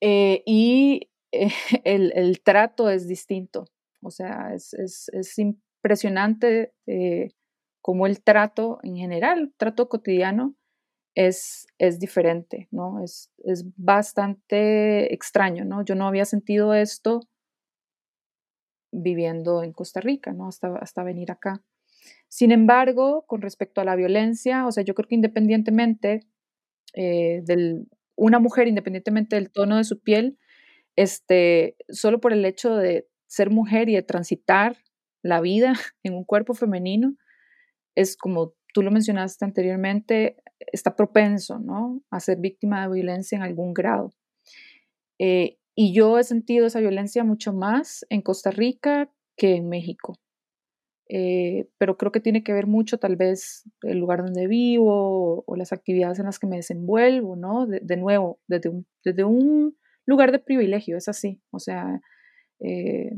Eh, 0.00 0.42
y 0.44 1.08
eh, 1.30 1.48
el, 1.84 2.42
trato 2.42 2.90
es 2.90 3.06
distinto, 3.06 3.66
o 4.02 4.10
sea, 4.10 4.52
es, 4.52 5.38
impresionante 5.38 6.74
eh, 6.86 7.30
cómo 7.82 8.06
el 8.06 8.22
trato 8.22 8.78
en 8.82 8.96
general, 8.96 9.52
trato 9.58 9.88
cotidiano, 9.88 10.54
es, 11.14 11.66
es 11.78 11.98
diferente, 11.98 12.68
¿no? 12.70 13.02
Es, 13.04 13.30
es, 13.44 13.64
bastante 13.76 15.12
extraño, 15.12 15.66
¿no? 15.66 15.84
Yo 15.84 15.94
no 15.94 16.06
había 16.06 16.24
sentido 16.24 16.72
esto 16.72 17.20
viviendo 18.92 19.62
en 19.62 19.72
Costa 19.72 20.00
Rica, 20.00 20.32
¿no? 20.32 20.48
Hasta, 20.48 20.74
hasta 20.76 21.02
venir 21.02 21.30
acá. 21.30 21.62
Sin 22.28 22.50
embargo, 22.50 23.24
con 23.26 23.42
respecto 23.42 23.80
a 23.80 23.84
la 23.84 23.96
violencia, 23.96 24.66
o 24.66 24.72
sea, 24.72 24.84
yo 24.84 24.94
creo 24.94 25.08
que 25.08 25.14
independientemente 25.14 26.26
eh, 26.94 27.42
de 27.44 27.84
una 28.16 28.38
mujer, 28.38 28.68
independientemente 28.68 29.36
del 29.36 29.50
tono 29.50 29.76
de 29.76 29.84
su 29.84 30.00
piel, 30.00 30.38
este, 30.96 31.76
solo 31.88 32.20
por 32.20 32.32
el 32.32 32.44
hecho 32.44 32.76
de 32.76 33.08
ser 33.26 33.50
mujer 33.50 33.88
y 33.88 33.94
de 33.94 34.02
transitar 34.02 34.76
la 35.22 35.40
vida 35.40 35.74
en 36.02 36.14
un 36.14 36.24
cuerpo 36.24 36.54
femenino, 36.54 37.16
es 37.94 38.16
como 38.16 38.54
tú 38.72 38.82
lo 38.82 38.90
mencionaste 38.90 39.44
anteriormente, 39.44 40.36
está 40.58 40.96
propenso, 40.96 41.58
¿no? 41.58 42.02
A 42.10 42.20
ser 42.20 42.38
víctima 42.38 42.82
de 42.82 42.94
violencia 42.94 43.36
en 43.36 43.42
algún 43.42 43.74
grado. 43.74 44.12
Eh, 45.18 45.58
y 45.74 45.94
yo 45.94 46.18
he 46.18 46.24
sentido 46.24 46.66
esa 46.66 46.80
violencia 46.80 47.24
mucho 47.24 47.52
más 47.52 48.04
en 48.10 48.22
Costa 48.22 48.50
Rica 48.50 49.10
que 49.36 49.56
en 49.56 49.68
México. 49.68 50.18
Eh, 51.08 51.68
pero 51.78 51.98
creo 51.98 52.12
que 52.12 52.20
tiene 52.20 52.42
que 52.42 52.54
ver 52.54 52.66
mucho 52.66 52.98
tal 52.98 53.16
vez 53.16 53.68
el 53.82 53.98
lugar 53.98 54.22
donde 54.24 54.46
vivo 54.46 55.44
o, 55.46 55.56
las 55.56 55.72
actividades 55.72 56.18
en 56.18 56.26
las 56.26 56.38
que 56.38 56.46
me 56.46 56.56
desenvuelvo, 56.56 57.36
¿no? 57.36 57.66
De, 57.66 57.96
nuevo, 57.96 58.40
desde 58.46 58.70
un, 58.70 58.86
desde 59.04 59.24
un, 59.24 59.76
lugar 60.06 60.32
de 60.32 60.38
privilegio, 60.38 60.96
es 60.96 61.08
así, 61.08 61.40
o 61.50 61.58
sea, 61.58 62.00
eh, 62.60 63.10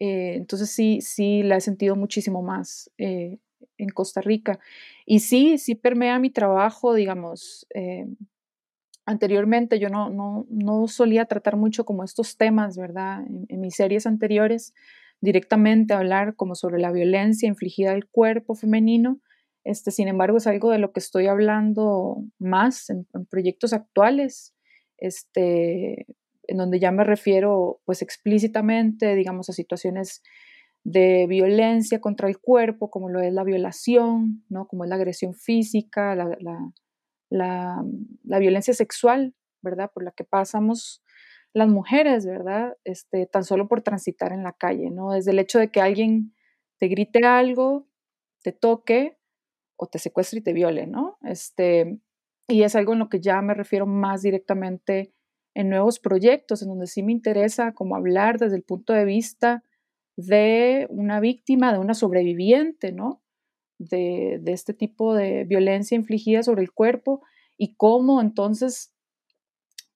eh, 0.00 0.34
entonces 0.36 0.70
sí, 0.70 1.00
sí 1.00 1.42
la 1.42 1.56
he 1.56 1.60
sentido 1.60 1.96
muchísimo 1.96 2.42
más 2.42 2.90
en 2.96 3.88
Costa 3.94 4.20
Rica. 4.20 4.58
Y 5.06 5.20
sí, 5.20 5.58
sí 5.58 5.74
permea 5.74 6.18
mi 6.18 6.30
trabajo, 6.30 6.94
digamos, 6.94 7.66
anteriormente 9.06 9.78
yo 9.78 9.88
no, 9.88 10.10
no, 10.10 10.46
no, 10.48 10.88
solía 10.88 11.26
tratar 11.26 11.56
mucho 11.56 11.84
como 11.84 12.04
estos 12.04 12.36
temas, 12.36 12.76
¿verdad? 12.76 13.24
en 13.48 13.60
mis 13.60 13.74
series 13.74 14.06
anteriores 14.06 14.72
directamente 15.24 15.94
hablar 15.94 16.36
como 16.36 16.54
sobre 16.54 16.78
la 16.78 16.92
violencia 16.92 17.48
infligida 17.48 17.92
al 17.92 18.06
cuerpo 18.06 18.54
femenino. 18.54 19.20
Este, 19.64 19.90
sin 19.90 20.08
embargo, 20.08 20.36
es 20.36 20.46
algo 20.46 20.70
de 20.70 20.78
lo 20.78 20.92
que 20.92 21.00
estoy 21.00 21.26
hablando 21.26 22.22
más 22.38 22.90
en, 22.90 23.06
proyectos 23.30 23.72
actuales, 23.72 24.54
este, 24.98 26.06
en 26.48 26.58
donde 26.58 26.78
ya 26.78 26.90
me 26.90 27.04
refiero 27.04 27.80
pues 27.84 28.02
explícitamente, 28.02 29.14
digamos, 29.14 29.48
a 29.48 29.52
situaciones 29.52 30.22
de 30.84 31.26
violencia 31.26 32.00
contra 32.00 32.28
el 32.28 32.38
cuerpo, 32.38 32.90
como 32.90 33.08
lo 33.08 33.20
es 33.20 33.32
la 33.32 33.44
violación, 33.44 34.44
¿no? 34.48 34.66
como 34.66 34.84
es 34.84 34.90
la 34.90 34.96
agresión 34.96 35.34
física, 35.34 36.14
la, 36.14 36.36
la, 37.30 37.82
la 38.22 38.38
violencia 38.38 38.74
sexual, 38.74 39.34
¿verdad? 39.62 39.90
Por 39.92 40.04
la 40.04 40.12
que 40.12 40.24
pasamos 40.24 41.02
las 41.54 41.68
mujeres, 41.68 42.26
¿verdad? 42.26 42.76
Este, 42.84 43.26
tan 43.26 43.44
solo 43.44 43.68
por 43.68 43.80
transitar 43.80 44.32
en 44.32 44.42
la 44.42 44.52
calle, 44.52 44.90
¿no? 44.90 45.12
Desde 45.12 45.30
el 45.30 45.38
hecho 45.38 45.58
de 45.58 45.70
que 45.70 45.80
alguien 45.80 46.34
te 46.78 46.88
grite 46.88 47.24
algo, 47.24 47.88
te 48.42 48.52
toque 48.52 49.16
o 49.76 49.86
te 49.86 49.98
secuestre 49.98 50.40
y 50.40 50.42
te 50.42 50.52
viole, 50.52 50.86
¿no? 50.86 51.16
Este, 51.22 52.00
y 52.48 52.64
es 52.64 52.74
algo 52.74 52.92
en 52.92 52.98
lo 52.98 53.08
que 53.08 53.20
ya 53.20 53.40
me 53.40 53.54
refiero 53.54 53.86
más 53.86 54.22
directamente 54.22 55.14
en 55.54 55.68
nuevos 55.68 55.98
proyectos, 55.98 56.62
en 56.62 56.68
donde 56.68 56.86
sí 56.86 57.02
me 57.02 57.12
interesa 57.12 57.72
como 57.72 57.96
hablar 57.96 58.38
desde 58.38 58.56
el 58.56 58.62
punto 58.62 58.92
de 58.92 59.04
vista 59.04 59.62
de 60.16 60.86
una 60.90 61.20
víctima, 61.20 61.72
de 61.72 61.78
una 61.78 61.94
sobreviviente, 61.94 62.92
¿no? 62.92 63.22
De, 63.78 64.38
de 64.40 64.52
este 64.52 64.74
tipo 64.74 65.14
de 65.14 65.44
violencia 65.44 65.96
infligida 65.96 66.42
sobre 66.42 66.62
el 66.62 66.72
cuerpo 66.72 67.22
y 67.56 67.74
cómo 67.74 68.20
entonces 68.20 68.94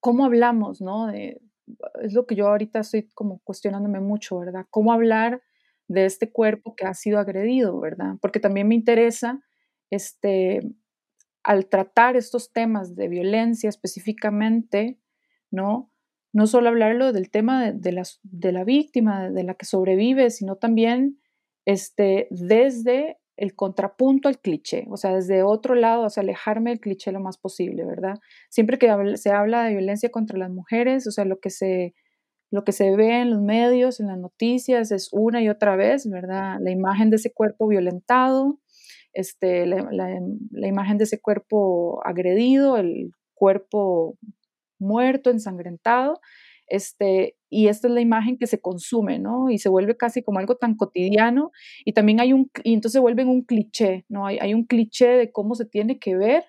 cómo 0.00 0.24
hablamos, 0.24 0.80
¿no? 0.80 1.11
es 1.11 2.14
lo 2.14 2.26
que 2.26 2.34
yo 2.34 2.48
ahorita 2.48 2.80
estoy 2.80 3.09
como 3.14 3.40
cuestionándome 3.40 4.00
mucho, 4.00 4.38
¿verdad? 4.38 4.66
¿Cómo 4.70 4.92
hablar 4.92 5.42
de 5.86 6.06
este 6.06 6.30
cuerpo 6.32 6.74
que 6.74 6.86
ha 6.86 6.94
sido 6.94 7.18
agredido, 7.18 7.78
¿verdad? 7.78 8.14
Porque 8.20 8.40
también 8.40 8.68
me 8.68 8.74
interesa, 8.74 9.42
este, 9.90 10.62
al 11.42 11.66
tratar 11.66 12.16
estos 12.16 12.52
temas 12.52 12.94
de 12.94 13.09
violencia 13.09 13.68
específicamente, 13.68 14.98
¿no? 15.51 15.90
No 16.32 16.46
solo 16.46 16.68
hablarlo 16.68 17.12
del 17.12 17.30
tema 17.30 17.70
de, 17.72 18.03
de 18.22 18.53
la 18.53 18.64
víctima, 18.64 19.30
de 19.30 19.44
la 19.44 19.55
que 19.55 19.66
sobrevive, 19.66 20.30
sino 20.30 20.57
también 20.57 21.18
este, 21.64 22.28
desde 22.30 23.18
el 23.38 23.55
contrapunto 23.55 24.28
al 24.28 24.40
cliché, 24.40 24.86
o 24.90 24.96
sea, 24.96 25.14
desde 25.14 25.44
otro 25.44 25.76
lado, 25.76 26.03
o 26.03 26.11
sea, 26.11 26.22
alejarme 26.22 26.70
del 26.70 26.80
cliché 26.80 27.12
lo 27.12 27.20
más 27.20 27.38
posible, 27.38 27.84
¿verdad? 27.84 28.16
Siempre 28.51 28.78
que 28.78 28.88
se 29.16 29.30
habla 29.30 29.64
de 29.64 29.70
violencia 29.72 30.11
contra 30.11 30.36
las 30.36 30.51
mujeres, 30.51 31.07
o 31.07 31.12
sea, 31.12 31.24
lo 31.24 31.38
que 31.38 31.51
se, 31.51 31.94
lo 32.51 32.64
que 32.64 32.72
se 32.72 32.96
ve 32.96 33.20
en 33.20 33.30
los 33.30 33.40
medios, 33.40 34.01
en 34.01 34.09
las 34.09 34.18
noticias, 34.18 34.90
es 34.90 35.09
una 35.12 35.40
y 35.40 35.49
otra 35.49 35.76
vez, 35.76 36.09
¿verdad? 36.11 36.57
La 36.61 36.70
imagen 36.72 37.11
de 37.11 37.16
ese 37.16 37.32
cuerpo 37.32 37.68
violentado, 37.68 38.59
este, 39.12 39.66
la, 39.66 39.86
imagen 40.66 40.99
de 40.99 41.05
ese 41.05 41.20
cuerpo 41.20 42.01
agredido, 42.05 42.76
el 42.76 43.12
cuerpo 43.34 44.16
muerto, 44.79 45.31
ensangrentado, 45.31 46.20
este, 46.68 47.37
y 47.51 47.68
esta 47.68 47.89
es 47.89 47.95
la 47.95 48.01
imagen 48.01 48.37
que 48.37 48.47
se 48.47 48.61
consume, 48.61 49.18
¿no? 49.18 49.51
Y 49.51 49.59
se 49.59 49.68
vuelve 49.68 49.97
casi 49.97 50.22
como 50.22 50.39
algo 50.39 50.57
tan 50.57 50.76
cotidiano 50.76 51.51
y 51.85 51.93
también 51.93 52.20
hay 52.20 52.33
un, 52.33 52.51
y 52.62 52.74
entonces 52.74 53.01
se 53.01 53.24
un 53.24 53.43
cliché, 53.43 54.05
¿no? 54.09 54.26
Hay, 54.26 54.39
hay 54.39 54.55
un 54.55 54.64
cliché 54.64 55.09
de 55.09 55.33
cómo 55.33 55.55
se 55.55 55.64
tiene 55.64 55.99
que 55.99 56.16
ver 56.16 56.45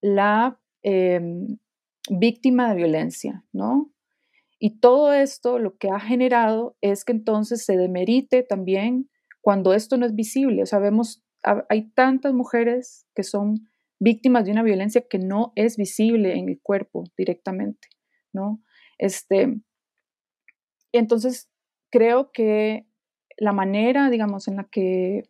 la 0.00 0.58
em, 0.82 1.58
víctima 2.10 2.68
de 2.68 2.76
violencia, 2.76 3.44
¿no? 3.52 3.92
Y 4.58 4.80
todo 4.80 5.12
esto 5.12 5.58
lo 5.58 5.76
que 5.76 5.88
ha 5.90 6.00
generado 6.00 6.76
es 6.80 7.04
que 7.04 7.12
entonces 7.12 7.64
se 7.64 7.76
demerite 7.76 8.42
también 8.42 9.10
cuando 9.40 9.74
esto 9.74 9.96
no 9.96 10.06
es 10.06 10.14
visible. 10.14 10.62
O 10.62 10.66
sea, 10.66 10.78
vemos, 10.78 11.24
hay 11.68 11.90
tantas 11.90 12.32
mujeres 12.32 13.06
que 13.14 13.24
son 13.24 13.68
víctimas 14.02 14.44
de 14.44 14.50
una 14.50 14.64
violencia 14.64 15.06
que 15.08 15.18
no 15.18 15.52
es 15.54 15.76
visible 15.76 16.36
en 16.36 16.48
el 16.48 16.60
cuerpo 16.60 17.04
directamente, 17.16 17.88
¿no? 18.32 18.60
Este, 18.98 19.60
entonces, 20.90 21.48
creo 21.90 22.32
que 22.32 22.84
la 23.38 23.52
manera, 23.52 24.10
digamos, 24.10 24.48
en 24.48 24.56
la 24.56 24.64
que, 24.64 25.22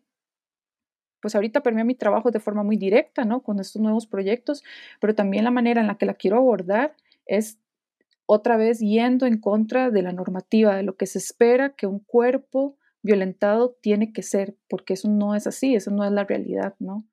pues 1.21 1.35
ahorita 1.35 1.63
permea 1.63 1.85
mi 1.85 1.95
trabajo 1.95 2.31
de 2.31 2.41
forma 2.41 2.63
muy 2.63 2.79
directa, 2.79 3.27
¿no? 3.27 3.43
Con 3.43 3.61
estos 3.61 3.83
nuevos 3.83 4.07
proyectos, 4.07 4.65
pero 5.01 5.15
también 5.15 5.45
la 5.45 5.51
manera 5.51 5.83
en 5.83 5.87
la 5.87 5.99
que 5.99 6.07
la 6.07 6.15
quiero 6.15 6.39
abordar 6.39 6.97
es 7.27 7.59
otra 8.25 8.57
vez 8.57 8.79
yendo 8.79 9.27
en 9.27 9.39
contra 9.39 9.91
de 9.91 10.01
la 10.01 10.13
normativa, 10.13 10.77
de 10.77 10.83
lo 10.83 10.97
que 10.97 11.07
se 11.07 11.19
espera 11.19 11.75
que 11.77 11.87
un 11.87 11.99
cuerpo 11.99 12.79
violentado 13.03 13.77
tiene 13.83 14.15
que 14.15 14.23
ser, 14.23 14.57
porque 14.69 14.95
eso 14.95 15.11
no 15.11 15.35
es 15.35 15.47
así, 15.47 15.75
eso 15.75 15.91
no 15.91 16.05
es 16.05 16.13
la 16.13 16.25
realidad, 16.25 16.75
¿no? 16.79 17.05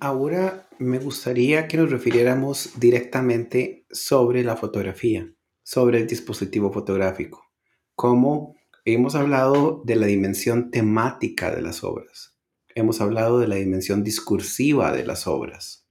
Ahora 0.00 0.68
me 0.78 0.98
gustaría 0.98 1.68
que 1.68 1.76
nos 1.76 1.90
refiriéramos 1.90 2.78
directamente 2.78 3.86
sobre 3.90 4.44
la 4.44 4.56
fotografía 4.56 5.34
sobre 5.64 5.98
el 5.98 6.06
dispositivo 6.06 6.70
fotográfico. 6.70 7.50
Como 7.96 8.54
hemos 8.84 9.16
hablado 9.16 9.82
de 9.84 9.96
la 9.96 10.06
dimensión 10.06 10.70
temática 10.70 11.52
de 11.52 11.62
las 11.62 11.82
obras, 11.82 12.38
hemos 12.74 13.00
hablado 13.00 13.40
de 13.40 13.48
la 13.48 13.56
dimensión 13.56 14.04
discursiva 14.04 14.92
de 14.92 15.04
las 15.04 15.26
obras, 15.26 15.88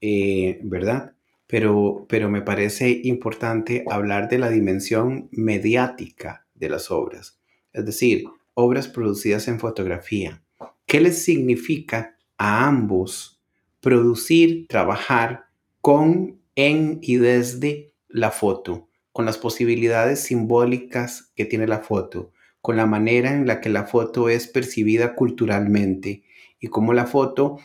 eh, 0.00 0.60
¿verdad? 0.62 1.14
Pero, 1.46 2.06
pero 2.08 2.30
me 2.30 2.42
parece 2.42 3.00
importante 3.04 3.84
hablar 3.90 4.28
de 4.28 4.38
la 4.38 4.50
dimensión 4.50 5.28
mediática 5.32 6.46
de 6.54 6.68
las 6.68 6.90
obras, 6.90 7.40
es 7.72 7.84
decir, 7.84 8.24
obras 8.54 8.86
producidas 8.88 9.48
en 9.48 9.58
fotografía. 9.58 10.42
¿Qué 10.86 11.00
les 11.00 11.22
significa 11.24 12.16
a 12.36 12.68
ambos 12.68 13.37
producir, 13.80 14.66
trabajar 14.68 15.46
con, 15.80 16.40
en 16.54 16.98
y 17.02 17.16
desde 17.16 17.92
la 18.08 18.30
foto? 18.30 18.88
con 19.18 19.26
las 19.26 19.36
posibilidades 19.36 20.20
simbólicas 20.20 21.32
que 21.34 21.44
tiene 21.44 21.66
la 21.66 21.80
foto, 21.80 22.30
con 22.60 22.76
la 22.76 22.86
manera 22.86 23.32
en 23.32 23.48
la 23.48 23.60
que 23.60 23.68
la 23.68 23.82
foto 23.82 24.28
es 24.28 24.46
percibida 24.46 25.16
culturalmente 25.16 26.22
y 26.60 26.68
cómo 26.68 26.92
la 26.92 27.04
foto, 27.04 27.58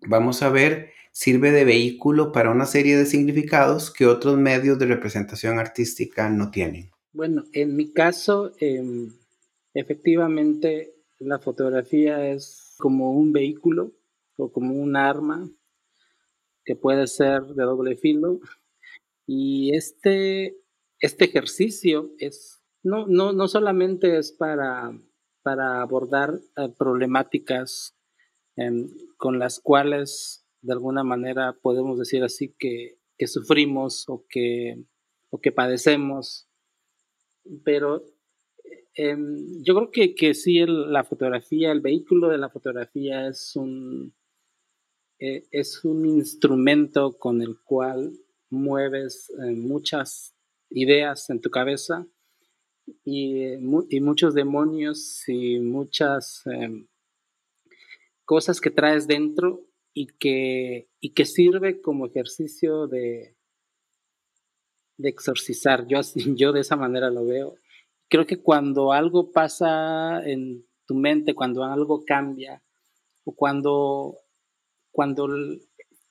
vamos 0.00 0.42
a 0.42 0.50
ver, 0.50 0.88
sirve 1.12 1.52
de 1.52 1.64
vehículo 1.64 2.32
para 2.32 2.50
una 2.50 2.66
serie 2.66 2.96
de 2.96 3.06
significados 3.06 3.92
que 3.92 4.06
otros 4.06 4.38
medios 4.38 4.76
de 4.80 4.86
representación 4.86 5.60
artística 5.60 6.28
no 6.30 6.50
tienen. 6.50 6.90
Bueno, 7.12 7.44
en 7.52 7.76
mi 7.76 7.92
caso, 7.92 8.50
em, 8.58 9.12
efectivamente, 9.74 10.94
la 11.20 11.38
fotografía 11.38 12.28
es 12.28 12.74
como 12.78 13.12
un 13.12 13.32
vehículo 13.32 13.92
o 14.38 14.50
como 14.50 14.74
un 14.74 14.96
arma 14.96 15.50
que 16.64 16.76
puede 16.76 17.06
ser 17.06 17.42
de 17.42 17.64
doble 17.64 17.96
filo. 17.96 18.40
Y 19.26 19.76
este 19.76 20.56
este 21.00 21.26
ejercicio 21.26 22.10
es, 22.18 22.62
no, 22.82 23.06
no, 23.06 23.32
no 23.32 23.48
solamente 23.48 24.18
es 24.18 24.32
para, 24.32 24.92
para 25.42 25.80
abordar 25.80 26.40
eh, 26.56 26.68
problemáticas 26.76 27.96
em, 28.56 28.88
con 29.16 29.38
las 29.38 29.60
cuales 29.60 30.44
de 30.60 30.72
alguna 30.72 31.04
manera 31.04 31.56
podemos 31.62 31.98
decir 31.98 32.24
así 32.24 32.54
que, 32.58 32.98
sufrimos 33.26 34.08
o 34.08 34.24
que, 34.28 34.84
o 35.30 35.40
que 35.40 35.50
padecemos, 35.50 36.48
pero 37.64 38.04
em, 38.94 39.62
yo 39.64 39.74
creo 39.74 39.90
que, 39.90 40.14
que 40.14 40.34
sí 40.34 40.64
la 40.66 41.02
fotografía, 41.02 41.72
el 41.72 41.80
vehículo 41.80 42.28
de 42.28 42.38
la 42.38 42.48
fotografía 42.48 43.26
es 43.26 43.56
un, 43.56 44.14
eh, 45.18 45.46
es 45.50 45.84
un 45.84 46.06
instrumento 46.06 47.18
con 47.18 47.42
el 47.42 47.58
cual 47.60 48.12
mueves 48.50 49.30
eh, 49.30 49.52
muchas 49.52 50.34
ideas 50.70 51.28
en 51.30 51.40
tu 51.40 51.50
cabeza 51.50 52.06
y, 53.04 53.56
muchos 53.58 54.34
demonios 54.34 55.28
y 55.28 55.58
muchas 55.60 56.42
em, 56.46 56.86
cosas 58.24 58.60
que 58.60 58.70
traes 58.70 59.06
dentro 59.06 59.66
y 59.92 60.06
que, 60.06 60.88
y 61.00 61.12
que 61.14 61.24
sirve 61.24 61.80
como 61.80 62.06
ejercicio 62.06 62.86
de, 62.86 63.36
de 64.98 65.08
exorcizar. 65.08 65.86
Yo, 65.86 66.00
yo 66.36 66.52
de 66.52 66.60
esa 66.60 66.76
manera 66.76 67.10
lo 67.10 67.24
veo. 67.24 67.56
Creo 68.08 68.26
que 68.26 68.42
cuando 68.42 68.92
algo 68.92 69.32
pasa 69.32 70.22
en 70.24 70.66
tu 70.86 70.94
mente, 70.94 71.34
cuando 71.34 71.64
algo 71.64 72.04
cambia, 72.04 72.62
o 73.24 73.34
cuando, 73.34 74.18
cuando 74.98 75.28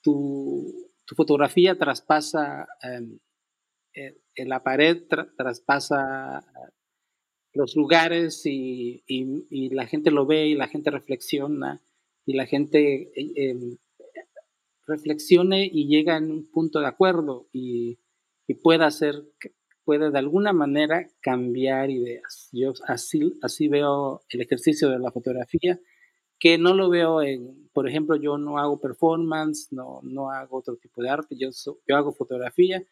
tu, 0.02 0.74
tu 1.04 1.16
fotografía 1.16 1.78
traspasa 1.78 2.70
eh, 3.94 4.16
la 4.46 4.64
pared 4.64 5.04
traspasa 5.38 6.40
los 7.54 7.76
lugares 7.76 8.44
y, 8.46 9.04
la 9.72 9.88
gente 9.88 10.10
lo 10.10 10.26
ve 10.26 10.48
y 10.48 10.56
la 10.56 10.70
gente 10.70 10.90
reflexiona 10.90 11.84
y 12.26 12.38
la 12.38 12.46
gente 12.46 13.12
eh, 13.14 13.78
reflexione 14.86 15.70
y 15.70 15.90
llega 15.90 16.16
en 16.16 16.32
un 16.32 16.50
punto 16.50 16.80
de 16.80 16.88
acuerdo 16.88 17.50
y, 17.52 18.00
pueda 18.64 18.86
hacer, 18.86 19.16
puede 19.84 20.12
de 20.12 20.20
alguna 20.20 20.54
manera 20.54 21.10
cambiar 21.20 21.92
ideas. 21.92 22.48
Yo 22.54 22.72
así, 22.88 23.38
así 23.42 23.68
veo 23.68 24.22
el 24.30 24.40
ejercicio 24.40 24.90
de 24.90 25.00
la 25.00 25.12
fotografía, 25.12 25.78
que 26.40 26.58
no 26.58 26.74
lo 26.74 26.90
veo 26.90 27.22
en, 27.22 27.70
por 27.74 27.88
ejemplo, 27.88 28.16
yo 28.16 28.38
no 28.38 28.58
hago 28.58 28.80
performance, 28.80 29.72
no, 29.72 30.00
no 30.04 30.32
hago 30.32 30.58
otro 30.58 30.76
tipo 30.78 31.02
de 31.02 31.10
arte, 31.10 31.36
yo, 31.38 31.50
yo 31.88 31.96
hago 31.96 32.12
fotografía 32.12 32.84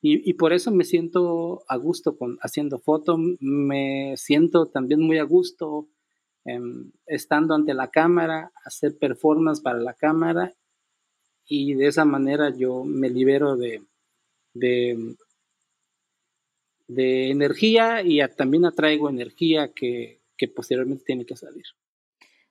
y, 0.00 0.34
por 0.34 0.52
eso 0.52 0.70
me 0.70 0.84
siento 0.84 1.64
a 1.66 1.76
gusto 1.76 2.16
con 2.16 2.38
haciendo 2.40 2.78
fotos, 2.78 3.18
me 3.40 4.14
siento 4.16 4.66
también 4.66 5.00
muy 5.00 5.18
a 5.18 5.24
gusto 5.24 5.88
em, 6.44 6.92
estando 7.06 7.54
ante 7.54 7.74
la 7.74 7.90
cámara, 7.90 8.52
hacer 8.64 8.96
performance 8.96 9.60
para 9.60 9.80
la 9.80 9.94
cámara 9.94 10.54
y 11.48 11.74
de 11.74 11.88
esa 11.88 12.04
manera 12.04 12.50
yo 12.50 12.84
me 12.84 13.10
libero 13.10 13.56
de, 13.56 13.82
de, 14.54 15.16
energía 17.30 18.02
y 18.02 18.20
también 18.36 18.66
atraigo 18.66 19.08
energía 19.10 19.72
que, 19.72 20.20
que, 20.36 20.46
posteriormente 20.46 21.04
tiene 21.04 21.26
que 21.26 21.36
salir. 21.36 21.64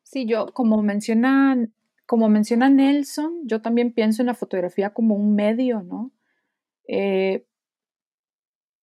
Sí, 0.10 0.26
yo 0.26 0.46
como 0.54 0.82
menciona, 0.84 1.58
como 2.06 2.30
menciona 2.30 2.70
Nelson, 2.70 3.42
yo 3.46 3.62
también 3.62 3.92
pienso 3.92 4.22
en 4.22 4.28
la 4.28 4.36
fotografía 4.36 4.92
como 4.94 5.16
un 5.16 5.36
medio, 5.36 5.82
¿no? 5.84 6.12
Eh, 6.88 7.46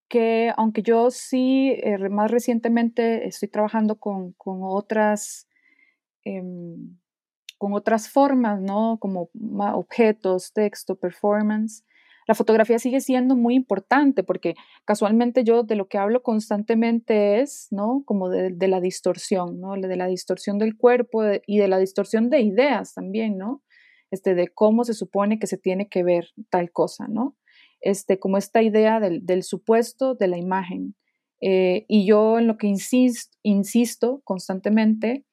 que 0.08 0.52
aunque 0.56 0.82
yo 0.82 1.10
sí, 1.10 1.70
eh, 1.82 1.98
más 2.10 2.30
recientemente 2.30 3.26
estoy 3.26 3.48
trabajando 3.48 3.96
con, 3.96 4.34
otras, 4.44 5.48
em, 6.24 6.98
con 7.58 7.72
otras 7.74 8.10
formas, 8.10 8.60
¿no? 8.60 8.98
Como 9.00 9.30
objetos, 9.74 10.52
texto, 10.52 10.96
performance. 10.96 11.84
La 12.26 12.34
fotografía 12.34 12.78
sigue 12.78 13.00
siendo 13.00 13.36
muy 13.36 13.54
importante 13.54 14.22
porque 14.22 14.54
casualmente 14.84 15.44
yo 15.44 15.62
de 15.62 15.76
lo 15.76 15.88
que 15.88 15.98
hablo 15.98 16.22
constantemente 16.22 17.40
es, 17.40 17.68
¿no? 17.70 18.02
Como 18.06 18.28
de, 18.28 18.68
la 18.68 18.80
distorsión, 18.80 19.60
¿no? 19.60 19.74
De 19.74 19.96
la 19.96 20.06
distorsión 20.06 20.58
del 20.58 20.76
cuerpo 20.76 21.22
y 21.46 21.58
de 21.58 21.68
la 21.68 21.78
distorsión 21.78 22.30
de 22.30 22.40
ideas 22.40 22.94
también, 22.94 23.36
¿no? 23.36 23.62
Este, 24.10 24.34
de 24.34 24.48
cómo 24.48 24.84
se 24.84 24.94
supone 24.94 25.38
que 25.38 25.46
se 25.46 25.58
tiene 25.58 25.88
que 25.88 26.02
ver 26.02 26.28
tal 26.48 26.70
cosa, 26.70 27.06
¿no? 27.08 27.36
Este, 27.80 28.18
como 28.18 28.38
esta 28.38 28.62
idea 28.62 29.00
del, 29.00 29.42
supuesto 29.42 30.14
de 30.14 30.28
la 30.28 30.38
imagen. 30.38 30.94
Eh, 31.40 31.84
y 31.88 32.06
yo 32.06 32.38
en 32.38 32.46
lo 32.46 32.56
que 32.56 32.68
insisto, 32.68 33.36
insisto 33.42 34.22
constantemente 34.24 35.26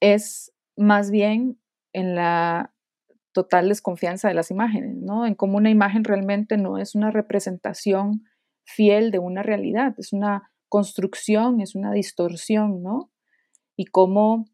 es 0.00 0.54
más 0.76 1.10
bien 1.10 1.60
en 1.92 2.14
la 2.14 2.72
total 3.40 3.70
desconfianza 3.70 4.28
de 4.28 4.34
las 4.34 4.50
imágenes, 4.50 4.96
¿no? 4.96 5.24
En 5.24 5.34
cómo 5.34 5.56
una 5.56 5.70
imagen 5.70 6.04
realmente 6.04 6.58
no 6.58 6.76
es 6.76 6.94
una 6.94 7.10
representación 7.10 8.24
fiel 8.64 9.10
de 9.10 9.18
una 9.18 9.42
realidad, 9.42 9.94
es 9.96 10.12
una 10.12 10.52
construcción, 10.68 11.62
es 11.62 11.74
una 11.74 11.90
distorsión, 11.92 12.82
¿no? 12.82 13.10
Y 13.76 13.86
cómo 13.86 14.44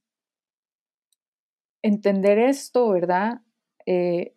entender 1.82 2.38
esto, 2.38 2.88
¿verdad? 2.90 3.40
Eh, 3.86 4.36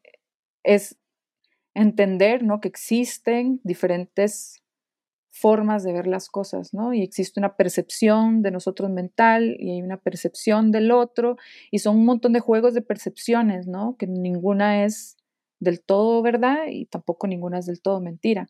es 0.64 0.98
entender, 1.76 2.44
¿no? 2.44 2.60
Que 2.60 2.70
existen 2.70 3.62
diferentes 3.64 4.59
formas 5.32 5.84
de 5.84 5.94
ver 5.94 6.08
las 6.08 6.30
cosas, 6.30 6.74
¿no? 6.74 6.94
Y 6.94 7.04
existe 7.04 7.40
una 7.40 7.56
percepción 7.56 8.42
de 8.42 8.52
nosotros 8.52 8.90
mental 8.90 9.56
y 9.60 9.72
hay 9.72 9.82
una 9.82 9.98
percepción 9.98 10.72
del 10.72 10.92
otro 10.92 11.38
y 11.72 11.80
son 11.80 11.98
un 11.98 12.06
montón 12.06 12.34
de 12.34 12.40
juegos 12.40 12.74
de 12.74 12.82
percepciones, 12.82 13.68
¿no? 13.68 13.96
Que 13.98 14.08
ninguna 14.08 14.86
es 14.86 15.18
del 15.60 15.82
todo 15.82 16.22
verdad 16.22 16.68
y 16.70 16.86
tampoco 16.86 17.28
ninguna 17.28 17.60
es 17.60 17.66
del 17.66 17.82
todo 17.82 18.02
mentira. 18.02 18.48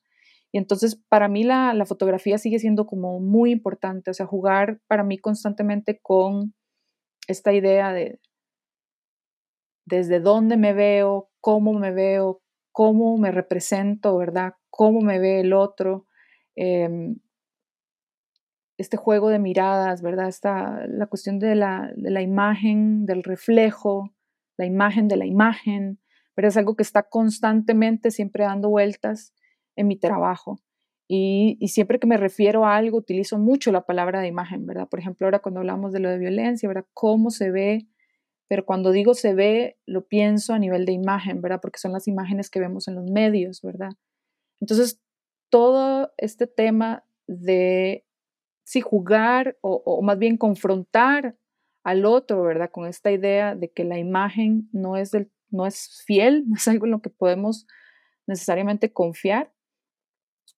Y 0.52 0.58
entonces 0.58 0.96
para 0.96 1.28
mí 1.28 1.44
la, 1.44 1.74
la 1.74 1.86
fotografía 1.86 2.38
sigue 2.38 2.60
siendo 2.60 2.88
como 2.88 3.20
muy 3.20 3.52
importante, 3.52 4.10
o 4.12 4.14
sea, 4.14 4.26
jugar 4.26 4.80
para 4.88 5.04
mí 5.04 5.18
constantemente 5.18 6.00
con 6.02 6.54
esta 7.28 7.54
idea 7.54 7.94
de 7.94 8.20
desde 9.86 10.20
dónde 10.20 10.56
me 10.58 10.74
veo, 10.74 11.30
cómo 11.42 11.74
me 11.74 11.92
veo, 11.92 12.42
cómo 12.72 13.18
me 13.18 13.32
represento, 13.32 14.16
¿verdad? 14.18 14.54
Cómo 14.70 15.02
me 15.02 15.20
ve 15.20 15.42
el 15.42 15.54
otro, 15.54 16.06
Em, 16.62 17.16
este 18.78 18.98
juego 18.98 19.30
de 19.30 19.40
miradas, 19.40 20.02
¿verdad? 20.02 20.28
Esta, 20.28 20.86
la 20.88 21.08
cuestión 21.08 21.40
de 21.40 21.56
la, 21.56 21.90
de 21.96 22.12
la, 22.12 22.22
imagen, 22.22 23.06
del 23.06 23.24
reflejo, 23.24 24.14
la 24.58 24.66
imagen 24.66 25.08
de 25.08 25.16
la 25.16 25.26
imagen, 25.26 26.00
pero 26.36 26.50
es 26.50 26.58
algo 26.58 26.76
que 26.76 26.84
está 26.84 27.04
constantemente 27.04 28.12
siempre 28.12 28.44
dando 28.44 28.68
vueltas 28.70 29.34
en 29.78 29.88
mi 29.88 29.96
trabajo. 29.96 30.60
Y, 31.08 31.56
y, 31.62 31.70
siempre 31.70 31.98
que 31.98 32.08
me 32.08 32.18
refiero 32.18 32.66
a 32.66 32.76
algo, 32.76 32.98
utilizo 32.98 33.40
mucho 33.40 33.72
la 33.72 33.86
palabra 33.86 34.20
de 34.20 34.28
imagen, 34.28 34.66
¿verdad? 34.66 34.90
Por 34.90 35.00
ejemplo, 35.00 35.28
ahora 35.28 35.40
cuando 35.40 35.62
hablamos 35.62 35.94
de 35.94 36.02
lo 36.02 36.10
de 36.10 36.18
violencia, 36.18 36.68
¿verdad? 36.68 36.86
¿Cómo 36.94 37.30
se 37.30 37.52
ve? 37.52 37.88
Pero 38.50 38.66
cuando 38.66 38.92
digo 38.92 39.14
se 39.14 39.34
ve, 39.34 39.78
lo 39.86 40.08
pienso 40.08 40.54
a 40.54 40.60
nivel 40.60 40.86
de 40.86 40.92
imagen, 40.92 41.42
¿verdad? 41.42 41.62
Porque 41.62 41.80
son 41.80 41.94
las 41.94 42.08
imágenes 42.10 42.50
que 42.50 42.60
vemos 42.60 42.90
en 42.90 42.96
los 42.96 43.10
medios, 43.10 43.62
¿verdad? 43.62 43.92
Entonces, 44.60 45.00
todo 45.50 46.12
este 46.18 46.48
tema 46.48 47.06
de 47.28 48.06
si 48.64 48.82
jugar 48.82 49.58
o, 49.62 50.02
más 50.04 50.20
bien 50.20 50.38
confrontar 50.38 51.36
al 51.84 52.06
otro, 52.06 52.44
¿verdad? 52.44 52.70
Con 52.72 52.88
esta 52.88 53.12
idea 53.12 53.56
de 53.56 53.72
que 53.72 53.84
la 53.84 53.98
imagen 53.98 54.70
no 54.72 54.96
es, 54.96 55.12
del, 55.12 55.32
no 55.50 55.66
es 55.66 56.04
fiel, 56.06 56.46
no 56.48 56.56
es 56.56 56.68
algo 56.68 56.86
en 56.86 56.92
lo 56.92 57.02
que 57.02 57.10
podemos 57.10 57.66
necesariamente 58.28 58.94
confiar, 58.94 59.52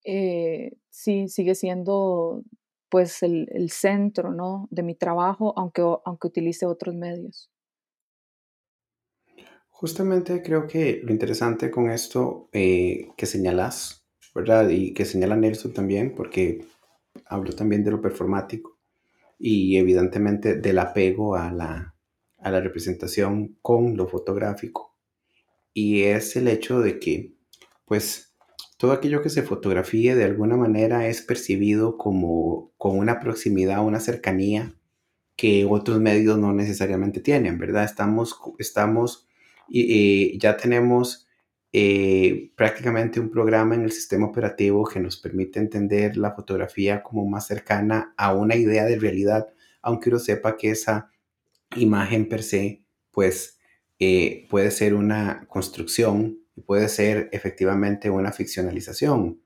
eh, 0.03 0.73
sí 0.89 1.27
sigue 1.29 1.55
siendo 1.55 2.43
pues 2.89 3.23
el, 3.23 3.47
centro, 3.69 4.33
¿no? 4.33 4.67
De 4.69 4.83
mi 4.83 4.95
trabajo, 4.95 5.53
aunque, 5.55 5.81
aunque 6.03 6.27
utilice 6.27 6.65
otros 6.65 6.93
medios. 6.93 7.49
Justamente 9.69 10.43
creo 10.43 10.67
que 10.67 10.99
lo 11.01 11.13
interesante 11.13 11.71
con 11.71 11.89
esto 11.89 12.49
eh, 12.51 13.07
que 13.15 13.25
señalas 13.25 14.00
¿verdad? 14.33 14.69
Y 14.69 14.93
que 14.93 15.05
señala 15.05 15.35
Nelson 15.35 15.73
también, 15.73 16.15
porque 16.15 16.65
habló 17.25 17.53
también 17.53 17.83
de 17.83 17.91
lo 17.91 18.01
performático 18.01 18.77
y 19.37 19.77
evidentemente 19.77 20.55
del 20.55 20.79
apego 20.79 21.35
a 21.35 21.51
la, 21.51 21.95
a 22.37 22.51
la 22.51 22.61
representación 22.61 23.57
con 23.61 23.97
lo 23.97 24.07
fotográfico. 24.07 24.95
Y 25.73 26.03
es 26.03 26.35
el 26.35 26.47
hecho 26.47 26.81
de 26.81 26.99
que, 26.99 27.33
pues, 27.85 28.35
todo 28.77 28.91
aquello 28.91 29.21
que 29.21 29.29
se 29.29 29.43
fotografíe 29.43 30.15
de 30.15 30.23
alguna 30.23 30.57
manera 30.57 31.07
es 31.07 31.21
percibido 31.21 31.97
como 31.97 32.71
con 32.77 32.97
una 32.97 33.19
proximidad, 33.19 33.85
una 33.85 33.99
cercanía 33.99 34.75
que 35.35 35.65
otros 35.65 35.99
medios 35.99 36.37
no 36.37 36.53
necesariamente 36.53 37.19
tienen, 37.19 37.57
¿verdad? 37.57 37.83
Estamos, 37.83 38.39
estamos 38.59 39.27
y 39.67 40.37
ya 40.39 40.57
tenemos 40.57 41.27
eh, 41.73 42.51
prácticamente 42.55 43.19
un 43.19 43.29
programa 43.29 43.75
en 43.75 43.83
el 43.83 43.91
sistema 43.91 44.27
operativo 44.27 44.85
que 44.85 44.99
nos 44.99 45.17
permite 45.17 45.59
entender 45.59 46.17
la 46.17 46.33
fotografía 46.33 47.01
como 47.01 47.25
más 47.25 47.47
cercana 47.47 48.13
a 48.17 48.33
una 48.35 48.55
idea 48.55 48.85
de 48.85 48.99
realidad, 48.99 49.47
aunque 49.81 50.09
uno 50.09 50.19
sepa 50.19 50.57
que 50.57 50.71
esa 50.71 51.09
imagen 51.77 52.27
per 52.27 52.43
se, 52.43 52.83
pues 53.11 53.59
eh, 53.99 54.47
puede 54.49 54.71
ser 54.71 54.93
una 54.95 55.45
construcción 55.47 56.39
y 56.55 56.61
puede 56.61 56.89
ser 56.89 57.29
efectivamente 57.31 58.09
una 58.09 58.33
ficcionalización. 58.33 59.41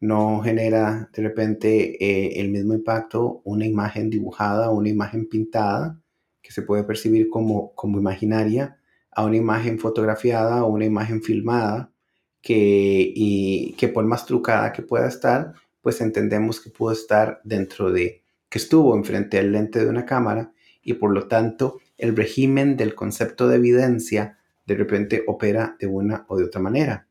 No 0.00 0.40
genera 0.42 1.10
de 1.14 1.22
repente 1.22 2.04
eh, 2.04 2.40
el 2.40 2.50
mismo 2.50 2.74
impacto 2.74 3.42
una 3.44 3.66
imagen 3.66 4.10
dibujada 4.10 4.70
una 4.70 4.88
imagen 4.88 5.28
pintada 5.28 6.00
que 6.42 6.52
se 6.52 6.62
puede 6.62 6.84
percibir 6.84 7.28
como, 7.28 7.74
como 7.74 7.98
imaginaria 7.98 8.79
a 9.20 9.26
una 9.26 9.36
imagen 9.36 9.78
fotografiada 9.78 10.64
o 10.64 10.68
una 10.68 10.86
imagen 10.86 11.22
filmada 11.22 11.92
que, 12.40 13.12
y, 13.14 13.74
que 13.74 13.88
por 13.88 14.04
más 14.04 14.24
trucada 14.24 14.72
que 14.72 14.82
pueda 14.82 15.06
estar, 15.06 15.54
pues 15.82 16.00
entendemos 16.00 16.60
que 16.60 16.70
pudo 16.70 16.92
estar 16.92 17.40
dentro 17.44 17.92
de, 17.92 18.22
que 18.48 18.58
estuvo 18.58 18.96
enfrente 18.96 19.36
del 19.36 19.52
lente 19.52 19.78
de 19.80 19.88
una 19.88 20.06
cámara 20.06 20.52
y 20.82 20.94
por 20.94 21.12
lo 21.12 21.28
tanto 21.28 21.80
el 21.98 22.16
régimen 22.16 22.76
del 22.76 22.94
concepto 22.94 23.46
de 23.46 23.56
evidencia 23.56 24.38
de 24.64 24.74
repente 24.74 25.22
opera 25.26 25.76
de 25.78 25.86
una 25.86 26.24
o 26.28 26.38
de 26.38 26.44
otra 26.44 26.60
manera. 26.60 27.06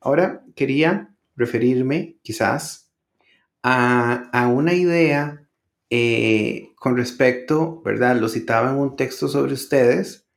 Ahora 0.00 0.44
quería 0.54 1.14
referirme 1.36 2.16
quizás 2.22 2.90
a, 3.62 4.30
a 4.32 4.48
una 4.48 4.72
idea 4.72 5.46
eh, 5.90 6.70
con 6.76 6.96
respecto, 6.96 7.82
¿verdad? 7.84 8.16
Lo 8.16 8.28
citaba 8.28 8.70
en 8.70 8.76
un 8.76 8.96
texto 8.96 9.28
sobre 9.28 9.52
ustedes, 9.52 10.27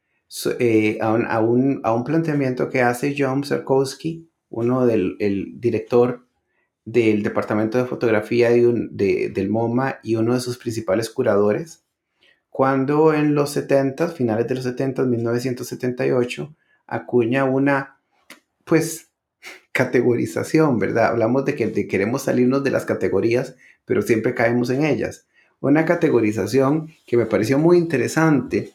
eh, 0.59 0.97
a, 1.01 1.11
un, 1.11 1.81
a, 1.83 1.93
un, 1.93 2.03
planteamiento 2.05 2.69
que 2.69 2.81
hace 2.81 3.13
John 3.17 3.43
Sarkowski, 3.43 4.29
uno 4.49 4.85
del 4.85 5.17
el 5.19 5.59
director 5.59 6.25
del 6.85 7.21
Departamento 7.21 7.77
de 7.77 7.85
Fotografía 7.85 8.49
de, 8.49 9.29
del 9.33 9.49
MoMA 9.49 9.99
y 10.03 10.15
uno 10.15 10.33
de 10.33 10.39
sus 10.39 10.57
principales 10.57 11.09
curadores, 11.09 11.83
cuando 12.49 13.13
en 13.13 13.35
los 13.35 13.51
70, 13.51 14.09
finales 14.09 14.47
de 14.47 14.55
los 14.55 14.63
70, 14.63 15.03
1978, 15.03 16.55
acuña 16.87 17.43
una, 17.43 17.99
pues, 18.63 19.09
categorización, 19.73 20.79
¿verdad? 20.79 21.07
Hablamos 21.07 21.43
de 21.45 21.55
que 21.55 21.87
queremos 21.87 22.23
salirnos 22.23 22.63
de 22.63 22.71
las 22.71 22.85
categorías, 22.85 23.55
pero 23.85 24.01
siempre 24.01 24.33
caemos 24.33 24.69
en 24.69 24.85
ellas. 24.85 25.27
Una 25.59 25.85
categorización 25.85 26.89
que 27.05 27.17
me 27.17 27.25
pareció 27.25 27.59
muy 27.59 27.77
interesante 27.77 28.73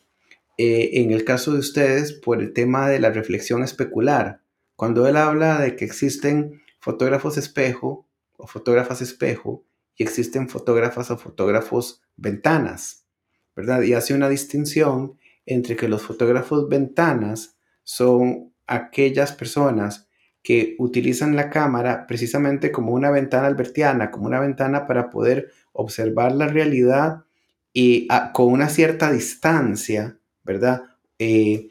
eh, 0.59 1.03
en 1.03 1.11
el 1.13 1.25
caso 1.25 1.53
de 1.53 1.59
ustedes 1.59 2.13
por 2.13 2.41
el 2.41 2.53
tema 2.53 2.89
de 2.89 2.99
la 2.99 3.11
reflexión 3.11 3.63
especular. 3.63 4.41
Cuando 4.75 5.07
él 5.07 5.17
habla 5.17 5.61
de 5.61 5.77
que 5.77 5.85
existen 5.85 6.63
fotógrafos 6.81 7.37
espejo 7.37 8.09
o 8.37 8.47
fotógrafas 8.47 9.03
espejo 9.03 9.65
y 9.97 10.03
existen 10.03 10.49
fotógrafas 10.49 11.11
o 11.11 11.19
fotógrafos 11.19 12.03
ventanas, 12.17 13.07
¿verdad? 13.55 13.83
Y 13.83 13.95
hace 13.95 14.15
una 14.15 14.29
distinción 14.29 15.19
entre 15.47 15.77
que 15.77 15.89
los 15.89 16.03
fotógrafos 16.03 16.69
ventanas 16.69 17.57
son 17.83 18.53
aquellas 18.67 19.33
personas 19.33 20.09
que 20.43 20.77
utilizan 20.79 21.35
la 21.35 21.51
cámara 21.51 22.07
precisamente 22.07 22.71
como 22.71 22.93
una 22.93 23.11
ventana 23.11 23.47
albertiana, 23.47 24.11
como 24.11 24.27
una 24.27 24.41
ventana 24.41 24.87
para 24.87 25.11
poder 25.11 25.51
observar 25.73 26.33
la 26.33 26.47
realidad 26.47 27.25
y 27.73 28.07
ah, 28.11 28.31
con 28.33 28.53
una 28.53 28.69
cierta 28.69 29.11
distancia 29.11 30.19
¿verdad? 30.47 30.85
Eh, 31.19 31.69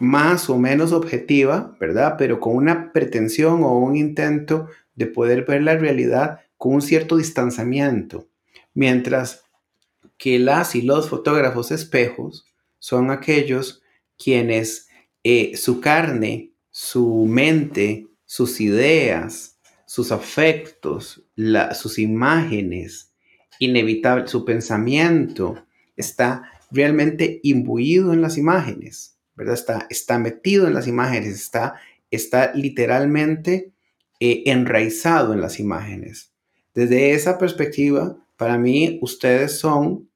más 0.00 0.48
o 0.48 0.56
menos 0.56 0.92
objetiva, 0.92 1.76
¿verdad? 1.78 2.14
Pero 2.16 2.40
con 2.40 2.56
una 2.56 2.92
pretensión 2.92 3.62
o 3.64 3.78
un 3.78 3.96
intento 3.96 4.68
de 4.94 5.06
poder 5.06 5.44
ver 5.44 5.62
la 5.62 5.76
realidad 5.76 6.40
con 6.56 6.74
un 6.74 6.82
cierto 6.82 7.16
distanciamiento, 7.16 8.28
mientras 8.74 9.44
que 10.16 10.38
las 10.38 10.74
y 10.74 10.82
los 10.82 11.08
fotógrafos 11.08 11.70
espejos 11.70 12.46
son 12.78 13.10
aquellos 13.10 13.82
quienes 14.16 14.88
eh, 15.22 15.56
su 15.56 15.80
carne, 15.80 16.52
su 16.70 17.26
mente, 17.26 18.06
sus 18.24 18.60
ideas, 18.60 19.58
sus 19.86 20.12
afectos, 20.12 21.24
sus 21.74 21.98
imágenes, 21.98 23.12
inevitable, 23.58 24.28
su 24.28 24.44
pensamiento 24.44 25.64
está 25.96 26.52
realmente 26.70 27.40
imbuido 27.42 28.12
en 28.12 28.20
las 28.20 28.38
imágenes, 28.38 29.18
¿verdad? 29.34 29.54
Está, 29.54 29.86
está 29.90 30.18
metido 30.18 30.66
en 30.66 30.74
las 30.74 30.86
imágenes, 30.86 31.34
está, 31.34 31.74
está 32.10 32.52
literalmente 32.54 33.72
eh, 34.20 34.42
enraizado 34.46 35.32
en 35.32 35.40
las 35.40 35.60
imágenes. 35.60 36.32
Desde 36.74 37.12
esa 37.12 37.38
perspectiva, 37.38 38.18
para 38.36 38.58
mí, 38.58 38.98
ustedes 39.02 39.58
son 39.58 40.08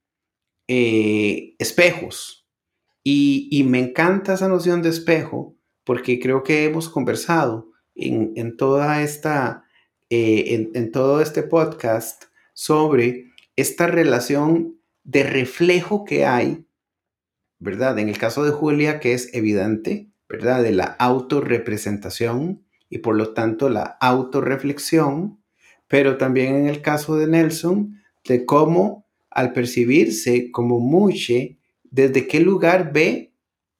eh, 0.68 1.54
espejos. 1.58 2.46
Y, 3.04 3.64
me 3.66 3.80
encanta 3.80 4.34
esa 4.34 4.48
noción 4.48 4.80
de 4.80 4.90
espejo 4.90 5.56
porque 5.84 6.20
creo 6.20 6.44
que 6.44 6.64
hemos 6.64 6.88
conversado 6.88 7.70
en, 7.96 8.56
toda 8.56 9.02
esta, 9.02 9.64
eh, 10.08 10.70
en 10.72 10.92
todo 10.92 11.20
este 11.20 11.42
podcast 11.42 12.24
sobre 12.52 13.32
esta 13.56 13.88
relación 13.88 14.78
de 15.04 15.24
reflejo 15.24 16.04
que 16.04 16.24
hay, 16.26 16.66
¿verdad? 17.58 17.98
En 17.98 18.08
el 18.08 18.18
caso 18.18 18.44
de 18.44 18.50
Julia, 18.50 19.00
que 19.00 19.12
es 19.12 19.32
evidente, 19.34 20.10
¿verdad? 20.28 20.62
De 20.62 20.72
la 20.72 20.84
autorrepresentación 20.84 22.64
y 22.88 22.98
por 22.98 23.16
lo 23.16 23.32
tanto 23.32 23.68
la 23.68 23.96
autorreflexión, 24.00 25.42
pero 25.88 26.16
también 26.16 26.54
en 26.56 26.66
el 26.68 26.82
caso 26.82 27.16
de 27.16 27.26
Nelson, 27.26 28.00
de 28.24 28.44
cómo 28.44 29.06
al 29.30 29.52
percibirse 29.52 30.50
como 30.50 30.78
muche, 30.78 31.58
desde 31.84 32.26
qué 32.26 32.40
lugar 32.40 32.92
ve 32.92 33.32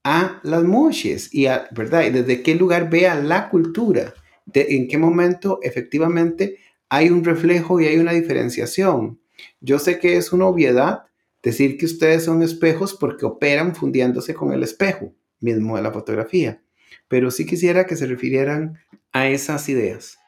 a 0.04 0.40
las 0.42 0.64
muches 0.64 1.32
y 1.32 1.46
¿verdad? 1.70 2.04
Y 2.06 2.10
desde 2.10 2.42
qué 2.42 2.54
lugar 2.54 2.90
ve 2.90 3.06
a 3.06 3.14
la 3.14 3.48
cultura, 3.48 4.14
de, 4.46 4.66
en 4.76 4.88
qué 4.88 4.98
momento 4.98 5.60
efectivamente 5.62 6.58
hay 6.88 7.08
un 7.08 7.24
reflejo 7.24 7.80
y 7.80 7.86
hay 7.86 7.98
una 7.98 8.12
diferenciación. 8.12 9.20
Yo 9.60 9.78
sé 9.78 9.98
que 9.98 10.16
es 10.16 10.32
una 10.32 10.46
obviedad 10.46 11.04
decir 11.42 11.76
que 11.76 11.86
ustedes 11.86 12.24
son 12.24 12.42
espejos 12.42 12.94
porque 12.94 13.26
operan 13.26 13.74
fundiéndose 13.74 14.34
con 14.34 14.52
el 14.52 14.62
espejo 14.62 15.14
mismo 15.40 15.76
de 15.76 15.82
la 15.82 15.92
fotografía, 15.92 16.62
pero 17.08 17.30
sí 17.30 17.46
quisiera 17.46 17.86
que 17.86 17.96
se 17.96 18.06
refirieran 18.06 18.78
a 19.12 19.28
esas 19.28 19.68
ideas. 19.68 20.18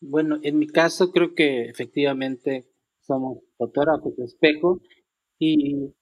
Bueno, 0.00 0.38
en 0.42 0.58
mi 0.58 0.68
caso 0.68 1.10
creo 1.10 1.34
que 1.34 1.62
efectivamente 1.62 2.68
somos 3.00 3.38
fotógrafos 3.56 4.16
de 4.16 4.24
espejo 4.24 4.80
y, 5.38 5.92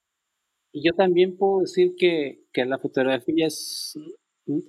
yo 0.73 0.93
también 0.93 1.37
puedo 1.37 1.61
decir 1.61 1.95
que, 1.97 2.43
la 2.53 2.77
fotografía 2.77 3.47
es 3.47 3.97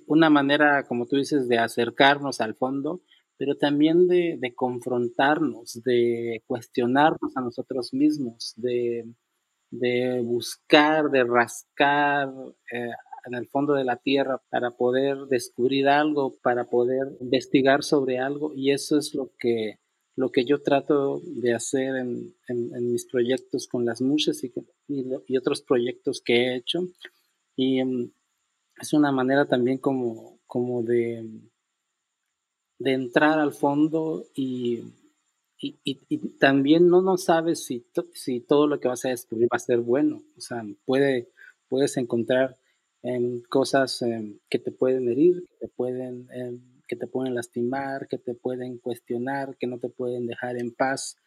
una 0.07 0.29
manera, 0.29 0.85
como 0.87 1.05
tú 1.05 1.17
dices, 1.17 1.47
de 1.47 1.57
acercarnos 1.57 2.41
al 2.41 2.55
fondo, 2.55 3.01
pero 3.39 3.55
también 3.55 4.09
de, 4.09 4.53
confrontarnos, 4.53 5.81
de 5.85 6.43
cuestionarnos 6.45 7.37
a 7.37 7.41
nosotros 7.41 7.93
mismos, 7.93 8.53
de, 8.57 9.05
buscar, 10.25 11.09
de 11.09 11.23
rascar 11.23 12.27
eh, 12.69 12.91
en 13.25 13.33
el 13.35 13.47
fondo 13.47 13.75
de 13.75 13.85
la 13.85 13.95
tierra 13.95 14.41
para 14.49 14.71
poder 14.71 15.19
descubrir 15.29 15.87
algo, 15.87 16.35
para 16.43 16.65
poder 16.65 17.15
investigar 17.21 17.81
sobre 17.81 18.19
algo 18.19 18.51
y 18.53 18.71
eso 18.71 18.97
es 18.97 19.15
lo 19.15 19.31
que, 19.39 19.79
lo 20.17 20.31
que 20.33 20.43
yo 20.43 20.61
trato 20.61 21.21
de 21.23 21.53
hacer 21.53 21.95
en, 21.95 22.33
mis 22.91 23.05
proyectos 23.05 23.69
con 23.69 23.85
las 23.85 24.01
muses 24.01 24.43
y, 24.43 24.51
y, 24.89 25.37
otros 25.37 25.61
proyectos 25.61 26.19
que 26.19 26.33
he 26.33 26.55
hecho. 26.57 26.81
Y 27.55 27.79
em, 27.79 28.11
es 28.81 28.91
una 28.91 29.13
manera 29.13 29.45
también 29.45 29.77
como, 29.77 30.39
como 30.45 30.83
de, 30.83 31.23
de 32.79 32.93
entrar 32.93 33.39
al 33.39 33.53
fondo 33.53 34.25
y, 34.33 34.83
y, 35.61 36.17
también 36.39 36.87
no, 36.87 37.01
no 37.01 37.17
sabes 37.17 37.65
si, 37.65 37.85
si 38.13 38.39
todo 38.39 38.67
lo 38.67 38.79
que 38.79 38.87
vas 38.87 39.05
a 39.05 39.09
descubrir 39.09 39.47
va 39.51 39.57
a 39.57 39.59
ser 39.59 39.79
bueno. 39.79 40.23
O 40.37 40.41
sea, 40.41 40.63
puede, 40.85 41.29
puedes 41.67 41.97
encontrar 41.97 42.57
en 43.03 43.41
cosas 43.41 44.01
em, 44.01 44.39
que 44.49 44.59
te 44.59 44.71
pueden 44.71 45.09
herir, 45.09 45.43
que 45.47 45.67
te 45.67 45.67
pueden, 45.67 46.27
em, 46.33 46.61
que 46.87 46.95
te 46.95 47.07
pueden 47.07 47.35
lastimar, 47.35 48.07
que 48.07 48.17
te 48.17 48.33
pueden 48.33 48.79
cuestionar, 48.79 49.55
que 49.57 49.67
no 49.67 49.77
te 49.79 49.89
pueden 49.89 50.25
dejar 50.27 50.57
en 50.57 50.71
paz. 50.71 51.17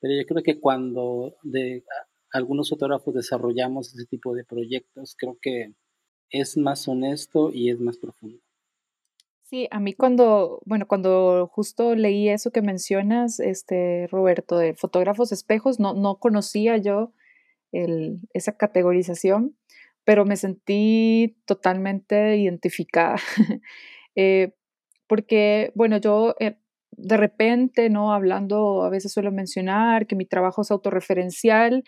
Pero 0.00 0.14
yo 0.14 0.26
creo 0.26 0.42
que 0.42 0.60
cuando 0.60 1.36
de, 1.42 1.84
algunos 2.32 2.70
fotógrafos 2.70 3.14
desarrollamos 3.14 3.94
ese 3.94 4.06
tipo 4.06 4.34
de 4.34 4.44
proyectos, 4.44 5.14
creo 5.16 5.38
que 5.40 5.74
es 6.30 6.56
más 6.56 6.88
honesto 6.88 7.50
y 7.52 7.70
es 7.70 7.78
más 7.78 7.98
profundo. 7.98 8.38
Sí, 9.52 9.68
a 9.70 9.80
mí 9.80 9.92
cuando, 9.92 10.62
bueno, 10.64 10.88
cuando 10.88 11.46
justo 11.52 11.94
leí 11.94 12.30
eso 12.30 12.50
que 12.52 12.62
mencionas, 12.62 13.38
este, 13.38 14.06
Roberto, 14.10 14.56
de 14.56 14.72
fotógrafos 14.72 15.30
espejos, 15.30 15.78
no, 15.78 15.92
no 15.92 16.16
conocía 16.18 16.78
yo 16.78 17.12
esa 18.32 18.56
categorización, 18.56 19.54
pero 20.04 20.24
me 20.24 20.36
sentí 20.36 21.36
totalmente 21.46 22.36
identificada. 22.38 23.16
Eh, 24.14 24.52
porque, 25.06 25.72
bueno, 25.74 25.96
yo 25.96 26.34
eh, 26.38 26.58
de 26.90 27.16
repente, 27.16 27.88
¿no? 27.88 28.12
Hablando, 28.12 28.82
a 28.84 28.90
veces 28.90 29.12
suelo 29.12 29.32
mencionar 29.32 30.06
que 30.06 30.16
mi 30.16 30.26
trabajo 30.26 30.62
es 30.62 30.70
autorreferencial. 30.70 31.84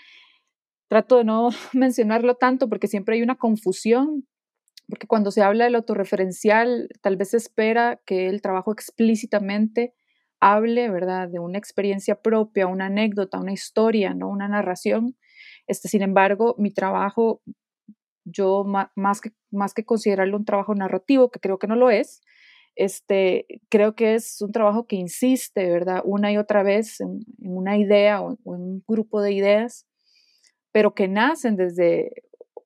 Trato 0.89 1.19
de 1.19 1.25
no 1.25 1.51
mencionarlo 1.75 2.37
tanto 2.37 2.69
porque 2.71 2.89
siempre 2.89 3.17
hay 3.17 3.23
una 3.23 3.37
confusión, 3.37 4.27
porque 4.89 5.07
cuando 5.07 5.31
se 5.31 5.43
habla 5.43 5.65
del 5.65 5.75
autorreferencial, 5.77 6.89
tal 7.01 7.17
vez 7.17 7.31
se 7.31 7.39
espera 7.39 8.01
que 8.05 8.29
el 8.29 8.43
trabajo 8.43 8.73
explícitamente 8.73 9.95
hable, 10.41 10.91
¿verdad?, 10.91 11.29
de 11.29 11.39
una 11.39 11.59
experiencia 11.59 12.21
propia, 12.21 12.67
una 12.67 12.87
anécdota, 12.87 13.39
una 13.39 13.53
historia, 13.53 14.15
¿no? 14.15 14.29
Una 14.29 14.49
narración. 14.49 15.17
Este, 15.67 15.89
sin 15.89 16.03
embargo, 16.03 16.55
mi 16.59 16.71
trabajo 16.71 17.43
yo 18.25 18.65
más 18.95 19.21
que, 19.21 19.33
más 19.51 19.75
que 19.75 19.85
considerarlo 19.85 20.37
un 20.37 20.45
trabajo 20.45 20.75
narrativo, 20.75 21.31
que 21.31 21.41
creo 21.41 21.59
que 21.59 21.67
no 21.67 21.77
lo 21.77 21.91
es, 21.91 22.23
este, 22.77 23.47
creo 23.69 23.95
que 23.95 24.15
es 24.15 24.41
un 24.41 24.53
trabajo 24.53 24.87
que 24.87 24.97
insiste, 24.97 25.71
¿verdad? 25.71 26.03
Una 26.05 26.33
y 26.33 26.39
otra 26.39 26.63
vez 26.63 27.01
en, 27.01 27.21
una 27.39 27.77
idea 27.79 28.21
o, 28.21 28.33
en 28.33 28.39
un 28.45 28.85
grupo 28.87 29.21
de 29.23 29.33
ideas, 29.33 29.87
pero 30.73 30.95
que 30.95 31.07
nacen 31.09 31.57
desde 31.57 32.25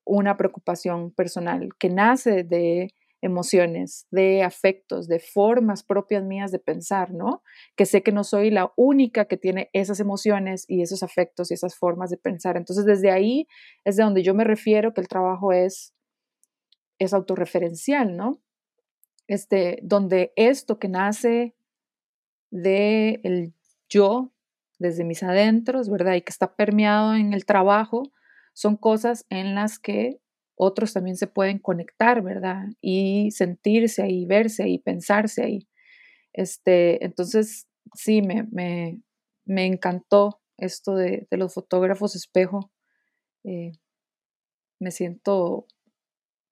una 0.09 0.37
preocupación 0.37 1.13
personal, 1.13 1.69
que 1.79 1.91
nace 1.91 2.43
de 2.43 2.95
emociones, 3.21 4.07
de 4.11 4.43
afectos, 4.43 5.07
de 5.07 5.19
formas 5.19 5.83
propias 5.83 6.25
mías 6.25 6.51
de 6.51 6.59
pensar, 6.59 7.13
¿no? 7.13 7.43
Que 7.77 7.85
sé 7.85 8.03
que 8.03 8.13
no 8.13 8.25
soy 8.25 8.51
la 8.51 8.73
única 8.77 9.27
que 9.27 9.37
tiene 9.37 9.69
esas 9.73 10.01
emociones 10.01 10.65
y 10.69 10.83
esos 10.83 11.03
afectos 11.03 11.51
y 11.51 11.55
esas 11.55 11.77
formas 11.77 12.11
de 12.11 12.17
pensar. 12.17 12.57
Entonces, 12.57 12.87
desde 12.87 13.11
ahí 13.11 13.47
es 13.85 13.97
de 13.97 14.05
donde 14.05 14.23
yo 14.23 14.35
me 14.35 14.45
refiero 14.45 14.95
que 14.95 15.01
el 15.01 15.09
trabajo 15.09 15.53
es, 15.53 15.95
es 16.99 17.13
autorreferencial, 17.13 18.17
¿no? 18.17 18.41
Este, 19.27 19.79
donde 19.83 20.33
esto 20.37 20.79
que 20.79 20.89
nace 20.89 21.55
de 22.51 23.53
yo 23.91 24.33
desde 24.79 25.05
mis 25.05 25.23
adentros, 25.23 25.91
¿verdad? 25.91 26.15
Y 26.15 26.23
que 26.23 26.31
está 26.31 26.55
permeado 26.55 27.15
en 27.15 27.35
el 27.35 27.45
trabajo, 27.45 28.05
son 28.59 28.77
cosas 28.77 29.25
en 29.31 29.55
las 29.55 29.79
que 29.79 30.19
otros 30.57 30.93
también 30.93 31.17
se 31.17 31.29
pueden 31.29 31.61
conectar, 31.61 32.23
¿verdad? 32.23 32.65
Y 32.81 33.31
sentirse 33.31 34.03
ahí, 34.03 34.27
verse 34.27 34.65
ahí, 34.65 34.81
pensarse 34.81 35.45
ahí. 35.45 35.69
Este, 36.33 37.05
entonces, 37.05 37.69
sí, 37.95 38.21
me, 38.21 38.49
me, 38.51 39.01
me 39.45 39.65
encantó 39.65 40.41
esto 40.57 40.97
de, 40.97 41.29
de, 41.31 41.37
los 41.37 41.55
fotógrafos 41.55 42.17
espejo. 42.17 42.73
Eh, 43.45 43.71
me 44.81 44.91
siento 44.91 45.69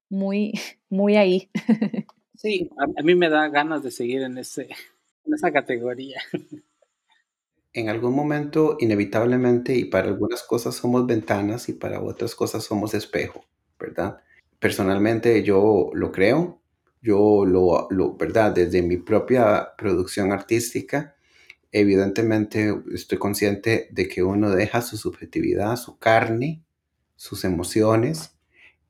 muy, 0.09 0.53
muy 0.89 1.17
ahí. 1.17 1.51
Sí, 2.39 2.71
a, 2.77 3.03
mí 3.03 3.15
me 3.15 3.31
da 3.31 3.49
ganas 3.49 3.83
de 3.83 3.91
seguir 3.91 4.21
en, 4.21 4.37
ese, 4.37 4.69
en 5.25 5.35
esa 5.35 5.51
categoría. 5.51 6.21
En 7.77 7.91
algún 7.91 8.15
momento, 8.15 8.77
inevitablemente, 8.81 9.77
y 9.77 9.85
para 9.85 10.09
algunas 10.09 10.43
cosas 10.43 10.75
somos 10.75 11.07
ventanas 11.07 11.69
y 11.69 11.75
para 11.75 12.01
otras 12.01 12.35
cosas 12.35 12.65
somos 12.65 12.95
espejo. 12.95 13.45
¿verdad? 13.79 14.19
Personalmente 14.59 15.43
yo 15.43 15.91
lo 15.93 16.13
creo, 16.13 16.63
yo 17.03 17.45
lo, 17.45 17.87
lo, 17.91 18.17
¿verdad? 18.17 18.53
Desde 18.53 18.83
mi 18.83 18.97
propia 18.97 19.75
producción 19.77 20.33
artística, 20.33 21.17
evidentemente 21.73 22.75
estoy 22.95 23.19
consciente 23.19 23.89
de 23.93 24.09
que 24.09 24.23
uno 24.23 24.51
deja 24.51 24.81
su 24.81 24.97
subjetividad, 24.97 25.77
su 25.77 25.99
carne, 25.99 26.65
sus 27.17 27.45
emociones, 27.45 28.39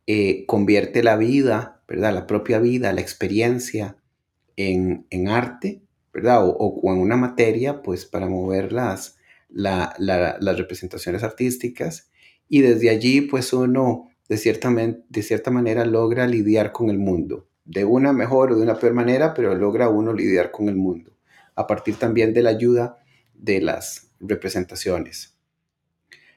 eh, 0.06 0.46
convierte 0.46 1.02
la 1.02 1.16
vida, 1.16 1.82
¿verdad? 1.88 2.14
La 2.14 2.26
propia 2.26 2.60
vida, 2.60 2.92
la 2.92 3.00
experiencia 3.00 3.96
en, 4.54 5.06
en 5.10 5.28
arte, 5.28 5.82
O, 6.24 6.80
o, 6.82 6.92
en 6.92 6.98
una 6.98 7.16
materia, 7.16 7.82
pues 7.82 8.06
para 8.06 8.28
mover 8.28 8.72
las, 8.72 9.18
la, 9.48 9.94
las 9.98 10.58
representaciones 10.58 11.22
artísticas. 11.22 12.10
Y 12.48 12.60
desde 12.62 12.90
allí, 12.90 13.22
pues 13.22 13.52
uno 13.52 14.08
de 14.28 14.36
cierta, 14.36 14.70
de 14.70 15.22
cierta 15.22 15.50
manera 15.50 15.84
logra 15.84 16.26
lidiar 16.26 16.72
con 16.72 16.90
el 16.90 16.98
mundo, 16.98 17.48
de 17.64 17.84
una 17.84 18.12
mejor 18.12 18.52
o 18.52 18.56
de 18.56 18.62
una 18.62 18.78
peor 18.78 18.94
manera, 18.94 19.34
pero 19.34 19.54
logra 19.54 19.88
uno 19.88 20.12
lidiar 20.12 20.50
con 20.50 20.68
el 20.68 20.76
mundo, 20.76 21.12
a 21.54 21.66
partir 21.66 21.96
también 21.96 22.32
de 22.32 22.42
la 22.42 22.50
ayuda 22.50 22.98
de 23.34 23.60
las 23.60 24.10
representaciones. 24.20 25.36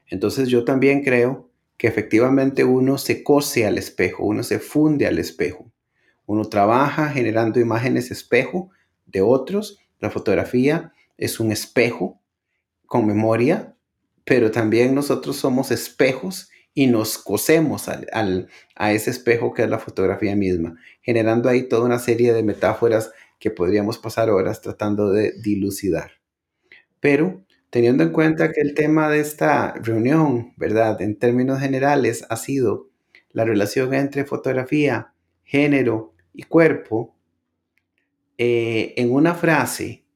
Entonces 0.06 0.48
yo 0.48 0.64
también 0.64 1.02
creo 1.02 1.50
que 1.76 1.86
efectivamente 1.86 2.64
uno 2.64 2.98
se 2.98 3.22
cose 3.22 3.66
al 3.66 3.78
espejo, 3.78 4.24
uno 4.24 4.42
se 4.42 4.58
funde 4.58 5.06
al 5.06 5.18
espejo, 5.18 5.72
uno 6.26 6.44
trabaja 6.44 7.08
generando 7.08 7.58
imágenes 7.58 8.10
espejo 8.10 8.70
de 9.12 9.22
otros, 9.22 9.78
la 9.98 10.10
fotografía 10.10 10.92
es 11.16 11.40
un 11.40 11.52
espejo 11.52 12.20
con 12.86 13.06
memoria, 13.06 13.74
pero 14.24 14.50
también 14.50 14.94
nosotros 14.94 15.36
somos 15.36 15.70
espejos 15.70 16.50
y 16.74 16.86
nos 16.86 17.18
cosemos 17.18 17.88
al, 17.88 18.48
a 18.76 18.92
ese 18.92 19.10
espejo 19.10 19.52
que 19.52 19.62
es 19.62 19.70
la 19.70 19.78
fotografía 19.78 20.36
misma, 20.36 20.78
generando 21.02 21.48
ahí 21.48 21.68
toda 21.68 21.84
una 21.84 21.98
serie 21.98 22.32
de 22.32 22.42
metáforas 22.42 23.12
que 23.38 23.50
podríamos 23.50 23.98
pasar 23.98 24.30
horas 24.30 24.60
tratando 24.60 25.10
de 25.10 25.32
dilucidar. 25.42 26.12
Pero 27.00 27.44
teniendo 27.70 28.02
en 28.02 28.10
cuenta 28.10 28.52
que 28.52 28.60
el 28.60 28.74
tema 28.74 29.08
de 29.08 29.20
esta 29.20 29.74
reunión, 29.74 30.52
¿verdad? 30.56 31.00
En 31.00 31.18
términos 31.18 31.60
generales 31.60 32.26
ha 32.28 32.36
sido 32.36 32.88
la 33.30 33.44
relación 33.44 33.94
entre 33.94 34.24
fotografía, 34.24 35.12
género 35.44 36.14
y 36.34 36.42
cuerpo, 36.42 37.16
eh, 38.42 38.94
en 38.96 39.12
una 39.12 39.34
frase, 39.34 40.06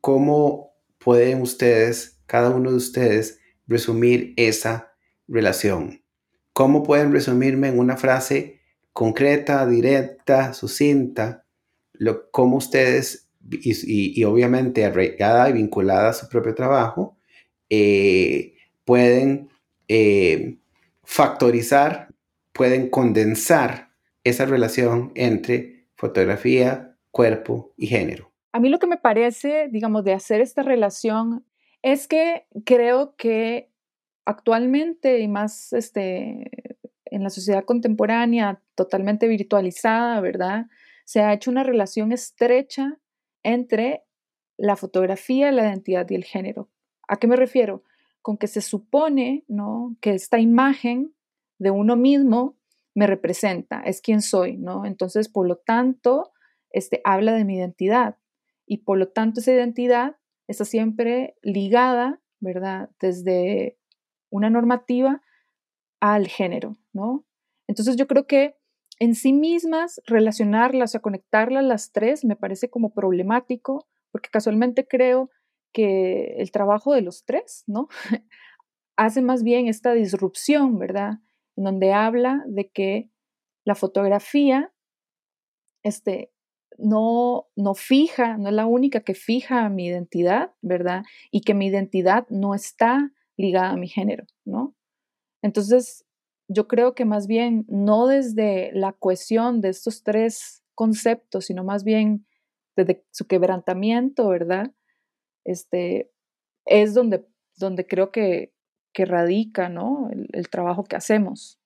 ¿cómo 0.00 0.76
pueden 0.98 1.42
ustedes, 1.42 2.20
cada 2.24 2.50
uno 2.50 2.70
de 2.70 2.76
ustedes, 2.76 3.40
resumir 3.66 4.32
esa 4.36 4.92
relación? 5.26 6.04
¿Cómo 6.52 6.84
pueden 6.84 7.10
resumirme 7.10 7.66
en 7.66 7.80
una 7.80 7.96
frase 7.96 8.60
concreta, 8.92 9.66
directa, 9.66 10.54
sucinta, 10.54 11.46
lo, 11.94 12.30
cómo 12.30 12.58
ustedes, 12.58 13.28
y, 13.50 14.22
obviamente 14.22 14.84
arraigada 14.84 15.50
y 15.50 15.54
vinculada 15.54 16.10
a 16.10 16.14
su 16.14 16.28
propio 16.28 16.54
trabajo, 16.54 17.16
eh, 17.70 18.54
pueden 18.84 19.48
eh, 19.88 20.58
factorizar, 21.02 22.14
pueden 22.52 22.88
condensar 22.88 23.90
esa 24.22 24.44
relación 24.44 25.10
entre 25.16 25.88
fotografía, 25.96 26.93
cuerpo 27.14 27.72
y 27.76 27.86
género? 27.86 28.32
A 28.52 28.58
mí 28.58 28.68
lo 28.68 28.80
que 28.80 28.88
me 28.88 28.96
parece, 28.96 29.68
digamos, 29.70 30.04
de 30.04 30.12
hacer 30.12 30.40
esta 30.40 30.62
relación 30.62 31.46
es 31.80 32.08
que 32.08 32.46
creo 32.64 33.14
que 33.16 33.70
actualmente 34.24 35.20
y 35.20 35.28
más 35.28 35.72
este, 35.72 36.50
en 37.04 37.22
la 37.22 37.30
sociedad 37.30 37.64
contemporánea 37.64 38.60
totalmente 38.74 39.28
virtualizada, 39.28 40.20
¿verdad? 40.20 40.66
Se 41.04 41.20
ha 41.20 41.32
hecho 41.32 41.52
una 41.52 41.62
relación 41.62 42.10
estrecha 42.10 42.98
entre 43.44 44.02
la 44.56 44.74
fotografía, 44.74 45.52
la 45.52 45.62
identidad 45.62 46.08
y 46.10 46.16
el 46.16 46.24
género. 46.24 46.68
¿A 47.06 47.18
qué 47.18 47.28
me 47.28 47.36
refiero? 47.36 47.84
Con 48.22 48.38
que 48.38 48.48
se 48.48 48.60
supone, 48.60 49.44
¿no? 49.46 49.96
Que 50.00 50.14
esta 50.14 50.40
imagen 50.40 51.14
de 51.58 51.70
uno 51.70 51.94
mismo 51.94 52.56
me 52.92 53.06
representa, 53.06 53.82
es 53.82 54.00
quien 54.00 54.20
soy, 54.20 54.56
¿no? 54.56 54.84
Entonces, 54.84 55.28
por 55.28 55.46
lo 55.46 55.56
tanto, 55.56 56.33
este, 56.74 57.00
habla 57.04 57.32
de 57.32 57.44
mi 57.44 57.56
identidad 57.56 58.18
y 58.66 58.78
por 58.78 58.98
lo 58.98 59.08
tanto 59.08 59.40
esa 59.40 59.52
identidad 59.52 60.16
está 60.48 60.64
siempre 60.64 61.36
ligada, 61.40 62.20
¿verdad? 62.40 62.90
Desde 63.00 63.78
una 64.28 64.50
normativa 64.50 65.22
al 66.00 66.26
género, 66.26 66.76
¿no? 66.92 67.24
Entonces 67.68 67.96
yo 67.96 68.08
creo 68.08 68.26
que 68.26 68.56
en 68.98 69.14
sí 69.14 69.32
mismas 69.32 70.02
relacionarlas, 70.06 70.94
o 70.96 71.00
conectarlas 71.00 71.64
las 71.64 71.92
tres 71.92 72.24
me 72.24 72.36
parece 72.36 72.68
como 72.68 72.92
problemático, 72.92 73.86
porque 74.10 74.28
casualmente 74.30 74.86
creo 74.86 75.30
que 75.72 76.34
el 76.38 76.50
trabajo 76.50 76.92
de 76.92 77.02
los 77.02 77.24
tres, 77.24 77.62
¿no? 77.68 77.88
hace 78.96 79.22
más 79.22 79.44
bien 79.44 79.68
esta 79.68 79.92
disrupción, 79.92 80.78
¿verdad? 80.78 81.20
En 81.56 81.64
donde 81.64 81.92
habla 81.92 82.42
de 82.46 82.68
que 82.68 83.10
la 83.64 83.76
fotografía 83.76 84.72
este, 85.84 86.33
no, 86.78 87.48
no 87.56 87.74
fija, 87.74 88.36
no 88.36 88.48
es 88.48 88.54
la 88.54 88.66
única 88.66 89.00
que 89.00 89.14
fija 89.14 89.68
mi 89.68 89.86
identidad, 89.86 90.52
¿verdad? 90.62 91.04
Y 91.30 91.42
que 91.42 91.54
mi 91.54 91.66
identidad 91.66 92.26
no 92.28 92.54
está 92.54 93.12
ligada 93.36 93.70
a 93.70 93.76
mi 93.76 93.88
género, 93.88 94.24
¿no? 94.44 94.74
Entonces, 95.42 96.04
yo 96.48 96.68
creo 96.68 96.94
que 96.94 97.04
más 97.04 97.26
bien 97.26 97.64
no 97.68 98.06
desde 98.06 98.70
la 98.72 98.92
cohesión 98.92 99.60
de 99.60 99.70
estos 99.70 100.02
tres 100.02 100.62
conceptos, 100.74 101.46
sino 101.46 101.64
más 101.64 101.84
bien 101.84 102.26
desde 102.76 103.04
su 103.10 103.26
quebrantamiento, 103.26 104.28
¿verdad? 104.28 104.72
Este, 105.44 106.10
es 106.64 106.94
donde, 106.94 107.26
donde 107.56 107.86
creo 107.86 108.10
que, 108.10 108.52
que 108.92 109.04
radica, 109.04 109.68
¿no? 109.68 110.08
El, 110.10 110.48
trabajo 110.48 110.84
que 110.84 110.96
hacemos. 110.96 111.60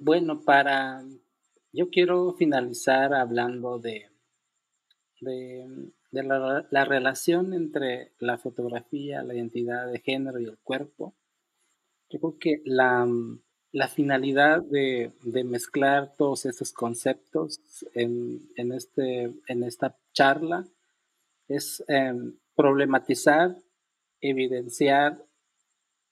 Bueno, 0.00 0.40
para, 0.40 1.02
yo 1.76 1.90
quiero 1.90 2.32
finalizar 2.32 3.12
hablando 3.12 3.78
de, 3.78 4.08
la, 5.20 6.84
relación 6.86 7.52
entre 7.52 8.12
la 8.18 8.38
fotografía, 8.38 9.22
la 9.22 9.34
identidad 9.34 9.92
de 9.92 10.00
género 10.00 10.40
y 10.40 10.46
el 10.46 10.56
cuerpo, 10.58 11.14
creo 12.08 12.38
que 12.38 12.62
la, 12.64 13.06
finalidad 13.94 14.62
de, 14.62 15.12
mezclar 15.44 16.14
todos 16.16 16.46
estos 16.46 16.72
conceptos 16.72 17.60
en, 17.92 18.72
este, 18.72 19.34
esta 19.46 19.98
charla 20.14 20.66
es 21.46 21.84
em, 21.88 22.38
problematizar, 22.54 23.54
evidenciar 24.22 25.22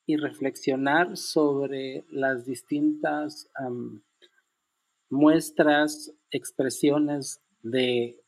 y 0.04 0.16
reflexionar 0.16 1.16
sobre 1.16 2.04
las 2.10 2.44
distintas 2.44 3.48
muestras, 5.14 6.12
expresiones 6.30 7.40
de 7.62 8.20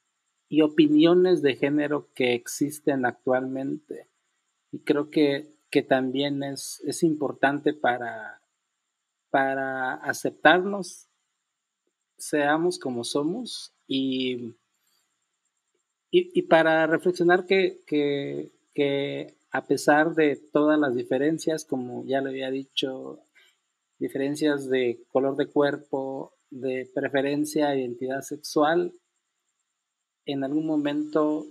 y 0.48 0.62
opiniones 0.62 1.42
de 1.42 1.56
género 1.56 2.08
que 2.14 2.34
existen 2.34 3.04
actualmente. 3.04 4.08
Y 4.70 4.80
creo 4.80 5.10
que, 5.10 5.54
también 5.90 6.42
es, 6.42 6.80
es 6.86 7.02
importante 7.02 7.74
para, 7.74 8.40
para 9.28 9.92
aceptarnos, 9.96 11.10
seamos 12.16 12.78
como 12.78 13.04
somos 13.04 13.74
y, 13.86 14.56
y, 16.10 16.40
para 16.44 16.86
reflexionar 16.86 17.44
que, 17.44 17.82
que, 17.84 19.36
a 19.50 19.66
pesar 19.66 20.14
de 20.14 20.36
todas 20.36 20.80
las 20.80 20.94
diferencias, 20.94 21.66
como 21.66 22.06
ya 22.06 22.22
le 22.22 22.30
había 22.30 22.50
dicho, 22.50 23.20
diferencias 23.98 24.70
de 24.70 25.04
color 25.12 25.36
de 25.36 25.48
cuerpo, 25.48 26.35
de 26.50 26.90
preferencia, 26.94 27.74
identidad 27.76 28.22
sexual, 28.22 28.92
en 30.26 30.44
algún 30.44 30.66
momento 30.66 31.46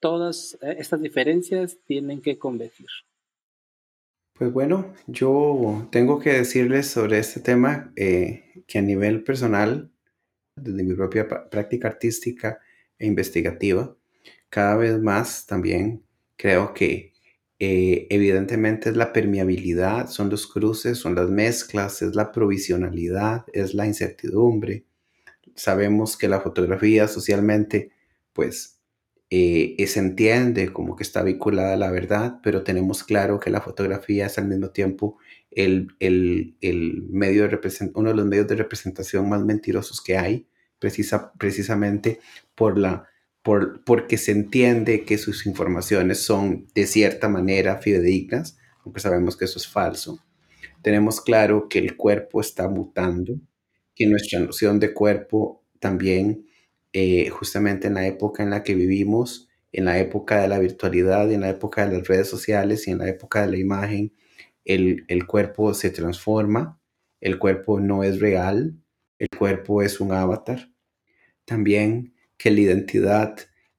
todas 0.00 0.58
eh, 0.62 0.76
estas 0.78 1.00
diferencias 1.00 1.78
tienen 1.84 2.20
que 2.20 2.38
convertir. 2.38 2.88
Pues 4.34 4.52
bueno, 4.52 4.92
yo 5.06 5.88
tengo 5.90 6.18
que 6.18 6.34
decirles 6.34 6.88
sobre 6.88 7.18
este 7.18 7.40
tema 7.40 7.92
eh, 7.96 8.62
que 8.66 8.78
a 8.78 8.82
nivel 8.82 9.24
personal, 9.24 9.90
desde 10.54 10.82
mi 10.82 10.94
propia 10.94 11.26
práctica 11.50 11.88
artística 11.88 12.60
e 12.98 13.06
investigativa, 13.06 13.96
cada 14.50 14.76
vez 14.76 15.00
más 15.00 15.46
también 15.46 16.04
creo 16.36 16.74
que 16.74 17.14
eh, 17.58 18.06
evidentemente 18.10 18.90
es 18.90 18.96
la 18.96 19.12
permeabilidad, 19.12 20.08
son 20.08 20.28
los 20.30 20.46
cruces, 20.46 20.98
son 20.98 21.14
las 21.14 21.30
mezclas, 21.30 22.02
es 22.02 22.14
la 22.14 22.32
provisionalidad, 22.32 23.44
es 23.52 23.74
la 23.74 23.86
incertidumbre, 23.86 24.84
sabemos 25.54 26.16
que 26.16 26.28
la 26.28 26.40
fotografía 26.40 27.08
socialmente, 27.08 27.90
pues, 28.32 28.80
eh, 29.30 29.84
se 29.88 29.98
entiende 29.98 30.72
como 30.72 30.94
que 30.94 31.02
está 31.02 31.22
vinculada 31.22 31.74
a 31.74 31.76
la 31.76 31.90
verdad, 31.90 32.38
pero 32.42 32.62
tenemos 32.62 33.02
claro 33.02 33.40
que 33.40 33.50
la 33.50 33.60
fotografía 33.60 34.26
es 34.26 34.38
al 34.38 34.46
mismo 34.48 34.70
tiempo 34.70 35.18
el, 35.50 35.88
medio 37.10 37.48
de 37.48 37.58
uno 37.94 38.10
de 38.10 38.16
los 38.16 38.26
medios 38.26 38.46
de 38.46 38.56
representación 38.56 39.28
más 39.28 39.42
mentirosos 39.42 40.00
que 40.02 40.16
hay, 40.18 40.46
precisa, 40.78 41.32
precisamente 41.38 42.20
por 42.54 42.78
la, 42.78 43.08
por, 43.46 43.84
porque 43.84 44.18
se 44.18 44.32
entiende 44.32 45.04
que 45.04 45.18
sus 45.18 45.46
informaciones 45.46 46.20
son 46.20 46.66
de 46.74 46.84
cierta 46.84 47.28
manera 47.28 47.76
fidedignas, 47.76 48.58
aunque 48.84 48.98
sabemos 48.98 49.36
que 49.36 49.44
eso 49.44 49.60
es 49.60 49.68
falso. 49.68 50.18
Tenemos 50.82 51.20
claro 51.20 51.68
que 51.68 51.78
el 51.78 51.96
cuerpo 51.96 52.40
está 52.40 52.68
mutando, 52.68 53.38
que 53.94 54.08
nuestra 54.08 54.40
noción 54.40 54.80
de 54.80 54.92
cuerpo 54.92 55.64
también, 55.78 56.48
eh, 56.92 57.28
justamente 57.28 57.86
en 57.86 57.94
la 57.94 58.08
época 58.08 58.42
en 58.42 58.50
la 58.50 58.64
que 58.64 58.74
vivimos, 58.74 59.48
en 59.70 59.84
la 59.84 60.00
época 60.00 60.40
de 60.42 60.48
la 60.48 60.58
virtualidad, 60.58 61.30
en 61.30 61.42
la 61.42 61.50
época 61.50 61.86
de 61.86 61.98
las 61.98 62.08
redes 62.08 62.28
sociales 62.28 62.88
y 62.88 62.90
en 62.90 62.98
la 62.98 63.08
época 63.08 63.42
de 63.42 63.52
la 63.52 63.58
imagen, 63.58 64.12
el, 64.64 65.04
el 65.06 65.24
cuerpo 65.24 65.72
se 65.72 65.90
transforma, 65.90 66.80
el 67.20 67.38
cuerpo 67.38 67.78
no 67.78 68.02
es 68.02 68.18
real, 68.18 68.74
el 69.20 69.28
cuerpo 69.28 69.82
es 69.82 70.00
un 70.00 70.10
avatar, 70.10 70.68
también 71.44 72.15
que 72.36 72.50
la 72.50 72.60
identidad 72.60 73.38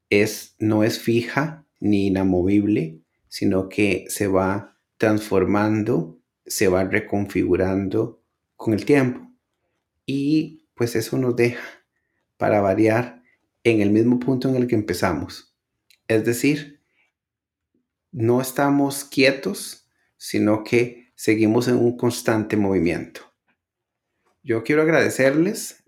es, 0.10 0.56
no 0.60 0.84
es 0.84 1.00
fija 1.00 1.66
ni 1.80 2.08
inamovible, 2.08 3.02
sino 3.28 3.70
que 3.70 4.06
se 4.10 4.28
va 4.28 4.78
transformando, 4.98 6.20
se 6.46 6.68
va 6.68 6.84
reconfigurando 6.84 8.24
con 8.56 8.74
el 8.74 8.86
tiempo. 8.86 9.32
Y 10.06 10.68
pues 10.74 10.96
eso 10.96 11.18
nos 11.18 11.36
deja, 11.36 11.64
para 12.38 12.62
variar, 12.62 13.24
en 13.64 13.82
el 13.82 13.92
mismo 13.92 14.20
punto 14.20 14.50
en 14.50 14.56
el 14.56 14.68
que 14.68 14.76
empezamos. 14.76 15.56
Es 16.08 16.24
decir, 16.24 16.82
no 18.12 18.40
estamos 18.42 19.04
quietos, 19.04 19.90
sino 20.18 20.64
que 20.64 21.12
seguimos 21.16 21.68
en 21.68 21.76
un 21.76 21.98
constante 21.98 22.56
movimiento. 22.56 23.22
Yo 24.44 24.64
quiero 24.64 24.82
agradecerles. 24.84 25.84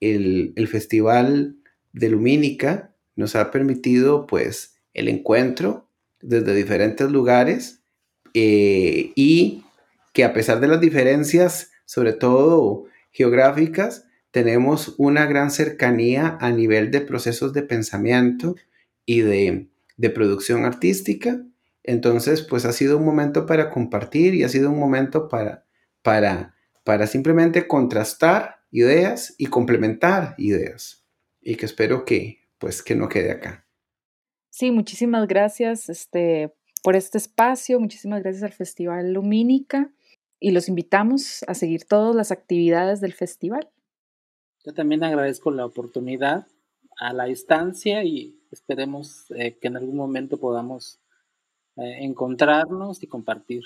El, 0.00 0.52
el 0.54 0.68
Festival 0.68 1.57
de 1.92 2.08
Lumínica 2.08 2.94
nos 3.16 3.34
ha 3.36 3.50
permitido 3.50 4.26
pues 4.26 4.76
el 4.94 5.08
encuentro 5.08 5.88
desde 6.20 6.54
diferentes 6.54 7.10
lugares 7.10 7.82
eh, 8.34 9.12
y 9.14 9.64
que 10.12 10.24
a 10.24 10.32
pesar 10.32 10.60
de 10.60 10.68
las 10.68 10.80
diferencias, 10.80 11.70
sobre 11.84 12.12
todo 12.12 12.84
geográficas, 13.10 14.06
tenemos 14.30 14.94
una 14.98 15.26
gran 15.26 15.50
cercanía 15.50 16.36
a 16.40 16.50
nivel 16.50 16.90
de 16.90 17.00
procesos 17.00 17.52
de 17.52 17.62
pensamiento 17.62 18.54
y 19.06 19.22
de, 19.22 19.68
de 19.96 20.10
producción 20.10 20.64
artística. 20.64 21.42
Entonces, 21.82 22.42
pues 22.42 22.64
ha 22.64 22.72
sido 22.72 22.98
un 22.98 23.04
momento 23.04 23.46
para 23.46 23.70
compartir 23.70 24.34
y 24.34 24.44
ha 24.44 24.48
sido 24.48 24.70
un 24.70 24.78
momento 24.78 25.28
para, 25.28 25.64
para, 26.02 26.54
para 26.84 27.06
simplemente 27.06 27.66
contrastar 27.66 28.60
ideas 28.70 29.34
y 29.38 29.46
complementar 29.46 30.34
ideas. 30.36 30.97
Y 31.48 31.56
que 31.56 31.64
espero 31.64 32.04
que, 32.04 32.46
pues, 32.58 32.82
que 32.82 32.94
no 32.94 33.08
quede 33.08 33.30
acá. 33.30 33.66
Sí, 34.50 34.70
muchísimas 34.70 35.26
gracias 35.26 35.88
este, 35.88 36.52
por 36.82 36.94
este 36.94 37.16
espacio, 37.16 37.80
muchísimas 37.80 38.22
gracias 38.22 38.42
al 38.42 38.52
Festival 38.52 39.14
Lumínica 39.14 39.90
y 40.38 40.50
los 40.50 40.68
invitamos 40.68 41.42
a 41.48 41.54
seguir 41.54 41.86
todas 41.86 42.14
las 42.14 42.32
actividades 42.32 43.00
del 43.00 43.14
festival. 43.14 43.66
Yo 44.62 44.74
también 44.74 45.02
agradezco 45.02 45.50
la 45.50 45.64
oportunidad 45.64 46.46
a 46.98 47.14
la 47.14 47.24
distancia 47.24 48.04
y 48.04 48.38
esperemos 48.50 49.30
eh, 49.30 49.56
que 49.58 49.68
en 49.68 49.78
algún 49.78 49.96
momento 49.96 50.36
podamos 50.36 51.00
eh, 51.76 52.04
encontrarnos 52.04 53.02
y 53.02 53.06
compartir. 53.06 53.62